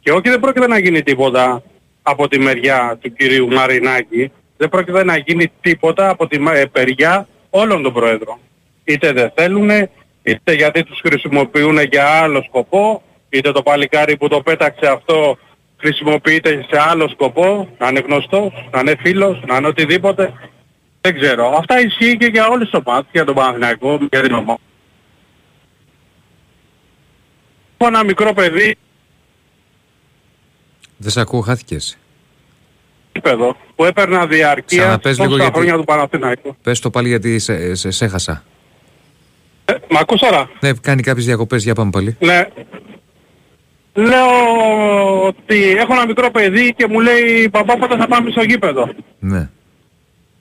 [0.00, 1.62] Και όχι δεν πρόκειται να γίνει τίποτα
[2.02, 4.32] από τη μεριά του κυρίου Μαρινάκη,
[4.62, 8.38] δεν πρόκειται να γίνει τίποτα από τη μα- ε, μεριά όλων των πρόεδρων.
[8.84, 9.70] Είτε δεν θέλουν,
[10.22, 15.38] είτε γιατί τους χρησιμοποιούν για άλλο σκοπό, είτε το παλικάρι που το πέταξε αυτό
[15.76, 20.32] χρησιμοποιείται σε άλλο σκοπό, να είναι γνωστός, να είναι φίλος, να είναι οτιδήποτε.
[21.00, 21.56] Δεν ξέρω.
[21.58, 24.60] Αυτά ισχύει και για όλες τις ομάδες, για τον Παναθηναϊκό, για την ομάδα.
[27.78, 28.76] Έχω ένα μικρό παιδί,
[30.96, 31.96] Δεν σε ακούω, χάθηκες.
[33.22, 36.56] Παιδό, που έπαιρνα διαρκεία Ξαναπες λίγο τόσα γιατί- χρόνια του Παναθηναϊκού.
[36.62, 38.44] Πες το πάλι γιατί σε, σε, σε έχασα.
[39.64, 40.50] Ε, μ' ακούς τώρα.
[40.60, 41.62] Ναι, κάνει κάποιες διακοπές.
[41.64, 42.16] Για πάμε πάλι.
[42.20, 42.46] Ναι.
[43.94, 48.88] Λέω ότι έχω ένα μικρό παιδί και μου λέει παπά πότε θα πάμε στο γήπεδο.
[49.18, 49.48] Ναι.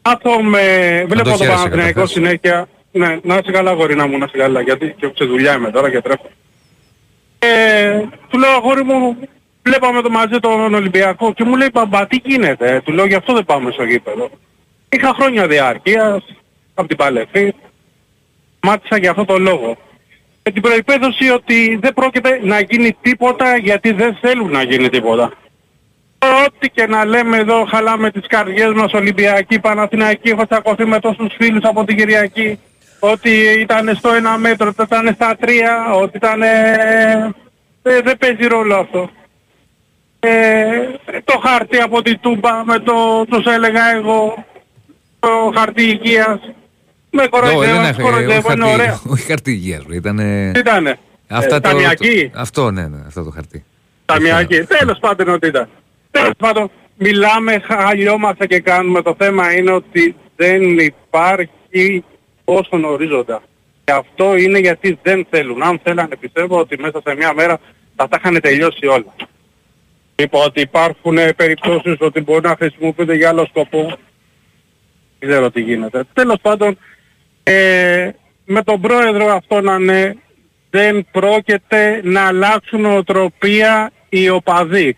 [0.02, 0.62] Κάθομαι,
[1.08, 2.12] βλέπω το χαίρεσαι Παναθηναϊκό καταρχάς.
[2.12, 2.68] συνέχεια.
[2.92, 5.90] Ναι, να είσαι καλά γορίνα μου, να είσαι καλά, γιατί και σε δουλειά είμαι τώρα
[5.92, 6.30] και τρέχω.
[7.40, 8.00] Ε,
[8.30, 9.18] του λέω αγόρι μου,
[9.64, 13.16] βλέπαμε το μαζί τον Ολυμπιακό και μου λέει μπαμπά τι γίνεται, Ε, του λέω γι'
[13.16, 14.30] αυτό δεν πάμε στο γήπεδο.
[14.90, 16.24] Είχα χρόνια διάρκειας,
[16.74, 17.54] από την Παλαιφή,
[18.62, 19.78] μάτισα για αυτό το λόγο.
[20.44, 25.32] Με την προϋπέθεση ότι δεν πρόκειται να γίνει τίποτα γιατί δεν θέλουν να γίνει τίποτα.
[26.46, 31.34] Ό,τι και να λέμε εδώ χαλάμε τις καρδιές μας Ολυμπιακή, Παναθηναϊκή, έχω τσακωθεί με τόσους
[31.38, 32.60] φίλους από την Κυριακή
[33.00, 33.30] ότι
[33.60, 36.42] ήταν στο ένα μέτρο, ότι ήταν στα τρία, ότι ήταν...
[36.42, 37.34] ε,
[37.84, 39.10] ε, δεν παίζει ρόλο αυτό.
[40.24, 40.72] Ε,
[41.24, 44.46] το χαρτί από την Τούμπα με το, τους έλεγα εγώ,
[45.20, 46.40] το χαρτί υγείας,
[47.12, 48.86] με Όχι, δεν κοροϊδεύουν, έχει- κοροϊδεύουν, είναι όχι ωραία.
[48.88, 50.52] χαρτί- Όχι χαρτί υγείας, βρε, Ήτανε...
[50.54, 53.64] Τι ήτανε, Αυτά ε, το- ταμιακή; το- Αυτό, ναι, ναι, αυτό το χαρτί.
[54.06, 54.64] Ταμιακή.
[54.64, 55.70] Τέλος πάντων ότι ήταν.
[56.12, 59.02] Τέλος πάντων, μιλάμε, χαλιόμαστε και κάνουμε.
[59.02, 62.04] Το θέμα είναι ότι δεν υπάρχει
[62.46, 63.42] όσον ορίζοντα.
[63.84, 65.64] Και αυτό είναι γιατί δεν θέλουν.
[65.64, 67.60] Αν θέλανε πιστεύω ότι μέσα σε μια μέρα
[67.96, 69.14] θα τα είχαν τελειώσει όλα.
[70.22, 73.98] Είπα ότι υπάρχουν ε, περιπτώσεις ότι μπορεί να χρησιμοποιούνται για άλλο σκοπό.
[75.20, 76.04] Δεν ξέρω τι γίνεται.
[76.14, 76.78] Τέλος πάντων,
[77.44, 78.10] ε,
[78.46, 80.16] με τον πρόεδρο αυτό να είναι
[80.70, 84.98] δεν πρόκειται να αλλάξουν οτροπία οι οπαδοί.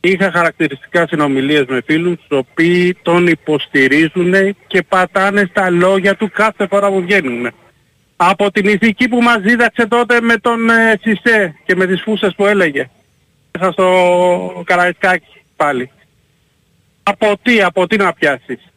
[0.00, 4.34] Είχα χαρακτηριστικά συνομιλίες με φίλους τους οποίοι τον υποστηρίζουν
[4.66, 7.50] και πατάνε στα λόγια του κάθε φορά που βγαίνουν.
[8.16, 12.34] Από την ηθική που μας δίδαξε τότε με τον ε, Σισε και με τις φούσες
[12.34, 12.90] που έλεγε.
[13.58, 15.90] Μέσα στο Καραϊσκάκι πάλι.
[17.02, 18.72] Από τι, από τι να πιάσεις.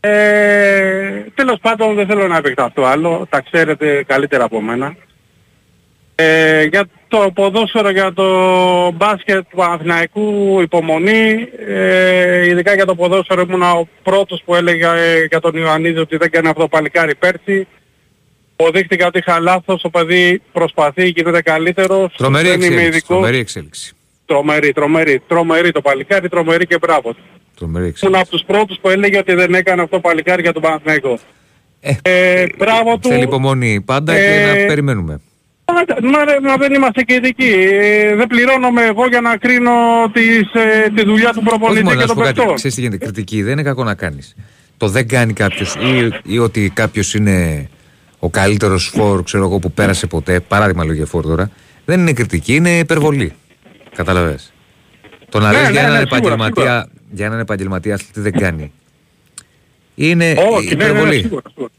[0.00, 4.96] Ε, τέλος πάντων δεν θέλω να επεκταθώ άλλο, τα ξέρετε καλύτερα από μένα.
[6.14, 8.26] Ε, για το ποδόσφαιρο, για το
[8.90, 15.24] μπάσκετ του Παναθηναϊκού υπομονή, ε, ειδικά για το ποδόσφαιρο ήμουν ο πρώτος που έλεγα ε,
[15.24, 17.66] για τον Ιωαννίδη ότι δεν κάνει αυτό το παλικάρι πέρσι.
[18.62, 22.14] Αποδείχτηκα ότι είχα λάθος, το παιδί προσπαθεί, γίνεται καλύτερος.
[22.16, 22.88] Τρομερή δεν είμαι εξέλιξη.
[22.88, 23.06] ειδικός.
[23.16, 23.92] Τρομερή εξέλιξη.
[24.26, 27.14] Τρομερή, τρομερή, τρομερή το παλικάρι, τρομερή και μπράβο.
[27.56, 28.20] Τρομερή Ήμουν εξέλιξη.
[28.20, 31.18] από τους πρώτους που έλεγε ότι δεν έκανε αυτό το παλικάρι για τον Παναθηναϊκό.
[32.02, 33.08] Ε, μπράβο του.
[33.08, 35.20] Θέλει υπομονή πάντα και Ε, να περιμένουμε.
[35.64, 37.52] Μα, μα, ρε, μα δεν είμαστε και ειδικοί.
[37.70, 39.70] Ε, δεν πληρώνομαι εγώ για να κρίνω
[40.12, 42.34] τις, ε, τη δουλειά του Όχι προπονητή μόνο να και σου των πω κάτι.
[42.34, 42.54] παιχτών.
[42.54, 43.04] Ξέρεις τι γίνεται.
[43.04, 44.34] Κριτική δεν είναι κακό να κάνεις.
[44.76, 47.68] Το δεν κάνει κάποιος ή, ή ότι κάποιος είναι
[48.24, 50.40] ο καλύτερος φόρ, ξέρω εγώ, που πέρασε ποτέ.
[50.40, 51.50] Παράδειγμα λόγια φόρ τώρα.
[51.84, 53.32] Δεν είναι κριτική, είναι υπερβολή.
[53.94, 54.52] Καταλαβες.
[55.28, 58.32] Το να Ναι, λες ναι, για έναν ναι, σίγουρα, επαγγελματία, για έναν επαγγελματία αθλητή δεν
[58.32, 58.72] κάνει.
[59.94, 61.20] Είναι Όχι, ναι, ναι, ναι, υπερβολή.
[61.20, 61.70] σίγουρα, σίγουρα.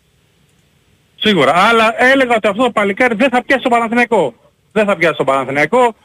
[1.15, 1.53] Σίγουρα.
[1.55, 4.33] Αλλά έλεγα ότι αυτό το παλικάρι δεν θα πιάσει το Παναθηναϊκό.
[4.71, 5.95] Δεν θα πιάσει το Παναθηναϊκό.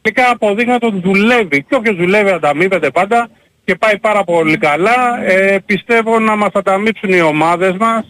[0.00, 1.62] Τελικά αποδείχνεται ότι δουλεύει.
[1.68, 3.30] Και όποιος δουλεύει ανταμείβεται πάντα
[3.64, 5.24] και πάει πάρα πολύ καλά.
[5.24, 8.04] Ε, πιστεύω να μας ανταμείψουν οι ομάδες μας.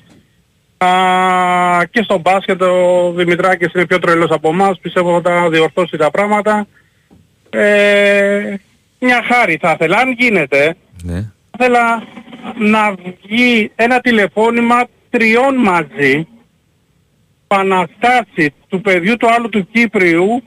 [0.78, 0.88] Α,
[1.90, 4.78] και στο μπάσκετ ο Δημητράκης είναι πιο τρελός από εμάς.
[4.78, 6.66] Πιστεύω ότι θα διορθώσει τα πράγματα.
[7.50, 8.54] Ε,
[8.98, 11.30] μια χάρη θα ήθελα, αν γίνεται, Ναι.
[11.58, 12.02] θα ήθελα
[12.58, 16.26] να βγει ένα τηλεφώνημα τριών μαζί
[17.46, 20.42] Παναστάση του παιδιού του άλλου του Κύπριου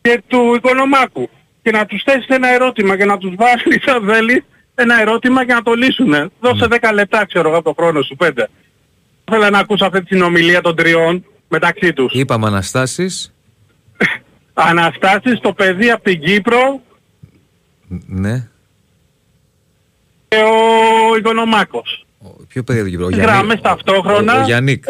[0.00, 1.28] και του Οικονομάκου
[1.62, 4.44] και να τους θέσει ένα ερώτημα και να τους βάλει σαν θέλεις
[4.74, 6.28] ένα ερώτημα και να το λύσουνε.
[6.40, 8.28] Δώσε 10 λεπτά ξέρω εγώ από το χρόνο σου, 5.
[9.30, 12.12] Θέλω να ακούσω αυτή τη συνομιλία των τριών μεταξύ τους.
[12.12, 13.34] Είπαμε Αναστάσεις.
[14.54, 16.80] Αναστάσεις, το παιδί από την Κύπρο
[18.06, 18.48] Ναι.
[20.28, 22.06] και ο Οικονομάκος.
[22.48, 23.08] Ποιο παιδί δεν Κύπρο.
[23.08, 24.36] Γράμμες ταυτόχρονα.
[24.38, 24.84] Ο, ο Γιάννικ.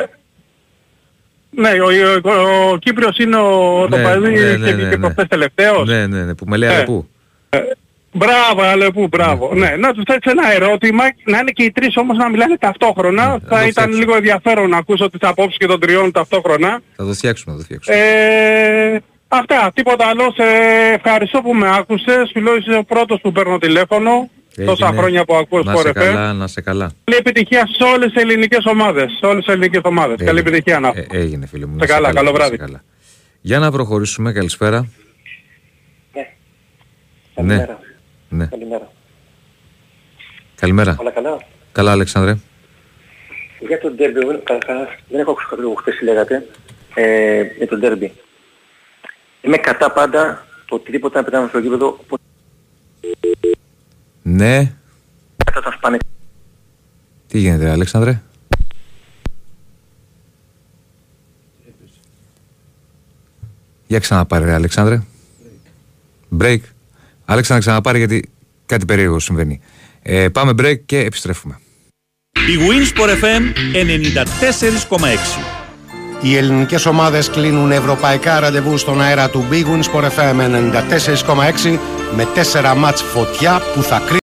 [1.50, 1.86] Ναι, ο,
[2.24, 4.98] ο, ο Κύπριος είναι ο, το Ναι, παιδί ναι, ναι, και, ναι, και ναι.
[4.98, 5.88] προχθές τελευταίος.
[5.88, 6.74] Ναι, ναι, ναι, που με λέει Ε.
[6.74, 7.08] Αλεπού.
[8.12, 9.55] Μπράβο, Αλεπού, μπράβο.
[9.55, 13.27] Ναι, να τους θέτεις ένα ερώτημα, να είναι και οι τρεις όμως να μιλάνε ταυτόχρονα.
[13.27, 13.99] Ναι, θα το ήταν φτιάξω.
[13.99, 16.81] λίγο ενδιαφέρον να ακούσω τις απόψεις και των τριών ταυτόχρονα.
[16.97, 17.97] Θα το φτιάξουμε, θα το φτιάξουμε.
[17.97, 20.23] Ε, αυτά, τίποτα άλλο.
[20.37, 20.45] Σε
[20.95, 22.31] ευχαριστώ που με άκουσες.
[22.32, 24.31] Φιλό είσαι ο πρώτος που παίρνω τηλέφωνο.
[24.66, 25.01] Τόσα Έγινε.
[25.01, 25.93] χρόνια που ακούω Να σε Sport FM.
[25.93, 26.91] καλά, να σε καλά.
[27.05, 29.16] Καλή επιτυχία σε όλες τις ελληνικές ομάδες.
[29.20, 30.16] Σε όλες τις ελληνικές ομάδες.
[30.19, 30.49] Καλή Έγινε.
[30.49, 31.73] επιτυχία να Ε, έγινε φίλε μου.
[31.73, 32.57] Σε να είσαι καλά, καλό να είσαι βράδυ.
[32.57, 32.82] καλά.
[33.41, 34.87] Για να προχωρήσουμε, καλησπέρα.
[37.43, 37.66] Ναι.
[38.31, 38.47] Ναι.
[38.47, 38.90] Καλημέρα.
[40.55, 40.97] Καλημέρα.
[41.01, 41.39] Όλα καλά;
[41.73, 42.36] Καλά, Αλεξάνδρε.
[43.61, 46.47] Για τον ντέρμπι, καταρχάς δεν έχω ακούσει κάτι που χθες λέγατε
[46.94, 48.12] ε, για τον ντέρμπι.
[49.43, 52.23] Είμαι κατά πάντα το οτιδήποτε να πετάμε στο γήπεδο οπότε
[54.23, 54.73] Ναι.
[55.44, 55.97] κατά τα σπάνε.
[57.27, 58.23] Τι γίνεται, Αλέξανδρε;
[63.86, 65.02] Για ξαναπάρε, ρε, Αλέξανδρε.
[66.39, 66.59] Break.
[67.31, 68.28] Αλέξανδρε, ξαναπάρε γιατί
[68.66, 69.61] κάτι περίεργο συμβαίνει.
[70.02, 71.59] Ε, πάμε break και επιστρέφουμε.
[72.32, 73.43] Η Winsport FM
[74.98, 75.43] 94,6.
[76.20, 81.78] Οι ελληνικές ομάδες κλείνουν ευρωπαϊκά ραντεβού στον αέρα του Big Wins Sport FM 94,6
[82.16, 84.19] με 4 μάτς φωτιά που θα κρίνουν.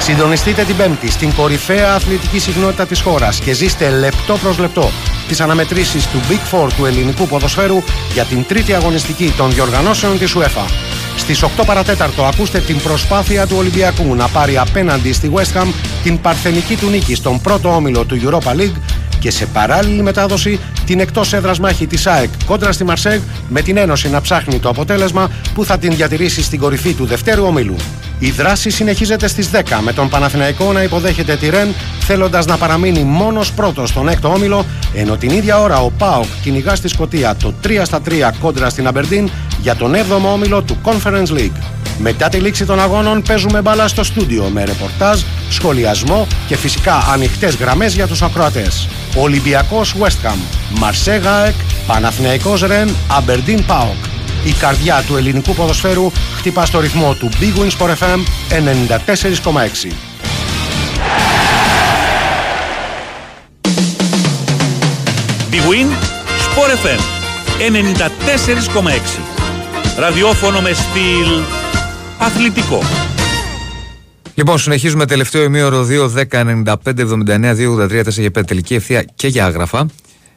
[0.00, 4.90] Συντονιστείτε την Πέμπτη στην κορυφαία αθλητική συχνότητα της χώρας και ζήστε λεπτό προς λεπτό
[5.28, 7.82] τις αναμετρήσεις του Big Four του ελληνικού ποδοσφαίρου
[8.12, 10.68] για την τρίτη αγωνιστική των διοργανώσεων της UEFA.
[11.16, 15.66] Στις 8 παρατέταρτο ακούστε την προσπάθεια του Ολυμπιακού να πάρει απέναντι στη West Ham
[16.02, 18.76] την παρθενική του νίκη στον πρώτο όμιλο του Europa League
[19.18, 23.76] και σε παράλληλη μετάδοση την εκτός έδρας μάχη της ΑΕΚ κόντρα στη Μαρσέγ με την
[23.76, 27.76] Ένωση να ψάχνει το αποτέλεσμα που θα την διατηρήσει στην κορυφή του δευτέρου ομίλου.
[28.18, 33.02] Η δράση συνεχίζεται στις 10 με τον Παναθηναϊκό να υποδέχεται τη Ρεν θέλοντας να παραμείνει
[33.02, 34.64] μόνος πρώτος στον έκτο όμιλο
[34.94, 38.86] ενώ την ίδια ώρα ο ΠΑΟΚ κυνηγά στη Σκωτία το 3 στα 3 κόντρα στην
[38.86, 39.30] Αμπερντίν
[39.60, 41.62] για τον 7ο όμιλο του Conference League.
[41.98, 45.20] Μετά τη λήξη των αγώνων παίζουμε μπάλα στο στούντιο με ρεπορτάζ,
[45.50, 48.88] σχολιασμό και φυσικά ανοιχτές γραμμές για τους ακροατές.
[49.16, 50.36] Ολυμπιακός West Ham,
[50.78, 51.54] Μαρσέγα ΑΕΚ,
[51.86, 54.13] Παναθηναϊκός Ρεν, Αμπερντίν ΠΑΟΚ.
[54.44, 58.18] Η καρδιά του ελληνικού ποδοσφαίρου χτυπά στο ρυθμό του Big Wins Sport FM
[58.48, 59.92] 94,6.
[65.50, 65.88] Big Win,
[66.46, 67.00] Sport FM
[67.58, 69.34] 94,6.
[69.98, 71.42] Ραδιόφωνο με στυλ
[72.18, 72.82] αθλητικό.
[74.34, 79.02] Λοιπόν, συνεχίζουμε τελευταίο ημίωρο 2, 10, 95, 79, 2, 83, 4 για 5 τελική ευθεία
[79.14, 79.86] και για άγραφα.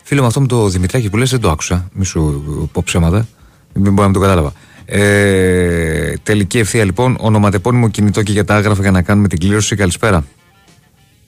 [0.04, 1.90] Φίλο με αυτό με το Δημητράκη που λες δεν το άκουσα.
[1.94, 3.28] Μη σου πω ψέματα.
[3.74, 4.54] Δεν μπορώ να το κατάλαβα.
[4.86, 9.76] Ε, τελική ευθεία λοιπόν, ονοματεπώνυμο κινητό και για τα άγραφα για να κάνουμε την κλήρωση.
[9.76, 10.26] Καλησπέρα.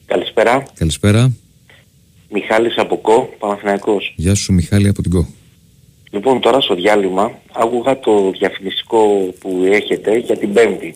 [0.05, 0.63] Καλησπέρα.
[0.77, 1.31] Καλησπέρα.
[2.31, 4.13] Μιχάλης από ΚΟ, Παναθηναϊκός.
[4.15, 5.27] Γεια σου Μιχάλη από την ΚΟ.
[6.11, 9.03] Λοιπόν, τώρα στο διάλειμμα άκουγα το διαφημιστικό
[9.39, 10.95] που έχετε για την Πέμπτη.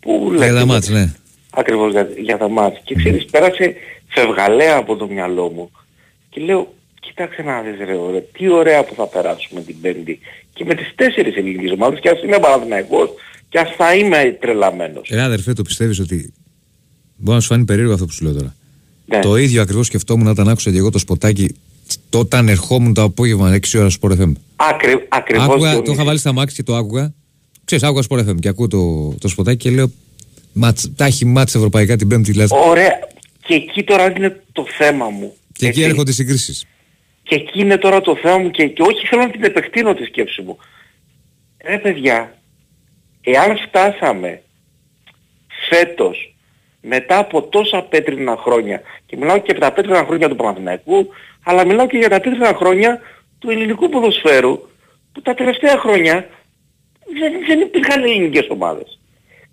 [0.00, 1.14] Που Για λέτε- τα μάτς, ναι.
[1.50, 2.80] Ακριβώς για, για τα μάτς.
[2.84, 3.74] Και ξέρεις, πέρασε
[4.08, 5.70] φευγαλέα από το μυαλό μου.
[6.30, 10.18] Και λέω, κοίταξε να δεις ρε ωραία, τι ωραία που θα περάσουμε την Πέμπτη.
[10.52, 13.10] Και με τις τέσσερις ελληνικές ομάδες, και ας είμαι Παναθηναϊκός,
[13.48, 15.08] και ας θα είμαι τρελαμένος.
[15.10, 16.32] Ε, αδερφέ, το πιστεύεις ότι.
[17.16, 18.54] Μπορεί να σου φάνει περίεργο αυτό που σου λέω τώρα;
[19.06, 19.18] Ναι.
[19.20, 21.54] Το ίδιο ακριβώς σκεφτόμουν όταν άκουσα και εγώ το σποτάκι
[22.10, 24.32] το- όταν ερχόμουν το απόγευμα 6 ώρα Sport FM.
[24.56, 25.82] Ακρι, ακριβώς Άκουγα, Διονύση.
[25.82, 27.12] το είχα βάλει στα μάξι και το άκουγα.
[27.64, 29.90] Ξέρεις, άκουγα Sport FM και ακούω το, το σποτάκι και λέω
[30.52, 32.30] «Ματς- τα έχει μάτς ευρωπαϊκά την Πέμπτη.
[32.30, 32.54] Δηλαδή.
[32.68, 32.98] Ωραία.
[33.46, 35.32] Και εκεί τώρα είναι το θέμα μου.
[35.52, 35.90] Και εκεί Έτσι.
[35.90, 36.66] έρχονται οι συγκρίσεις.
[37.28, 40.04] Και εκεί είναι τώρα το θέμα μου και, και όχι θέλω να την επεκτείνω τη
[40.04, 40.58] σκέψη μου.
[41.64, 42.34] Ρε παιδιά,
[43.20, 44.42] εάν φτάσαμε
[45.68, 46.34] φέτος
[46.80, 51.08] μετά από τόσα πέτρινα χρόνια και μιλάω και από τα πέτρινα χρόνια του Παναθηναϊκού
[51.44, 53.00] αλλά μιλάω και για τα πέτρινα χρόνια
[53.38, 54.58] του ελληνικού ποδοσφαίρου
[55.12, 56.28] που τα τελευταία χρόνια
[57.20, 59.00] δεν, δεν υπήρχαν ελληνικές ομάδες.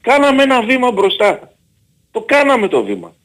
[0.01, 1.51] Κάναμε ένα βήμα μπροστά.
[2.11, 3.15] Το κάναμε το βήμα.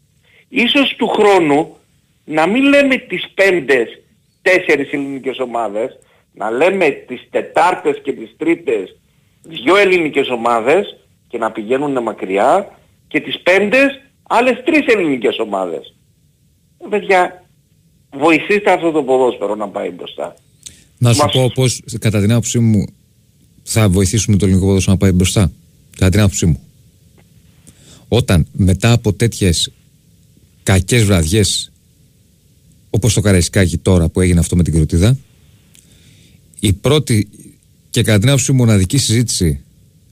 [0.48, 1.76] Ίσως του χρόνου
[2.24, 4.00] να μην λέμε τις πέμπτες
[4.42, 5.98] τέσσερις ελληνικές ομάδες,
[6.34, 8.96] να λέμε τις τετάρτες και τις τρίτες
[9.42, 10.96] δυο ελληνικές ομάδες
[11.28, 15.94] και να πηγαίνουν μακριά και τις πέμπτες άλλες τρεις ελληνικές ομάδες.
[16.78, 17.44] Ε, Παιδιά,
[18.16, 20.36] βοηθήστε αυτό το ποδόσφαιρο να πάει μπροστά.
[20.98, 22.84] Να σου Μας- πω πώς, κατά την άποψή μου,
[23.62, 25.52] θα βοηθήσουμε το ελληνικό ποδόσφαιρο να πάει μπροστά.
[25.96, 26.60] Κατά την άποψή μου.
[28.08, 29.72] Όταν μετά από τέτοιες
[30.62, 31.69] κακές βραδιές,
[32.90, 35.18] όπως το Καραϊσκάκι τώρα που έγινε αυτό με την Κροτίδα,
[36.60, 37.28] η πρώτη
[37.90, 39.60] και κατά την άποψή μου μοναδική συζήτηση,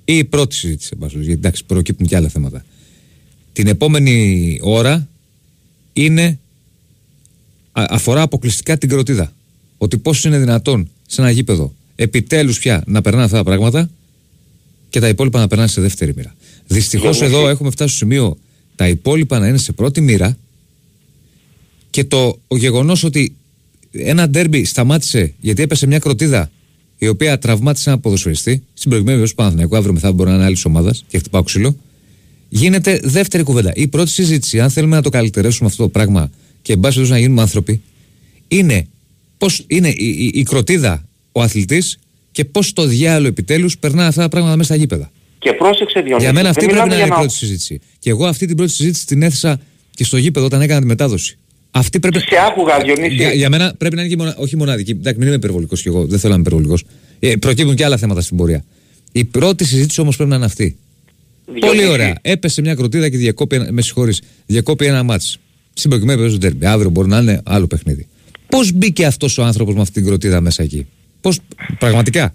[0.04, 2.64] ή η πρώτη συζήτηση, εν πάση περιπτώσει, γιατί εντάξει, προκύπτουν και άλλα θέματα.
[3.52, 5.08] Την επόμενη ώρα
[5.92, 6.38] είναι
[7.72, 9.32] α- αφορά αποκλειστικά την κροτίδα.
[9.78, 13.90] Ότι πώς είναι δυνατόν σε ένα γήπεδο επιτέλους πια να περνάνε αυτά τα πράγματα
[14.90, 16.34] και τα υπόλοιπα να περνάνε σε δεύτερη μοίρα.
[16.66, 17.38] Δυστυχώς Διονύση.
[17.38, 18.38] εδώ έχουμε φτάσει στο σημείο
[18.76, 20.36] τα υπόλοιπα να είναι σε πρώτη μοίρα
[21.90, 23.36] και το ο γεγονός ότι
[23.90, 26.50] ένα ντέρμπι σταμάτησε γιατί έπεσε μια κροτίδα
[26.98, 30.44] η οποία τραυμάτισε ένα ποδοσφαιριστή, στην προηγουμένη βέβαια του Παναθηναϊκού, αύριο μεθαύριο μπορεί να είναι
[30.44, 31.76] άλλης ομάδας και χτυπάω ξύλο.
[32.48, 33.72] Γίνεται δεύτερη κουβέντα.
[33.74, 36.30] Η πρώτη συζήτηση, αν θέλουμε να το καλυτερεύσουμε αυτό το πράγμα
[36.62, 37.82] και εν πάση περιπτώσει να γίνουμε άνθρωποι,
[38.48, 38.86] είναι
[39.38, 41.98] πώς είναι η, η, η κροτίδα ο αθλητής
[42.32, 45.10] και πώς το διάλογο επιτέλους περνά αυτά τα πράγματα μέσα στα γήπεδα.
[45.38, 47.80] Και πρόσεξε Διονύση, Για μένα αυτή δεν πρέπει να μιλάμε είναι η για πρώτη συζήτηση.
[47.98, 49.60] Και εγώ αυτή την πρώτη συζήτηση την έθεσα
[49.90, 51.38] και στο γήπεδο όταν έκανα τη μετάδοση.
[51.70, 52.18] Αυτή πρέπει...
[52.18, 53.14] Σε άκουγα Διονύση.
[53.14, 54.34] Για, για μένα πρέπει να είναι και μονα...
[54.38, 54.90] όχι μοναδική.
[54.90, 56.06] Εντάξει, μην είμαι υπερβολικός κι εγώ.
[56.06, 56.84] Δεν θέλω να είμαι υπερβολικός.
[57.20, 58.64] Ε, προκύπτουν και άλλα θέματα στην πορεία.
[59.12, 60.76] Η πρώτη συζήτηση όμως πρέπει να είναι αυτή.
[61.46, 61.66] Διονύση.
[61.66, 62.18] Πολύ ωραία.
[62.22, 65.38] Έπεσε μια κροτίδα και διακόπη, ένα- με συγχωρείς, διακόπη ένα μάτς.
[65.72, 66.66] Στην προκειμένη περίπτωση του τέρμπι.
[66.74, 68.06] Αύριο μπορεί να είναι άλλο παιχνίδι.
[68.48, 70.86] Πώς μπήκε αυτός ο άνθρωπος με αυτή την κροτίδα μέσα εκεί;
[71.20, 71.38] Πώς.
[71.78, 72.34] Πραγματικά;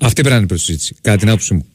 [0.00, 0.94] Αυτή πρέπει να είναι η πρώτη συζήτηση.
[1.00, 1.66] Κατά την άποψή μου.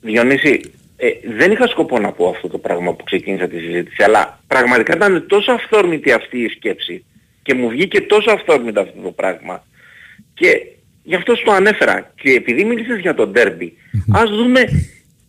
[0.00, 0.60] Διονύση,
[0.96, 4.94] ε, δεν είχα σκοπό να πω αυτό το πράγμα που ξεκίνησα τη συζήτηση, αλλά πραγματικά
[4.94, 7.04] ήταν τόσο αυθόρμητη αυτή η σκέψη
[7.42, 9.64] και μου βγήκε τόσο αυθόρμητα αυτό το πράγμα
[10.34, 10.62] και
[11.02, 13.72] γι' αυτό σου το ανέφερα και επειδή μίλησες για το ντέρμπι,
[14.12, 14.64] ας δούμε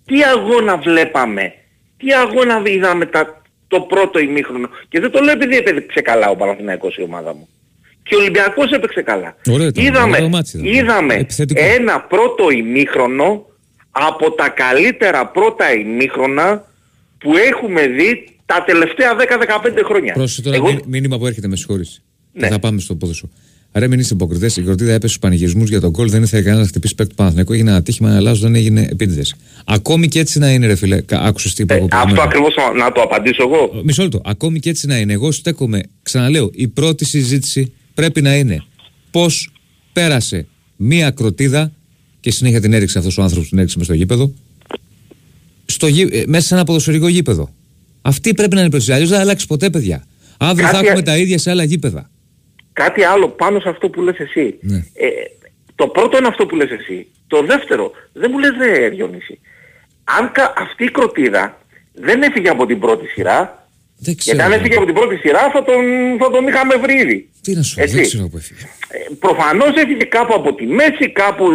[0.06, 1.54] τι αγώνα βλέπαμε,
[1.98, 6.36] τι αγώνα είδαμε τα, το πρώτο ημίχρονο και δεν το λέω επειδή έπαιξε καλά ο
[6.36, 7.48] Παναθηναϊκός η ομάδα μου.
[8.04, 9.36] Και ο Ολυμπιακός έπαιξε καλά.
[9.52, 9.86] Ωραίο ήταν.
[9.86, 10.66] Είδαμε, Ωραίο μάτς ήταν.
[10.66, 11.62] είδαμε Επιθετικό.
[11.64, 13.46] ένα πρώτο ημίχρονο
[14.08, 16.66] από τα καλύτερα πρώτα ημίχρονα
[17.18, 20.14] που έχουμε δει τα τελευταία 10-15 χρόνια.
[20.14, 22.02] Πρόσεχε τώρα Εγώ- μήνυ- μήνυμα που έρχεται, με συγχωρείς.
[22.34, 22.48] Ναι.
[22.48, 23.32] Και θα πάμε στο ποδόσφαιρο.
[23.72, 24.46] Άρα μην είστε υποκριτέ.
[24.58, 26.10] Η κροτίδα έπεσε στους πανηγυρισμούς για τον κόλ.
[26.10, 27.54] Δεν ήθελε κανένα να χτυπήσει παίκτη του Παναθηναϊκού.
[27.54, 29.36] Έγινε ένα ατύχημα, αλλά δεν έγινε επίτηδες.
[29.66, 31.02] Ακόμη και έτσι να είναι, ρε φίλε.
[31.12, 32.26] Άκουσες τι είπα εγώ Ε, αυτό προηγουμένως.
[32.26, 33.82] ακριβώς να- να το απαντήσω εγώ.
[33.84, 34.22] Μισό λεπτό.
[34.26, 35.14] Ακόμη και έτσι να είναι.
[35.14, 38.64] Εγώ στέκομαι, ξαναλέω, η πρώτη συζήτηση πρέπει να είναι
[39.12, 39.52] πώς
[39.94, 41.72] πέρασε μία κροτίδα
[42.28, 44.32] και συνέχεια την έριξε αυτός ο άνθρωπος την έριξε μέσα στο γήπεδο.
[45.66, 47.50] Στο γή, ε, μέσα σε ένα ποδοσφαιρικό γήπεδο.
[48.02, 48.92] Αυτή πρέπει να είναι η πρώτη συζήτηση.
[48.94, 50.04] Αλλιώς δεν θα αλλάξει ποτέ, παιδιά.
[50.38, 52.10] Αύριο θα Κάτι- έχουμε τα ίδια σε άλλα γήπεδα.
[52.74, 54.56] Κάτι άλλο πάνω σε αυτό που λες εσύ.
[54.62, 54.78] Ναι.
[54.78, 55.08] Ε,
[55.76, 57.08] το πρώτο είναι αυτό που λες εσύ.
[57.28, 59.40] Το δεύτερο, δεν μου λες ρε Διονύση.
[60.04, 61.62] Αν κα- αυτή η κροτίδα
[61.94, 63.67] δεν έφυγε από την πρώτη σειρά,
[64.00, 65.84] Δεν Γιατί αν έφυγε από την πρώτη σειρά θα τον,
[66.20, 67.30] θα τον είχαμε βρει ήδη.
[67.42, 67.96] Τι να σου πω, Έτσι.
[67.96, 68.62] δεν ξέρω που έφυγε.
[68.90, 71.46] Ε, προφανώς έφυγε κάπου από τη μέση, κάπου...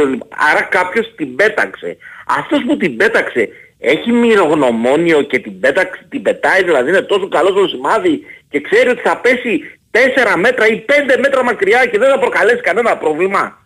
[0.50, 1.96] Άρα κάποιος την πέταξε.
[2.26, 3.48] Αυτός που την πέταξε
[3.78, 8.20] έχει μυρογνωμόνιο και την, πέταξε, την πετάει, δηλαδή είναι τόσο καλός στο σημάδι
[8.50, 9.60] και ξέρει ότι θα πέσει
[9.90, 13.58] 4 μέτρα ή 5 μέτρα μακριά και δεν θα προκαλέσει κανένα πρόβλημα.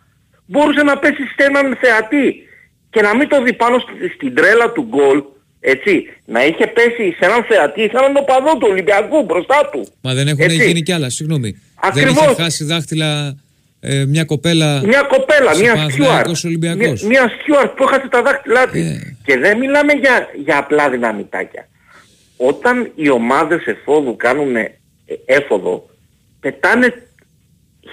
[0.45, 2.35] Μπορούσε να πέσει σε έναν θεατή
[2.89, 5.23] και να μην το δει πάνω στη- στην τρέλα του γκολ,
[5.59, 9.87] έτσι, να είχε πέσει σε έναν θεατή, σαν έναν οπαδό του Ολυμπιακού μπροστά του.
[10.01, 10.65] Μα δεν έχουν Έτσι.
[10.65, 11.61] γίνει κι άλλα, συγγνώμη.
[11.75, 12.13] Ακριβώς.
[12.13, 13.37] Δεν είχε χάσει δάχτυλα
[13.79, 14.81] ε, μια κοπέλα.
[14.85, 16.45] Μια κοπέλα, σε μια Παναθηναϊκός στιούαρτ.
[16.45, 17.01] Ολυμπιακός.
[17.01, 19.15] Μια, μια στιούαρτ που έχασε τα δάχτυλά της.
[19.23, 21.67] Και δεν μιλάμε για, για απλά δυναμητάκια.
[22.37, 24.75] Όταν οι ομάδες εφόδου κάνουν ε,
[25.25, 25.89] έφοδο,
[26.39, 27.07] πετάνε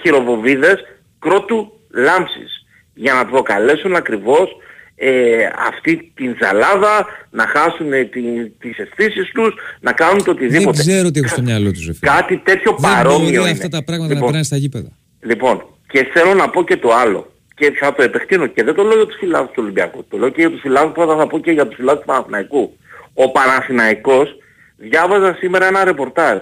[0.01, 0.75] χειροβοβίδες
[1.19, 4.49] κρότου λάμψης για να προκαλέσουν ακριβώς
[4.95, 8.23] ε, αυτή την ζαλάδα, να χάσουν ε, την,
[8.59, 10.77] τις αισθήσεις τους, να κάνουν το Δεν οτιδήποτε.
[10.77, 11.99] ξέρω τι έχω στο μυαλό τους.
[11.99, 13.49] Κάτι τέτοιο Δεν παρόμοιο μπορεί είναι.
[13.49, 14.89] αυτά τα πράγματα να Λοιπόν, περνάνε στα γήπεδα.
[15.21, 17.31] Λοιπόν, και θέλω να πω και το άλλο.
[17.55, 20.05] Και θα το επεκτείνω και δεν το λέω για τους φιλάθλους του Ολυμπιακού.
[20.09, 22.77] Το λέω και για τους φιλάθλους πρώτα θα πω και για τους φιλάθλους του Παναθηναϊκού.
[23.13, 24.35] Ο Παναθηναϊκός
[24.77, 26.37] διάβαζα σήμερα ένα ρεπορτάζ.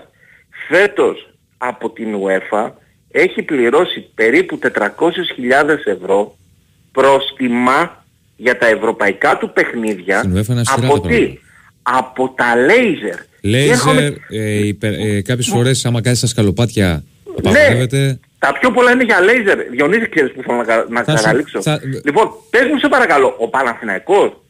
[0.67, 2.71] Φέτος από την UEFA
[3.11, 4.71] έχει πληρώσει περίπου 400.000
[5.85, 6.35] ευρώ
[6.91, 8.02] πρόστιμα
[8.43, 11.39] για τα ευρωπαϊκά του παιχνίδια Στην UEFA είναι αυστηρά από τα τι; πράγματα.
[11.81, 13.17] Από τα λέιζερ.
[13.41, 17.03] Λέιζερ, ε, υπερ- ε, κάποιες φορές άμα κάνεις τα σκαλοπάτια
[17.37, 18.19] απαγορεύεται.
[18.39, 19.57] Τα πιο πολλά είναι για λέιζερ.
[19.69, 21.61] Διονύση ξέρεις που θέλω να, κα- να Θα σου- καταλήξω.
[21.61, 24.41] θα- Λοιπόν, πες μου σε παρακαλώ, ο Παναθηναϊκός,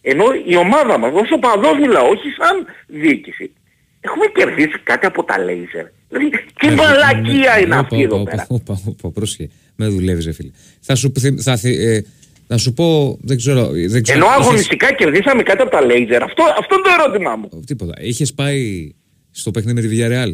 [0.00, 2.56] ενώ η ομάδα μας, ως οπαδός μιλάω, όχι σαν
[2.86, 3.52] διοίκηση,
[4.00, 5.84] έχουμε κερδίσει κάτι από τα λέιζερ.
[6.08, 6.30] Δηλαδή,
[6.60, 8.46] τι μαλακία είναι αυτή εδώ πέρα.
[8.48, 9.48] Όπα, όπα, πρόσχε.
[9.76, 10.50] Με δουλεύεις, ρε φίλε.
[10.80, 12.04] Θα σου, θυ- θα, θυ- ε,
[12.52, 13.70] να σου πω, δεν ξέρω.
[13.72, 16.22] Δεν ξέρω Ενώ είχες- αγωνιστικά κερδίσαμε κάτι από τα λέιζερ.
[16.22, 17.48] Αυτό, αυτό είναι το ερώτημά μου.
[17.66, 17.92] Τίποτα.
[18.02, 18.92] Είχες πάει
[19.30, 20.32] στο παιχνίδι με τη Villarreal;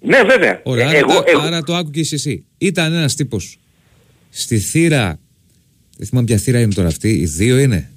[0.00, 0.60] Ναι, βέβαια.
[0.64, 2.44] Ωραία, Ε, άρα, εγώ- το- εγώ- άρα το άκουγες εσύ.
[2.58, 3.58] Ήταν ένας τύπος
[4.30, 5.18] στη θύρα.
[5.98, 7.08] Δεν θυμάμαι ποια θύρα είναι τώρα αυτή.
[7.10, 7.90] Οι δύο είναι.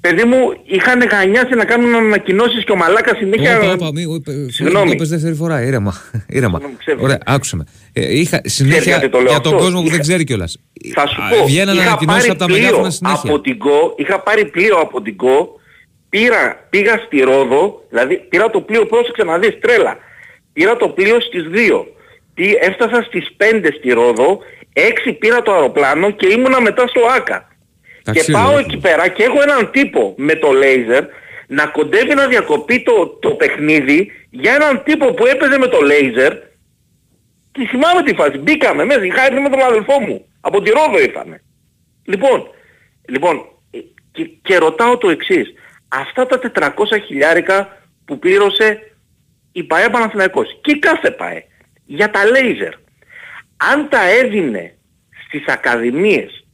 [0.00, 3.58] Παιδί μου, είχαν γανιάσει να κάνουν ανακοινώσεις και ο Μαλάκας συνέχεια...
[3.58, 4.90] Όπα, όπα, μη, όπα, Συγγνώμη.
[4.90, 5.94] Το πες δεύτερη φορά, ήρεμα.
[6.38, 6.60] ήρεμα.
[6.78, 7.04] ξέφυγε.
[7.04, 7.64] Ωραία, άκουσε με.
[7.92, 9.64] Ε, είχα συνέχεια γιατί το λέω για τον αυτό.
[9.64, 10.58] κόσμο που δεν Είχα- ξέρει κιόλας.
[10.94, 13.30] Θα σου πω, Βγαίνανε είχα ανακοινώσεις πάρει από τα πλοίο μεγάφωνα συνέχεια.
[13.30, 15.60] από την ΚΟ, είχα πάρει πλοίο από την ΚΟ,
[16.08, 19.96] πήρα, πήγα στη Ρόδο, δηλαδή πήρα το πλοίο, πρόσεξε να δεις, τρέλα.
[20.52, 21.86] Πήρα το πλοίο στις 2.
[22.34, 24.38] Τι, έφτασα στις 5 στη Ρόδο,
[24.72, 27.48] 6 πήρα το αεροπλάνο και ήμουνα μετά στο ΆΚΑ.
[28.12, 28.60] Και Ταξίδι, πάω ρε.
[28.60, 31.04] εκεί πέρα και έχω έναν τύπο με το λέιζερ
[31.46, 36.32] να κοντεύει να διακοπεί το, το παιχνίδι για έναν τύπο που έπαιζε με το λέιζερ
[37.58, 38.38] Τη θυμάμαι τη φάση.
[38.38, 39.04] Μπήκαμε μέσα.
[39.04, 40.26] Είχα έρθει με τον αδελφό μου.
[40.40, 41.42] Από τη Ρόδο ήρθαμε.
[42.04, 42.48] Λοιπόν,
[43.08, 43.36] λοιπόν
[43.70, 43.78] ε,
[44.12, 45.52] και, και ρωτάω το εξής.
[45.88, 46.70] Αυτά τα 400
[47.06, 48.92] χιλιάρικα που πλήρωσε
[49.52, 51.44] η ΠαΕ Παναθηναϊκός και η κάθε ΠαΕ
[51.84, 52.72] για τα λέιζερ.
[53.72, 54.76] Αν τα έδινε
[55.26, 56.46] στις ακαδημίες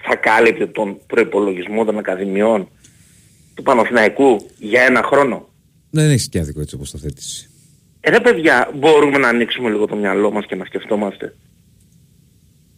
[0.00, 2.68] θα κάλυπτε τον προϋπολογισμό των ακαδημιών
[3.54, 5.48] του Παναθηναϊκού για ένα χρόνο.
[5.90, 7.50] Δεν έχεις και άδικο έτσι όπως το θέτεις.
[8.00, 11.34] Ε, ρε παιδιά, μπορούμε να ανοίξουμε λίγο το μυαλό μας και να σκεφτόμαστε.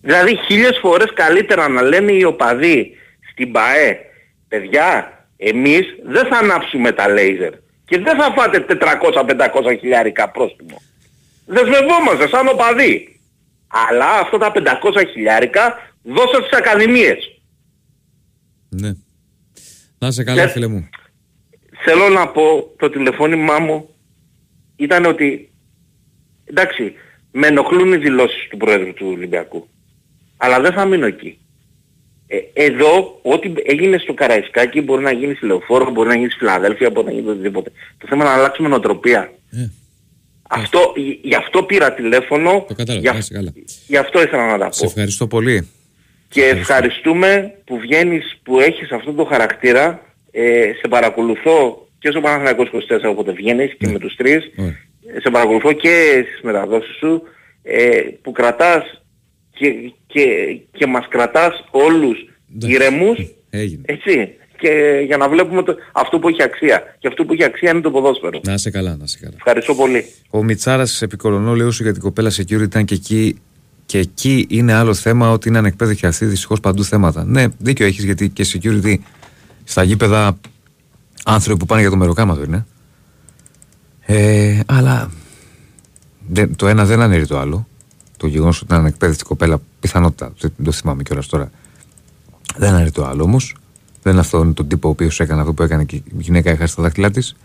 [0.00, 2.96] Δηλαδή χίλιες φορές καλύτερα να λένε οι οπαδοί
[3.32, 3.98] στην ΠαΕ,
[4.48, 7.52] παιδιά, εμείς δεν θα ανάψουμε τα λέιζερ
[7.84, 10.82] και δεν θα φάτε 400-500 χιλιάρικα πρόστιμο.
[11.46, 13.20] Δεσμευόμαστε σαν οπαδοί.
[13.68, 14.62] Αλλά αυτά τα 500
[15.12, 17.40] χιλιάρικα δώσα στις ακαδημίες.
[18.68, 18.92] Ναι.
[19.98, 20.88] Να είσαι καλά, Και- φίλε μου.
[21.84, 23.88] Θέλω να πω, το τηλεφώνημά μου
[24.76, 25.50] ήταν ότι,
[26.44, 26.92] εντάξει,
[27.32, 29.68] με ενοχλούν οι δηλώσεις του Πρόεδρου του Ολυμπιακού.
[30.36, 31.38] Αλλά δεν θα μείνω εκεί.
[32.26, 36.38] Ε, εδώ, ό,τι έγινε στο Καραϊσκάκι μπορεί να γίνει στη Λεωφόρο, μπορεί να γίνει στη
[36.38, 37.72] Φιλαδέλφια, μπορεί να γίνει οτιδήποτε.
[37.98, 39.32] Το θέμα είναι να αλλάξουμε νοοτροπία.
[40.52, 43.52] Αυτό, γι- γι' αυτό πήρα τηλέφωνο, Το κατάλαβα, γι' να είσαι καλά.
[43.86, 44.72] γι' αυτό ήθελα να τα πω.
[44.72, 45.68] Σε ευχαριστώ πολύ.
[46.30, 50.02] Και ευχαριστούμε που βγαίνεις, που έχεις αυτό το χαρακτήρα.
[50.30, 54.44] Ε, σε παρακολουθώ και στο Παναθηναϊκός 24 όποτε βγαίνεις και με τους τρεις.
[54.56, 57.22] Ε, Σε παρακολουθώ και στις μεταδόσεις σου
[57.62, 59.02] ε, που κρατάς
[59.58, 59.74] και,
[60.06, 60.22] και,
[60.72, 62.18] και μας κρατάς όλους
[62.60, 63.18] ηρεμούς.
[63.50, 63.82] Έγινε.
[63.86, 64.34] Έτσι.
[64.58, 66.96] Και για να βλέπουμε το, αυτό που έχει αξία.
[66.98, 68.40] Και αυτό που έχει αξία είναι το ποδόσφαιρο.
[68.42, 69.34] Να είσαι καλά, να είσαι καλά.
[69.36, 70.04] Ευχαριστώ πολύ.
[70.30, 73.40] Ο Μιτσάρας επικολονώ λέω σου για την κοπέλα security ήταν και εκεί.
[73.90, 77.24] Και εκεί είναι άλλο θέμα ότι είναι ανεκπαίδευτοι αυτοί δυστυχώ παντού θέματα.
[77.24, 78.96] Ναι, δίκιο έχεις γιατί και security
[79.64, 80.38] στα γήπεδα
[81.24, 82.66] άνθρωποι που πάνε για το μεροκάματο είναι.
[84.00, 85.10] Ε, αλλά
[86.28, 87.66] δεν, το ένα δεν αναιρεί το άλλο.
[88.16, 91.50] Το γεγονός ότι ήταν ανεκπαίδευτη κοπέλα, πιθανότητα, δεν το θυμάμαι κιόλας τώρα.
[92.56, 93.56] Δεν αναιρεί το άλλο όμως.
[94.02, 96.76] Δεν είναι αυτόν τον τύπο ο οποίος έκανε αυτό που έκανε και η γυναίκα έχασε
[96.76, 97.36] τα δάχτυλά της.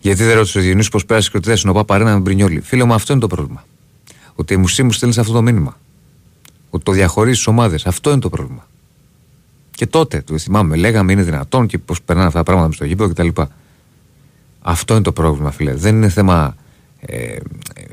[0.00, 2.60] Γιατί δεν ρώτησε ο Διονύσης πώς πέρασε και ότι δεν συνοπά παρένα με μπρινιόλι.
[2.60, 3.64] Φίλε μου, αυτό είναι το πρόβλημα.
[4.36, 5.78] Ότι η μουσή μου στέλνει αυτό το μήνυμα.
[6.70, 7.86] Ότι το διαχωρίζεις στις ομάδες.
[7.86, 8.66] Αυτό είναι το πρόβλημα.
[9.70, 12.84] Και τότε, το θυμάμαι, λέγαμε είναι δυνατόν και πώς περνάνε αυτά τα πράγματα με στο
[12.84, 13.42] γήπεδο κτλ.
[14.60, 15.74] Αυτό είναι το πρόβλημα, φίλε.
[15.74, 16.56] Δεν είναι θέμα
[17.00, 17.36] ε,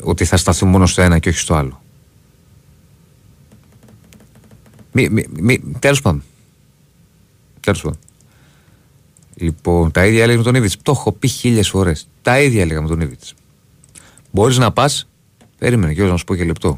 [0.02, 1.82] ότι θα σταθούν μόνο στο ένα και όχι στο άλλο.
[4.91, 6.24] Μη, μη, μη, τέλος πάντων.
[7.60, 7.99] Τέλος πάντων.
[9.36, 10.78] Λοιπόν, τα ίδια έλεγε με τον Ήβιτς.
[10.82, 12.07] Το έχω πει χίλιες φορές.
[12.22, 13.34] Τα ίδια έλεγα με τον Ήβιτς.
[14.32, 15.07] Μπορείς να πας,
[15.64, 16.77] περίμενε και να σου πω και λεπτό.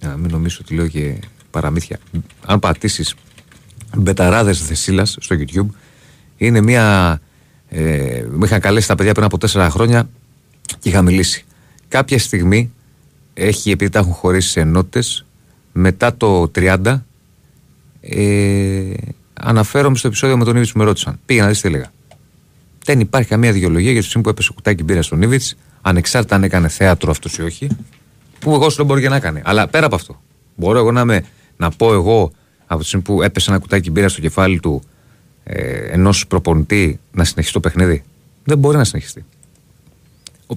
[0.00, 1.18] Να μην νομίζω ότι λέω και
[1.50, 1.98] παραμύθια.
[2.46, 3.14] Αν πατήσεις
[3.96, 5.66] μπεταράδες Δεσίλας στο YouTube,
[6.36, 7.20] είναι μια...
[7.68, 10.08] Ε, με είχαν καλέσει τα παιδιά πριν από τέσσερα χρόνια
[10.78, 11.44] και είχα μιλήσει.
[11.88, 12.72] Κάποια στιγμή
[13.34, 15.24] έχει, επειδή τα έχουν χωρίσει σε ενότητες,
[15.72, 17.00] μετά το 30
[18.00, 18.92] ε,
[19.34, 21.18] αναφέρομαι στο επεισόδιο με τον Ήβιτ που με ρώτησαν.
[21.26, 21.92] Πήγα να δεις τι έλεγα.
[22.84, 25.42] Δεν υπάρχει καμία δικαιολογία για το σημείο που έπεσε κουτάκι μπύρα στον Ήβιτ,
[25.82, 27.68] ανεξάρτητα αν έκανε θέατρο αυτός ή όχι,
[28.38, 29.42] που εγώ σου δεν μπορεί και να κάνει.
[29.44, 30.20] Αλλά πέρα από αυτό,
[30.54, 31.24] μπορώ εγώ να, με,
[31.56, 32.32] να πω εγώ
[32.66, 34.82] από τη στιγμή που έπεσε ένα κουτάκι μπύρα στο κεφάλι του
[35.44, 38.04] ε, ενός προπονητή να συνεχίσει το παιχνίδι.
[38.44, 39.24] Δεν μπορεί να συνεχιστεί.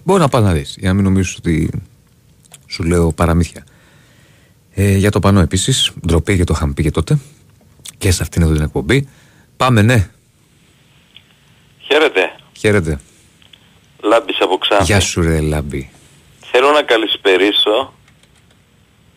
[0.03, 1.69] Μπορεί να πας να δεις, για να μην νομίζεις ότι
[2.67, 3.63] σου λέω παραμύθια.
[4.73, 7.19] Ε, για το πανό επίσης, ντροπή και το είχαμε πει και τότε
[7.97, 9.07] και σε αυτήν εδώ την εκπομπή.
[9.57, 10.09] Πάμε, ναι.
[11.77, 12.21] Χαίρετε.
[12.57, 12.99] Χαίρετε.
[14.01, 14.85] Λάμπης από Ξάνθη.
[14.85, 15.91] Γεια σου, ρε Λάμπη.
[16.51, 17.93] Θέλω να καλησπερίσω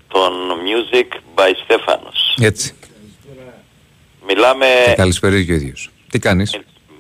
[0.09, 0.33] τον
[0.65, 2.37] Music by Στέφανος.
[2.41, 2.75] Έτσι.
[4.27, 4.67] Μιλάμε...
[4.87, 5.91] Και καλησπέρι και ο ίδιος.
[6.11, 6.59] Τι κάνεις;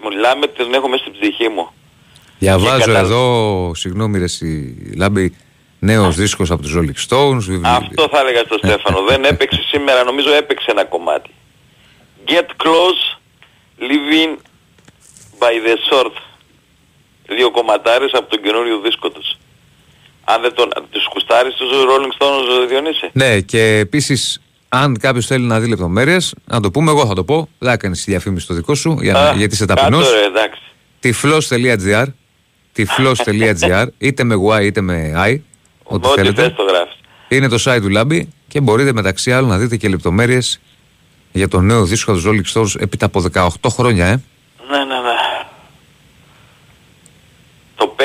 [0.08, 1.72] Μιλάμε, τον έχω μέσα στην ψυχή μου.
[2.38, 5.36] Διαβάζω Και κατα- εδώ, συγγνώμη ρε εσύ, Λάμπη,
[5.78, 7.38] νέος δίσκος από τους Rolling Stones.
[7.38, 9.02] βιβλίο- Αυτό θα έλεγα στον Στέφανο.
[9.08, 11.30] Δεν έπαιξε σήμερα, νομίζω έπαιξε ένα κομμάτι.
[12.26, 13.18] Get close,
[13.80, 14.36] living
[15.38, 16.12] by the sword.
[17.36, 19.36] Δύο κομματάρες από τον καινούριο δίσκο τους.
[20.24, 20.68] Αν δεν τον...
[20.90, 23.08] Τους κουστάρεις τους Rolling Stones, Διονύσης.
[23.12, 27.24] Ναι, και επίσης, αν κάποιος θέλει να δει λεπτομέρειες, να το πούμε, εγώ θα το
[27.24, 27.48] πω.
[27.58, 30.04] Δεν θα κάνει τη διαφήμιση στο δικό σου, για, να- Α, γιατί είσαι ταπεινός.
[30.04, 30.60] κάτω, ρε, εντάξει.
[31.00, 32.04] Τυφλό.gr
[32.72, 35.38] τυφλό.gr είτε με Y είτε με I,
[35.82, 36.42] ό,τι Ό,τι θέλετε.
[36.42, 36.94] θες το γράφεις.
[37.28, 40.60] Είναι το site του Λάμπη και μπορείτε μεταξύ άλλων να δείτε και λεπτομέρειες
[41.32, 44.22] για το νέο δίσκο του Rolling Stones έπειτα από 18 χρόνια, ε.
[44.70, 45.14] Ναι, ναι, ναι.
[47.76, 48.02] Το 5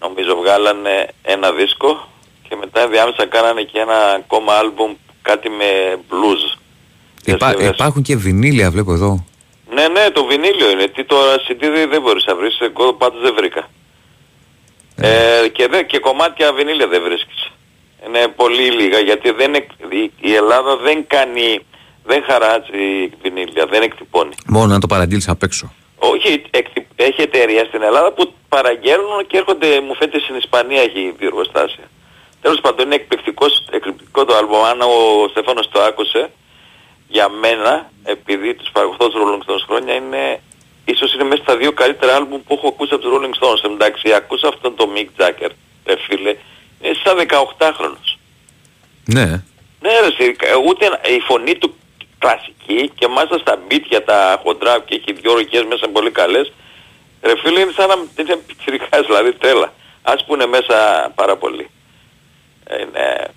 [0.00, 2.08] νομίζω βγάλανε ένα δίσκο
[2.48, 5.64] και μετά διάμεσα κάνανε και ένα ακόμα άλμπουμ κάτι με
[6.10, 6.58] blues.
[7.24, 7.68] Υπά, διασκευές.
[7.74, 9.24] υπάρχουν και βινίλια, βλέπω εδώ.
[9.74, 10.86] Ναι, ναι, το βινίλιο είναι.
[10.88, 13.68] Τι τώρα CD δεν, δεν μπορείς να βρεις, εγώ πάντως δεν βρήκα.
[14.96, 17.50] Ε, και, δε, και κομμάτια βινίλια δεν βρίσκεις.
[18.06, 21.58] Είναι πολύ λίγα γιατί δεν, εκ- η, η Ελλάδα δεν κάνει,
[22.04, 24.34] δεν χαράζει βινίλια, δεν εκτυπώνει.
[24.46, 25.72] Μόνο να το παραγγείλεις απ' έξω.
[25.98, 31.14] Όχι, εκτι- έχει εταιρεία στην Ελλάδα που παραγγέλνουν και έρχονται, μου φαίνεται στην Ισπανία έχει
[31.18, 31.90] δύο εργοστάσια.
[32.42, 36.30] Τέλος πάντων είναι εκπληκτικός, εκπληκτικό το άλμπομ, αν ο Στέφανος το άκουσε,
[37.08, 40.40] για μένα, επειδή τους παρακολουθώ τους Rolling Stones χρόνια, είναι,
[40.84, 43.64] ίσως είναι μέσα στα δύο καλύτερα άλμπουμ που έχω ακούσει από τους Rolling Stones.
[43.64, 45.50] Εν Εντάξει, ακούσα αυτόν τον Mick Jagger,
[45.86, 46.36] ρε φίλε,
[46.80, 48.18] είναι σαν 18χρονος.
[49.04, 49.24] Ναι.
[49.80, 51.74] Ναι ρε, εσύ, ούτε ένα- η φωνή του
[52.18, 56.52] κλασική και μάλιστα στα beat τα χοντρά και έχει δυο ροκές μέσα πολύ καλές.
[57.22, 59.72] Ρε φίλε είναι σαν να είναι πιτσιρικάς, δηλαδή τρέλα.
[60.02, 61.70] Ας που είναι μέσα πάρα πολύ.
[62.80, 63.28] Είναι,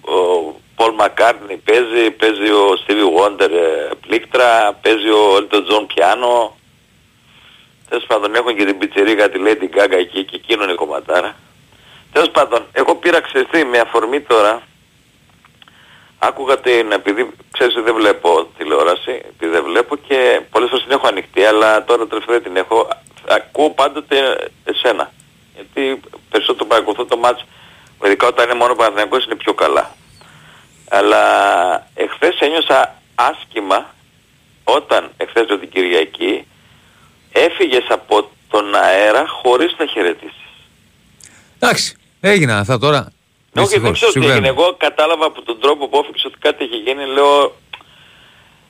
[0.00, 6.56] ο Paul McCartney παίζει, παίζει ο Stevie Wonder ε, πλήκτρα, παίζει ο Elton John πιάνο.
[7.88, 11.36] Τέλος πάντων έχουν και την πιτσιρίκα τη Lady Gaga εκεί και εκείνο είναι κομματάρα.
[12.12, 14.62] Τέλος πάντων, εγώ πήρα ξεστή με αφορμή τώρα
[16.24, 20.92] Άκουγα την, επειδή ξέρεις ότι δεν βλέπω τηλεόραση, επειδή δεν βλέπω και πολλές φορές την
[20.92, 22.88] έχω ανοιχτή, αλλά τώρα τελευταία δεν την έχω,
[23.28, 24.16] ακούω πάντοτε
[24.64, 25.12] εσένα.
[25.54, 26.00] Γιατί
[26.30, 27.44] περισσότερο παρακολουθώ το μάτς,
[28.04, 29.94] ειδικά όταν είναι μόνο Παναθηναϊκός είναι πιο καλά.
[30.88, 31.22] Αλλά
[31.94, 33.94] εχθές ένιωσα άσχημα
[34.64, 36.46] όταν εχθές την Κυριακή
[37.32, 40.46] έφυγες από τον αέρα χωρίς να χαιρετήσεις.
[41.58, 43.12] Εντάξει, έγιναν αυτά τώρα.
[43.52, 44.44] Ναι, Όχι, δεν Δυστυχώς, ξέρω τι συμβαίνουν.
[44.44, 44.48] έγινε.
[44.60, 47.06] Εγώ κατάλαβα από τον τρόπο που όφηξε ότι κάτι έχει γίνει.
[47.06, 47.56] Λέω,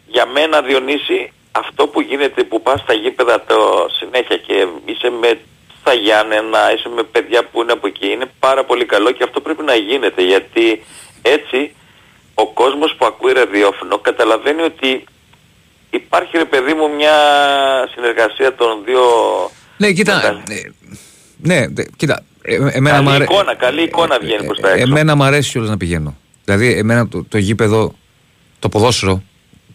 [0.06, 5.40] για μένα Διονύση, αυτό που γίνεται που πας στα γήπεδα το συνέχεια και είσαι με
[5.80, 9.40] στα Γιάννενα, είσαι με παιδιά που είναι από εκεί, είναι πάρα πολύ καλό και αυτό
[9.40, 10.82] πρέπει να γίνεται γιατί
[11.22, 11.74] έτσι
[12.34, 15.04] ο κόσμος που ακούει ραδιόφωνο καταλαβαίνει ότι
[15.90, 17.14] υπάρχει ρε παιδί μου μια
[17.94, 19.02] συνεργασία των δύο
[19.76, 20.42] Ναι, κοίτα.
[20.48, 20.70] ε,
[21.36, 22.24] ναι, δε- κοίτα.
[22.42, 24.84] Ε, εμένα καλή μ' αρέ- εικόνα, καλή εικόνα βγαίνει προς τα Ε, έξω.
[24.86, 26.16] Εμένα μου αρέσει κιόλας να πηγαίνω.
[26.44, 27.94] Δηλαδή, εμένα το, το γήπεδο,
[28.58, 29.22] το ποδόσφαιρο,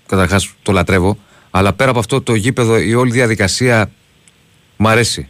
[0.06, 1.18] καταρχάς το λατρεύω,
[1.52, 3.92] αλλά πέρα από αυτό το γήπεδο, η όλη διαδικασία
[4.78, 5.28] μ' αρέσει.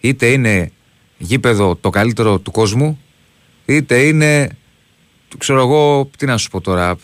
[0.00, 0.70] είτε είναι
[1.18, 3.00] γήπεδο το καλύτερο του κόσμου,
[3.64, 4.48] είτε είναι,
[5.38, 6.96] ξέρω εγώ, τι να σου πω τώρα.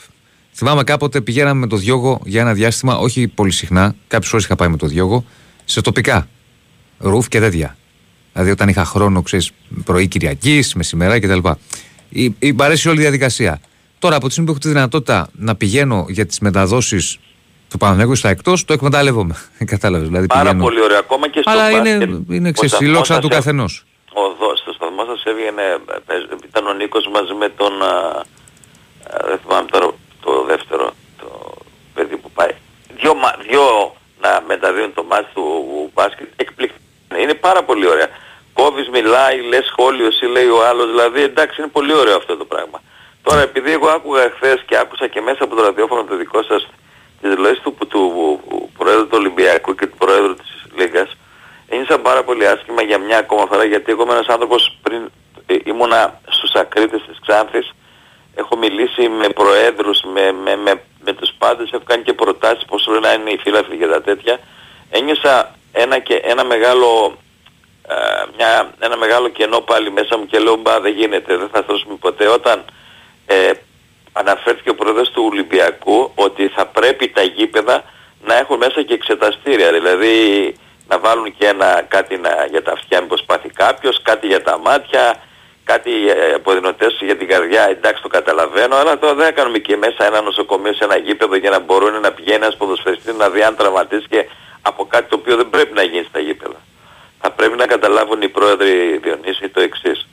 [0.55, 4.57] Θυμάμαι κάποτε πηγαίναμε με το Διώγο για ένα διάστημα, όχι πολύ συχνά, κάποιες φορέ είχα
[4.57, 5.25] πάει με το Διώγο,
[5.65, 6.29] σε τοπικά.
[6.99, 7.77] Ρουφ και τέτοια.
[8.33, 9.51] Δηλαδή όταν είχα χρόνο, ξέρεις,
[9.85, 11.39] πρωί Κυριακής, μεσημερά κτλ.
[12.09, 13.61] Η, η, μ' αρέσει όλη η διαδικασία.
[13.99, 17.19] Τώρα από τη στιγμή που έχω τη δυνατότητα να πηγαίνω για τις μεταδόσεις
[17.71, 19.35] του Παναγιώτου στα εκτός, το εκμεταλλεύομαι.
[19.73, 20.07] Κατάλαβες.
[20.09, 20.63] Δηλαδή Πάρα πηγαίνω.
[20.63, 20.99] πολύ ωραίο.
[20.99, 21.87] Ακόμα και στο Αλλά μπάσκετ.
[22.03, 23.85] είναι, είναι ο ξέρεις, η σταθμός λόξα σας του έ- καθενός.
[24.13, 26.17] Ο δό, στο σταθμό σας έβγαινε, ε, ε,
[26.49, 29.87] ήταν ο Νίκος μαζί με τον, α, α, δεν θυμάμαι τώρα
[30.25, 30.85] το δεύτερο,
[31.21, 31.29] το
[31.95, 32.53] παιδί που πάει.
[33.01, 33.65] Δυο, μα- δυο
[34.25, 35.45] να μεταδίδουν το μάτι του
[35.95, 36.81] μπάσκετ εκπληκτικά.
[37.19, 38.09] Είναι πάρα πολύ ωραία.
[38.53, 42.45] Κόβεις, μιλάει, λες σχόλιο, ή λέει ο άλλος, δηλαδή εντάξει είναι πολύ ωραίο αυτό το
[42.45, 42.83] πράγμα.
[43.23, 46.69] Τώρα επειδή εγώ άκουγα χθες και άκουσα και μέσα από το ραδιόφωνο το δικό σας
[47.21, 51.17] τις δηλώσεις του, του, του Προέδρου του Ολυμπιακού και του Προέδρου της Λίγκας,
[51.69, 55.11] ένιωσα πάρα πολύ άσχημα για μια ακόμα φορά γιατί εγώ είμαι ένας άνθρωπος πριν
[55.47, 57.73] ε, ήμουνα στους ακρίτες της Ξάνθης
[58.35, 62.83] έχω μιλήσει με προέδρους, με, με, με, με τους πάντες, έχω κάνει και προτάσεις πώς
[62.85, 64.39] πρέπει να είναι οι φύλαθλοι και τα τέτοια.
[64.95, 67.17] Ένιωσα ένα, και, ένα μεγάλο
[67.89, 67.95] ε,
[68.37, 71.95] μια, ένα μεγάλο κενό πάλι μέσα μου και λέω μπα δεν γίνεται, δεν θα στρώσουμε
[72.01, 72.65] ποτέ όταν
[73.27, 73.51] ε,
[74.13, 77.85] αναφέρθηκε ο πρόεδρος του Ολυμπιακού ότι θα πρέπει τα γήπεδα
[78.25, 80.15] να έχουν μέσα και εξεταστήρια, δηλαδή
[80.89, 84.59] να βάλουν και ένα κάτι να, για τα αυτιά μήπως πάθει κάποιος, κάτι για τα
[84.59, 85.23] μάτια,
[85.65, 89.77] κάτι ε, αποδεινωτές για την καρδιά, εντάξει το καταλαβαίνω, αλλά τώρα δεν θα κάνουμε και
[89.77, 93.43] μέσα ένα νοσοκομείο σε ένα γήπεδο για να μπορούν να πηγαίνει ένας ποδοσφαιριστής να δει
[93.43, 94.27] αν τραυματίστηκε
[94.63, 96.61] από κάτι το οποίο δεν πρέπει να γίνει στα γήπεδα.
[97.21, 100.09] Θα πρέπει να καταλάβουν οι πρόεδροι Διονύση το εξής.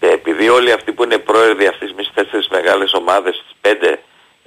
[0.00, 4.02] Ε, επειδή όλοι αυτοί που είναι πρόεδροι αυτής της τέσσερις μεγάλες ομάδες, τις πέντε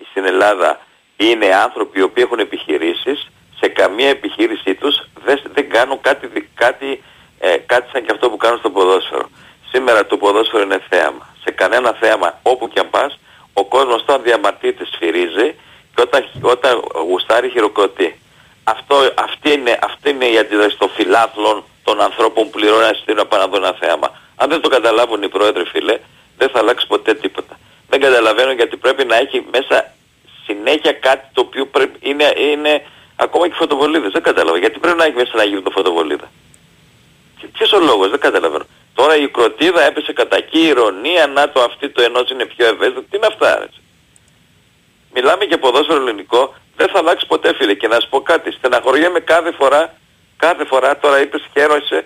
[0.09, 0.79] στην Ελλάδα,
[1.17, 3.29] είναι άνθρωποι οι οποίοι έχουν επιχειρήσεις,
[3.59, 7.03] σε καμία επιχείρησή τους δεν, δεν κάνουν κάτι, δι- κάτι,
[7.39, 9.29] ε, κάτι σαν και αυτό που κάνουν στο ποδόσφαιρο.
[9.71, 11.27] Σήμερα το ποδόσφαιρο είναι θέαμα.
[11.43, 13.19] Σε κανένα θέαμα όπου και αν πας,
[13.53, 15.55] ο κόσμος όταν διαμαρτύρεται σφυρίζει
[15.95, 18.19] και όταν, όταν γουστάρει χειροκροτεί.
[18.73, 23.21] Αυτό, αυτή, είναι, αυτή είναι η αντίδραση των φιλάθλων των ανθρώπων που πληρώνουν ένα εισιτήριο
[23.23, 24.09] να πάνε να δουν ένα θέαμα.
[24.35, 25.99] Αν δεν το καταλάβουν οι πρόεδροι φίλε,
[26.37, 27.59] δεν θα αλλάξει ποτέ τίποτα.
[27.89, 29.93] Δεν καταλαβαίνω γιατί πρέπει να έχει μέσα
[30.45, 32.85] συνέχεια κάτι το οποίο πρέπει, είναι, είναι
[33.15, 34.11] ακόμα και φωτοβολίδες.
[34.11, 34.57] Δεν καταλαβαίνω.
[34.57, 36.31] Γιατί πρέπει να έχει μέσα ένα γύρω φωτοβολίδα;
[37.39, 38.65] Και Ποιος ο λόγος, δεν καταλαβαίνω.
[38.93, 42.65] Τώρα η κροτίδα έπεσε κατά εκεί, η ηρωνία, να το αυτή το ενός είναι πιο
[42.65, 43.01] ευαίσθητο.
[43.01, 43.67] Τι είναι αυτά, ρε;
[45.13, 47.73] Μιλάμε για ποδόσφαιρο ελληνικό, δεν θα αλλάξει ποτέ φίλε.
[47.73, 49.93] Και να σου πω κάτι, στεναχωριέμαι κάθε φορά,
[50.37, 52.05] κάθε φορά, τώρα είπες χαίρεσαι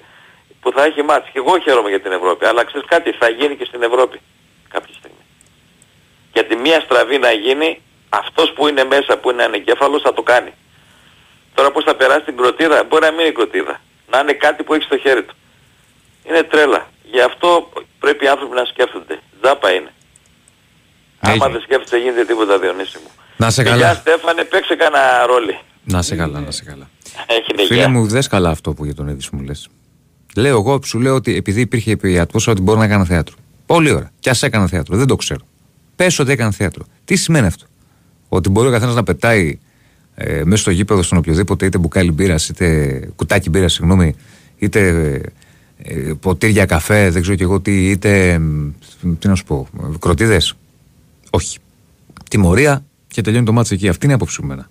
[0.62, 1.30] που θα έχει μάτς.
[1.32, 4.22] Και εγώ χαίρομαι για την Ευρώπη, αλλά ξέρεις κάτι, θα γίνει και στην Ευρώπη
[4.70, 5.24] κάποια στιγμή.
[6.34, 10.54] Γιατί μία στραβή να γίνει, αυτός που είναι μέσα, που είναι ανεγκέφαλος, θα το κάνει.
[11.54, 13.82] Τώρα πώς θα περάσει την κροτίδα, μπορεί να μην είναι κροτίδα.
[14.12, 15.36] Να είναι κάτι που έχει στο χέρι του.
[16.24, 16.88] Είναι τρέλα.
[17.04, 17.70] Γι' αυτό
[18.00, 19.20] πρέπει οι άνθρωποι να σκέφτονται.
[19.44, 19.94] Ζάπα είναι.
[21.20, 23.12] Άμα δεν σκέφτεσαι γίνεται τίποτα Διονύση μου.
[23.44, 23.94] Να σε Γεια καλά.
[23.94, 25.60] Στέφανε, παίξε κανένα ρόλι.
[25.84, 26.90] Να σε καλά, να σε καλά.
[27.28, 27.90] Έγινε Φίλε γεια.
[27.90, 29.68] μου, δεν καλά αυτό που για τον Έδης μου λες.
[30.36, 33.36] Λέω εγώ, σου λέω ότι επειδή υπήρχε η ατμόσφαιρα ότι μπορεί να έκανα θέατρο.
[33.66, 34.12] Πολύ ώρα.
[34.20, 34.98] Κι ας έκανα θέατρο.
[34.98, 35.42] Δεν το ξέρω.
[35.96, 36.86] Πες ότι έκανα θέατρο.
[37.06, 37.66] Τι σημαίνει αυτό;
[38.30, 39.60] Ότι μπορεί ο καθένας να πετάει
[40.16, 44.16] ε, μέσα στο γήπεδο στον οποιοδήποτε είτε μπουκάλι μπύρας, είτε κουτάκι μπύρας, συγγνώμη,
[44.58, 45.22] είτε ε,
[45.78, 48.32] ε, ποτήρια καφέ, δεν ξέρω κι εγώ τι, είτε.
[48.32, 48.40] ε,
[49.20, 49.68] Τι να σου πω,
[50.00, 50.54] κροτίδες.
[51.30, 51.58] Όχι.
[52.30, 52.84] Τιμωρία
[53.14, 53.90] και τελειώνει το μάτσο εκεί.
[53.90, 54.70] Αυτή είναι η άποψη μου εμένα.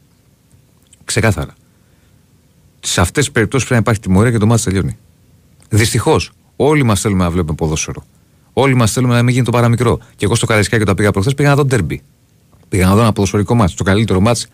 [1.05, 1.55] Ξεκάθαρα.
[2.81, 4.97] Σε αυτές τις περιπτώσεις πρέπει να υπάρχει τιμωρία και το μάτι τελειώνει.
[5.69, 8.05] Δυστυχώς, όλοι μας θέλουμε να βλέπουμε ποδόσφαιρο.
[8.52, 9.98] Όλοι μας θέλουμε να μην γίνει το παραμικρό.
[10.16, 12.02] Και εγώ στο Καραϊσκάκι όταν πήγα προχθές πήγα να δω ντέρμπι.
[12.69, 13.74] Πήγα να δω ένα ποδοσφαιρικό μάτι.
[13.74, 14.47] Το καλύτερο μάτι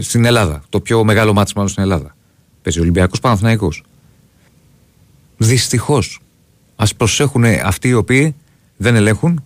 [0.00, 0.62] στην Ελλάδα.
[0.68, 2.16] Το πιο μεγάλο μάτι μάλλον στην Ελλάδα.
[2.62, 3.72] Παίζει Ολυμπιακός Παναθυναϊκό.
[5.36, 6.20] Δυστυχώς.
[6.76, 8.34] Α προσέχουν αυτοί οι οποίοι
[8.76, 9.44] δεν ελέγχουν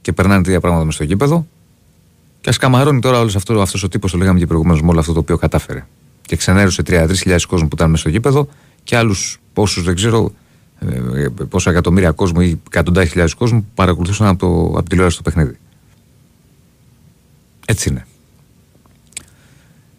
[0.00, 1.46] και περνάνε τέτοια πράγματα μες στο γήπεδο
[2.46, 5.00] και α καμαρώνει τώρα όλος αυτό αυτός ο τύπος, το λέγαμε και προηγουμένως, με όλο
[5.00, 5.86] αυτό το οποίο κατάφερε.
[6.22, 8.48] Και ξενέρωσε 33.000 κόσμο που ήταν μέσα στο γήπεδο
[8.84, 10.32] και άλλους πόσους δεν ξέρω,
[11.14, 15.16] ε, πόσα εκατομμύρια κόσμου ή εκατοντάδες χιλιάδες κόσμου που παρακολουθούσαν από, το, από τη τηλεόραση
[15.16, 15.58] το παιχνίδι.
[17.66, 18.06] Έτσι είναι.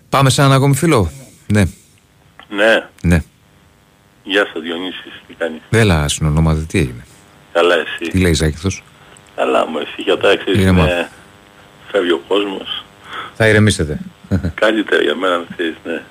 [0.09, 1.11] Πάμε σε έναν ακόμη φίλο.
[1.47, 1.63] Ναι,
[2.49, 3.23] Ναι, ναι.
[4.23, 7.05] γεια σας Διονύσης, τι κάνεις; Έλα συνονόματι, τι έγινε;
[7.53, 8.11] Καλά εσύ.
[8.11, 8.83] Τι λέει Ζάκηθος.
[9.35, 10.87] Καλά μου, εσύ για τα ξέρεις, Ήρεμα.
[11.97, 12.85] Ναι, φεύγει ο κόσμος.
[13.33, 13.99] Θα ηρεμήσετε.
[14.53, 16.01] Καλύτερα για μένα, ξέρεις, ναι.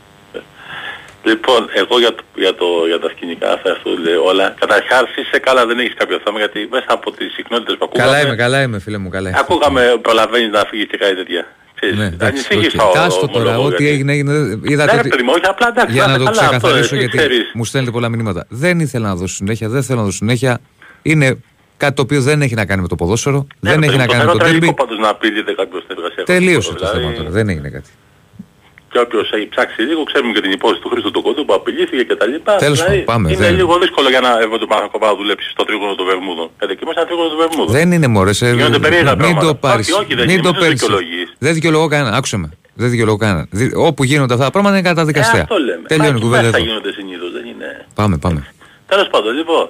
[1.31, 4.55] Λοιπόν, εγώ για, το, για, το, για τα σκηνικά αυτά, αυτό λέω όλα.
[4.61, 8.27] Καταρχάς είσαι καλά, δεν έχεις κάποιο θέμα, γιατί μέσα από τις συχνότητες που ακούγαμε, καλά
[8.27, 9.39] είμαι, καλά είμαι, φίλε μου, καλά είμαι.
[9.41, 11.47] ακούγαμε προλαβαίνεις να φύγεις και κάτι τέτοια.
[11.75, 11.97] ξέρεις.
[11.99, 12.91] Ναι, εντάξει, Ανησύχησα οκ.
[12.91, 14.33] ο- Τάστο ο τώρα, Μολόγου, ό,τι γιατί- έγινε, έγινε.
[14.33, 15.09] Ναι, Είδατε ρε ότι.
[15.09, 17.17] παιδί μου, όχι, απλά εντάξει, Για να να είναι το καλά αυτό, ξεκαθαρίσω, εσύ γιατί
[17.17, 17.51] ξέρεις.
[17.55, 18.47] μου στέλνετε πολλά μηνύματα.
[18.49, 20.61] Δεν ήθελα να δώσω συνέχεια, δεν θέλω να δώσω συνέχεια.
[21.03, 21.39] Είναι
[21.77, 23.97] κάτι το οποίο δεν έχει να κάνει με το ποδόσφαιρο, Ναι, δεν ρε έχει παιδί
[23.97, 24.77] να μου, κάνει με το τραγικό τέρμπι.
[24.81, 26.25] πάντως να απειλείται κάποιος στην εργασία.
[26.25, 27.91] Τελείωσε το Δηλαδή, θέμα τώρα, δεν έγινε κάτι.
[28.93, 32.03] Και όποιος έχει ψάξει λίγο, ξέρουμε και την υπόθεση του Χρήστο του Κοντού που απειλήθηκε
[32.09, 32.57] και τα λοιπά.
[32.57, 35.49] Τέλος Δηλαδή, πάντων, πάμε, Είναι δεν- λίγο δύσκολο για να εγώ το πάνω να δουλέψει
[35.55, 36.49] στο τρίγωνο του Βερμούδων.
[36.59, 37.73] Γιατί εκεί μέσα είναι τρίγωνο του Βερμούδων.
[37.79, 38.47] Δεν είναι μωρέ, σε...
[38.51, 39.47] Γίνονται περίεργα μην πράγματα.
[39.47, 40.81] το πάρεις, Όχι, όχι, δεν μην είναι, το μην το παίρνεις.
[40.81, 41.29] δικαιολογείς.
[41.39, 42.49] Δεν δικαιολογώ κανένα, άκουσε με.
[42.75, 43.47] Δεν δικαιολογώ κανένα.
[43.51, 45.43] Δι- Όπου γίνονται αυτά τα πράγματα είναι Ε, καταδικαστέα.
[45.43, 45.85] αυτό λέμε.
[45.93, 46.67] Τελειώνει η Μα εκεί κουβέντα μέσα εδώ.
[46.67, 47.69] γίνονται συνήθως, δεν είναι...
[47.95, 48.41] Πάμε, πάμε.
[48.87, 49.65] Τέλος πάντων, λοιπόν,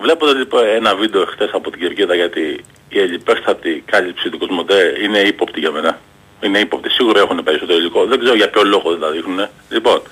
[0.00, 5.18] βλέποντας λοιπόν ένα βίντεο χθες από την Κερκίδα γιατί η ελληπέστατη κάλυψη του Κοσμοτέ είναι
[5.18, 5.98] ύποπτη για μένα.
[6.40, 8.04] Είναι ύποπτη, σίγουρα έχουν περισσότερο υλικό.
[8.04, 9.48] Δεν ξέρω για ποιο λόγο δεν τα δείχνουν.
[9.68, 10.02] Λοιπόν,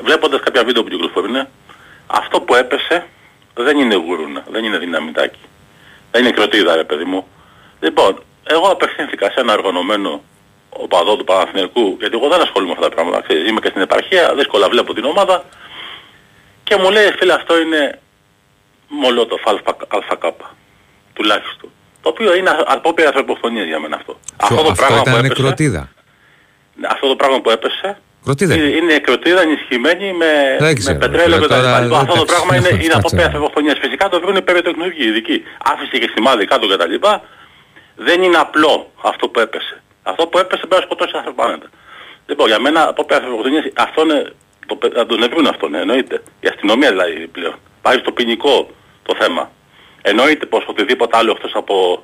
[0.00, 1.46] βλέποντας κάποια βίντεο που κυκλοφορούν,
[2.06, 3.06] αυτό που έπεσε
[3.54, 5.38] δεν είναι γουρούνα, δεν είναι δυναμητάκι.
[6.10, 7.26] Δεν είναι κροτίδα ρε παιδί μου.
[7.80, 10.22] Λοιπόν, εγώ απευθύνθηκα σε ένα οργανωμένο
[10.70, 13.80] οπαδό του Παναθηναϊκού, γιατί εγώ δεν ασχολούμαι με αυτά τα πράγματα, ξέρεις, είμαι και στην
[13.80, 15.44] επαρχία, δύσκολα βλέπω την ομάδα
[16.64, 18.00] και μου λέει φίλε αυτό είναι
[18.88, 20.24] μολότοφ ΑΚ,
[21.12, 21.70] τουλάχιστον.
[22.02, 24.18] Το οποίο είναι απόπειρα ανθρωποκτονίας για μένα αυτό.
[24.36, 25.88] Αυτό το Αυτό πράγμα που ήταν έπεσε, κροτίδα.
[26.88, 28.54] αυτό το πράγμα που έπεσε Κροτίδα.
[28.54, 31.98] είναι, είναι κροτίδα ενισχυμένη με, Δεν με ξέρω, πετρέλαιο φίλε, και τα τώρα, λοιπά.
[31.98, 33.24] Αυτό το εντάξει, πράγμα είναι, είναι αυτά απόπειρα ξέρω.
[33.24, 33.78] ανθρωποκτονίας.
[33.78, 35.42] Φυσικά το βρουν περιτεχνολογικοί ειδικοί.
[35.64, 37.22] Άφησε και σημάδι κάτω και τα λοιπά.
[37.96, 39.82] Δεν είναι απλό αυτό που έπεσε.
[40.02, 41.68] Αυτό που έπεσε πρέπει να σκοτώσει άνθρωπο άνετα.
[42.26, 44.32] Λοιπόν, για μένα απόπειρα ανθρωποκτονίας αυτό είναι,
[44.66, 46.22] το, πε- να τον ευρούν αυτό, ναι, εννοείται.
[46.40, 47.54] Η αστυνομία δηλαδή πλέον.
[47.82, 48.70] Πάει στο ποινικό
[49.08, 49.50] το θέμα.
[50.02, 52.02] Εννοείται πως οτιδήποτε άλλο εκτός από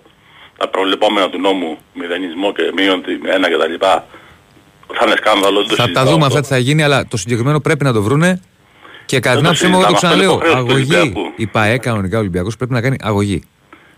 [0.59, 4.06] τα προβλεπόμενα του νόμου, μηδενισμό και μείον τη ένα και τα λοιπά,
[4.98, 5.59] θα είναι σκάνδαλο.
[5.60, 6.39] δεν το Θα τα συζητάω δούμε αυτό.
[6.39, 8.40] αυτά τι θα γίνει, αλλά το συγκεκριμένο πρέπει να το βρούνε.
[9.06, 10.35] Και κατά την το άποψή μου, εγώ το συζητάμε, ξαναλέω.
[10.35, 11.06] αυτό είναι υποχρέωση του Αγωγή.
[11.10, 11.32] Ολυμπιακού.
[11.36, 13.43] Η ΠαΕ κανονικά ο Ολυμπιακός πρέπει να κάνει αγωγή.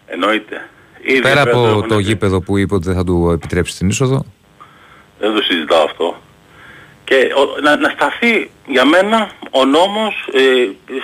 [0.07, 0.69] Εννοείται.
[1.03, 2.03] Ήδη Πέρα πρέπει να από έχουν το πει.
[2.03, 4.25] γήπεδο που είπε ότι δεν θα του επιτρέψει την είσοδο.
[5.19, 6.17] Δεν το συζητάω αυτό.
[7.09, 10.41] Και ο- να, να σταθεί για μένα ο νόμος ε,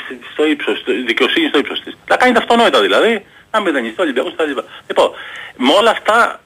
[0.02, 1.96] σ- στο ύψος, στο, η δικαιοσύνη στο ύψος της.
[2.08, 3.24] Να κάνει τα αυτονόητα δηλαδή.
[3.50, 4.50] Να μηδενιστεί ο Ολυμπιακός κτλ.
[4.86, 5.10] Λοιπόν,
[5.56, 6.40] με όλα αυτά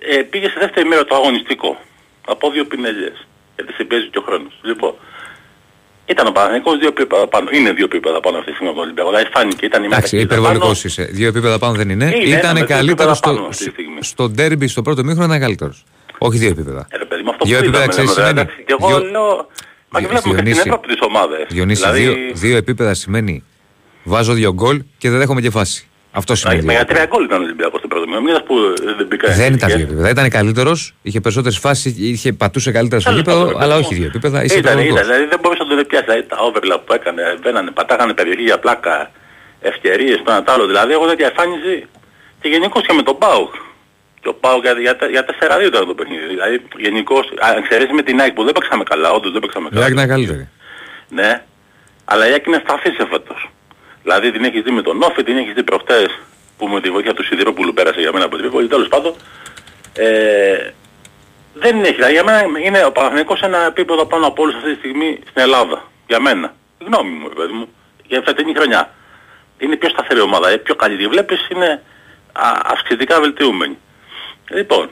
[0.00, 1.80] ε, πήγε σε δεύτερη μέρα το αγωνιστικό.
[2.26, 3.26] Από δύο πινελιές.
[3.56, 4.52] Γιατί σε πιέζει και ο χρόνος.
[4.62, 4.94] Λοιπόν,
[6.06, 7.48] ήταν ο Παναθηναϊκός δύο επίπεδα πάνω.
[7.52, 9.10] Είναι δύο επίπεδα πάνω αυτή τη στιγμή από τον Ολυμπιακό.
[9.10, 9.66] Δηλαδή φάνηκε.
[9.66, 10.80] Ήταν η Εντάξει, μεταχείριση υπερβολικός πάνω.
[10.84, 11.02] είσαι.
[11.18, 12.04] Δύο επίπεδα πάνω δεν είναι.
[12.04, 13.98] Είναι, Ήταν με δύο καλύτερος επίπεδα στο, πάνω αυτή τη στιγμή.
[14.02, 15.84] στο ντέρμπι στο πρώτο μήχρονο, ήταν καλύτερος.
[16.26, 16.86] Όχι δύο επίπεδα.
[16.90, 18.40] Ε, ρε παιδί μου, αυτό Δύο που επίπεδα είδαμε, ξέρεις λέμε, σημαίνει.
[18.40, 18.64] εντάξει.
[18.66, 19.28] Και εγώ Δύο- λέω...
[19.92, 21.46] Μα και βλέπουμε και στην Διονύση, Ευρώπη τις ομάδες.
[21.48, 23.44] Διονύση, δηλαδή, δύο, δύο επίπεδα σημαίνει
[24.04, 25.84] βάζω δύο γκολ και δεν δέχομαι και φάση.
[26.12, 26.56] Αυτό σημαίνει.
[26.58, 27.00] με δύο για επίπεδα.
[27.06, 28.20] τρία γκολ ήταν ο Ολυμπιακός στο πρώτο μήνα.
[28.20, 28.54] Μην που
[28.90, 29.32] ε, δεν μπήκα.
[29.32, 30.08] Δεν ήταν και- δύο επίπεδα.
[30.10, 33.92] Ήταν καλύτερος, είχε περισσότερες φάσεις, είχε πατούσε καλύτερα στο Τέλος γήπεδο, πάντων, αλλά παιδί όχι
[33.94, 33.98] μου.
[34.00, 34.44] δύο επίπεδα.
[34.44, 35.06] Είσαι Ήταν, ήταν, υπερβολικός.
[35.06, 36.04] δηλαδή δεν μπορούσε να τον πιάσει.
[36.04, 39.10] Δηλαδή, τα overlap που έκανε, μπαίνανε, πατάγανε περιοχή για πλάκα,
[39.60, 40.66] ευκαιρίες, το ένα το άλλο.
[40.66, 41.74] Δηλαδή εγώ τέτοια εμφάνιση
[42.40, 43.52] και γενικώς και με τον Πάουκ.
[44.20, 45.24] Και ο Πάουκ για, για, για
[45.60, 46.26] 4-2 ήταν το παιχνίδι.
[46.26, 49.70] Δηλαδή γενικώς, αν ξέρεις με την ΑΕΚ που δεν παίξαμε καλά, όντως δεν παίξαμε Η
[49.70, 49.84] καλά.
[49.84, 50.48] ΑΕΚ ήταν καλύτερη.
[51.08, 51.42] Ναι,
[52.04, 53.50] αλλά η ΑΕΚ είναι σταθής εφέτος.
[54.02, 56.18] Δηλαδή την έχεις δει με τον Όφη, την έχεις δει προχτές
[56.58, 59.14] που με τη βοήθεια του Σιδηρόπουλου πέρασε για μένα από την Τρίπολη, τέλος πάντων.
[59.94, 60.70] Ε,
[61.54, 64.78] δεν έχει, δηλαδή για μένα είναι ο Παναθηναϊκός ένα επίπεδο πάνω από όλους αυτή τη
[64.78, 65.88] στιγμή στην Ελλάδα.
[66.06, 66.54] Για μένα.
[66.78, 67.68] Η γνώμη μου, παιδί μου.
[68.06, 68.90] Για φετινή χρονιά.
[69.58, 70.96] Είναι πιο σταθερή ομάδα, ε, πιο καλή.
[70.96, 71.82] Τη βλέπεις είναι
[72.32, 73.78] α, αυξητικά βελτιούμενη.
[74.50, 74.90] Λοιπόν,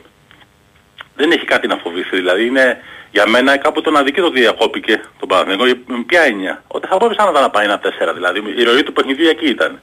[1.16, 2.16] δεν έχει κάτι να φοβηθεί.
[2.16, 2.80] Δηλαδή είναι
[3.10, 5.66] για μένα κάπου τον αδικήτο ότι διακόπηκε τον Παναθηναϊκό.
[5.66, 8.12] Για- Με ποια έννοια; Ότι θα μπορούσε άνετα να πάει ένα 4.
[8.14, 9.80] Δηλαδή η ροή του παιχνιδιού εκεί ήταν.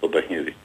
[0.00, 0.56] Το παιχνίδι.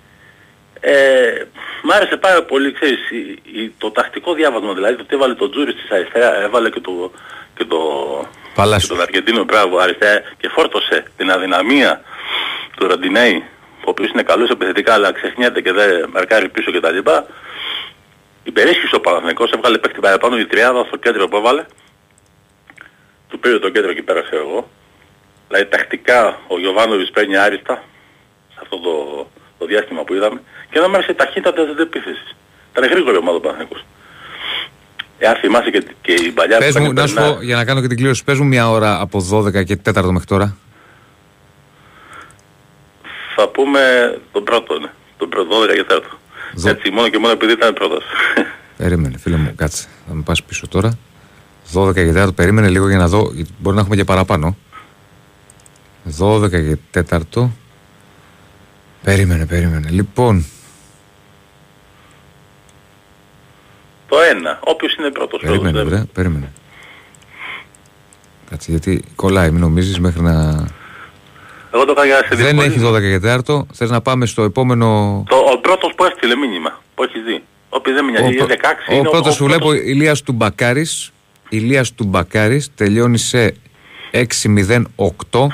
[0.79, 1.43] Ε,
[1.83, 5.49] μ' άρεσε πάρα πολύ, ξέρεις, η- η- το τακτικό διάβασμα, δηλαδή το ότι έβαλε το
[5.49, 7.11] Τζούρι στις αριστερά, έβαλε και το,
[7.57, 7.77] και το,
[8.55, 8.87] Παλάσιο.
[8.87, 12.01] και τον Αργεντίνο μπράβο αριστερά και φόρτωσε την αδυναμία
[12.77, 13.43] του Ροντινέη,
[13.77, 16.97] ο οποίος είναι καλός επιθετικά αλλά ξεχνιέται και δεν μαρκάρει πίσω κτλ.
[18.49, 21.65] Υπερίσχυσε ο Παναθηναϊκός, έβγαλε παίκτη παραπάνω η τριάδα στο κέντρο που έβαλε.
[23.29, 24.69] Του πήρε το κέντρο και πέρασε εγώ.
[25.47, 27.83] Δηλαδή τακτικά ο Γιωβάνοβης παίρνει άριστα
[28.53, 28.93] σε αυτό το,
[29.57, 32.35] το διάστημα που είδαμε και δεν μου άρεσε η ταχύτητα της αντεπίθεσης.
[32.71, 33.85] Ήταν γρήγορη ομάδα ο Παναθηναϊκός.
[35.17, 37.55] Εάν θυμάσαι και, και η παλιά Πες που μου, έκανε να σου περνά- πω, για
[37.55, 40.57] να κάνω και την κλήρωση, πες μου μια ώρα από 12 και 4 μέχρι τώρα.
[43.35, 43.81] Θα πούμε
[44.31, 44.89] τον πρώτο, ναι.
[45.17, 45.99] Τον πρώτο, 12 και 4.
[46.65, 48.03] Έτσι, μόνο και μόνο επειδή ήταν πρώτος.
[48.77, 49.87] Περίμενε, φίλε μου, κάτσε.
[50.07, 50.97] Θα με πας πίσω τώρα.
[51.73, 53.31] 12 και 4, περίμενε λίγο για να δω.
[53.33, 54.57] γιατί Μπορεί να έχουμε και παραπάνω.
[56.19, 56.77] 12 και
[57.09, 57.49] 4.
[59.03, 59.89] Περίμενε, περίμενε.
[59.89, 60.45] Λοιπόν,
[64.09, 65.39] το ένα, όποιος είναι πρώτος.
[65.41, 66.51] πρώτος περίμενε, δεν- βρε, περίμενε.
[68.49, 70.65] Κάτσε, γιατί κολλάει, μην νομίζεις μέχρι να.
[71.75, 72.73] Εγώ το έκανα για να σε Δεν διευκολύνω.
[72.73, 73.65] έχεις 12 και 4.
[73.73, 75.23] Θες να πάμε στο επόμενο.
[75.29, 77.43] Το, ο πρώτος που έστειλε μήνυμα, που έχεις δει.
[77.69, 78.91] Όποιος δεν με νοιάζει, Ο, είναι πρω- 16.
[78.91, 81.11] ο είναι πρώτος που βλέπω Ηλίας Τουμπακάρης
[81.49, 83.55] Ηλίας Τουμπακάρης τελειώνει σε
[84.11, 85.47] 608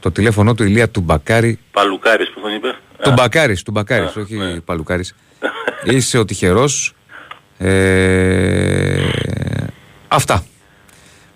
[0.00, 2.74] το τηλέφωνο του Ηλία Τουμπακάρη Παλουκάρης που τον είπε.
[3.02, 4.60] Τουμπακάρης, Τουμπακάρης, όχι ναι.
[4.60, 5.14] Παλουκάρης
[5.90, 6.94] Είσαι ο τυχερός
[7.58, 9.00] ε,
[10.08, 10.44] Αυτά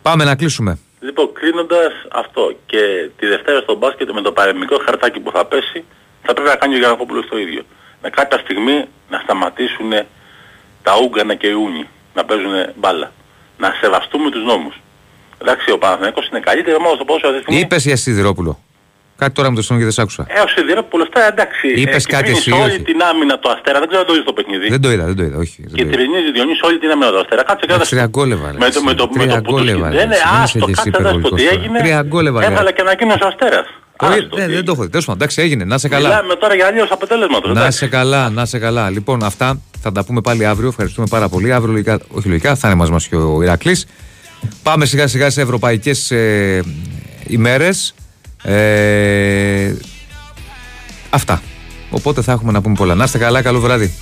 [0.03, 5.20] Πάμε να κλείσουμε Λοιπόν, κλείνοντας αυτό και τη Δευτέρα στο μπάσκετ με το παρεμικό χαρτάκι
[5.20, 5.85] που θα πέσει,
[6.23, 7.62] θα πρέπει να κάνει ο Γιανακόπουλος το ίδιο.
[8.02, 9.93] Με κάποια στιγμή να σταματήσουν
[10.82, 13.12] τα Ούγκανα και οι Ούνοι να παίζουν μπάλα.
[13.59, 14.74] Να σεβαστούμε τους νόμους.
[15.39, 17.60] Εντάξει, ο Παναθηναϊκός είναι καλύτερη ομάδα στο πόσο αυτή τη στιγμή.
[17.60, 18.65] Είπες για Σιδηρόπουλο
[19.18, 21.66] Κάτι τώρα με το στόμα και δεν σ' άκουσα Ε, ο Σιδηρόπουλος τώρα εντάξει.
[21.82, 22.82] Είπες ε, κάτι κυβερνήσει εσύ, όλη όχι.
[22.82, 24.68] την άμυνα του Αστέρα, δεν ξέρω αν το είδες το παιχνίδι.
[24.74, 25.90] Δεν το είδα, δεν το είδα, όχι δεν Και το είδα.
[25.97, 27.43] τυρινίζει Διονύσης όλη την άμυνα του Αστέρα.
[27.48, 27.84] Κάτσε κάτω.
[27.88, 30.06] Τρία γκόλ έβαλε, Με το, με το, με το τρία που γκόλ τους έβαλε, δεν
[30.06, 31.55] είναι εσύ, δεν είσαι άστο, και εσύ κάτσε να δεις το τι υπερβολικός τώρα.
[31.56, 31.78] έγινε.
[31.84, 32.47] Τρία γκόλ έβαλε.
[32.47, 33.66] Έβαλε και ανακοίνωσε ο Αστέρας.
[34.01, 34.90] Το Άστο, είδα, δεν, δεν το έχω δει.
[34.94, 35.62] Τέλος πάντων, εντάξει, έγινε.
[35.72, 36.09] Να σε καλά.
[36.09, 37.47] Μιλάμε τώρα για αλλιώς αποτέλεσμα του.
[37.52, 37.78] Να εντάξει.
[37.78, 38.84] σε καλά, να σε καλά.
[38.97, 40.68] Λοιπόν, αυτά θα τα πούμε πάλι αύριο.
[40.68, 41.52] Ευχαριστούμε πάρα πολύ.
[41.52, 43.86] Αύριο, λογικά, όχι λογικά, θα είναι μαζί μας και ο Ηρακλής.
[44.62, 46.62] Πάμε σιγά σιγά σε ευρωπαϊκές ε,
[47.26, 47.94] ημέρες.
[48.47, 49.74] Ε,
[51.10, 51.43] αυτά.
[51.90, 52.94] Οπότε θα έχουμε να πούμε πολλά.
[52.94, 53.93] Να είστε καλά, καλό βράδυ.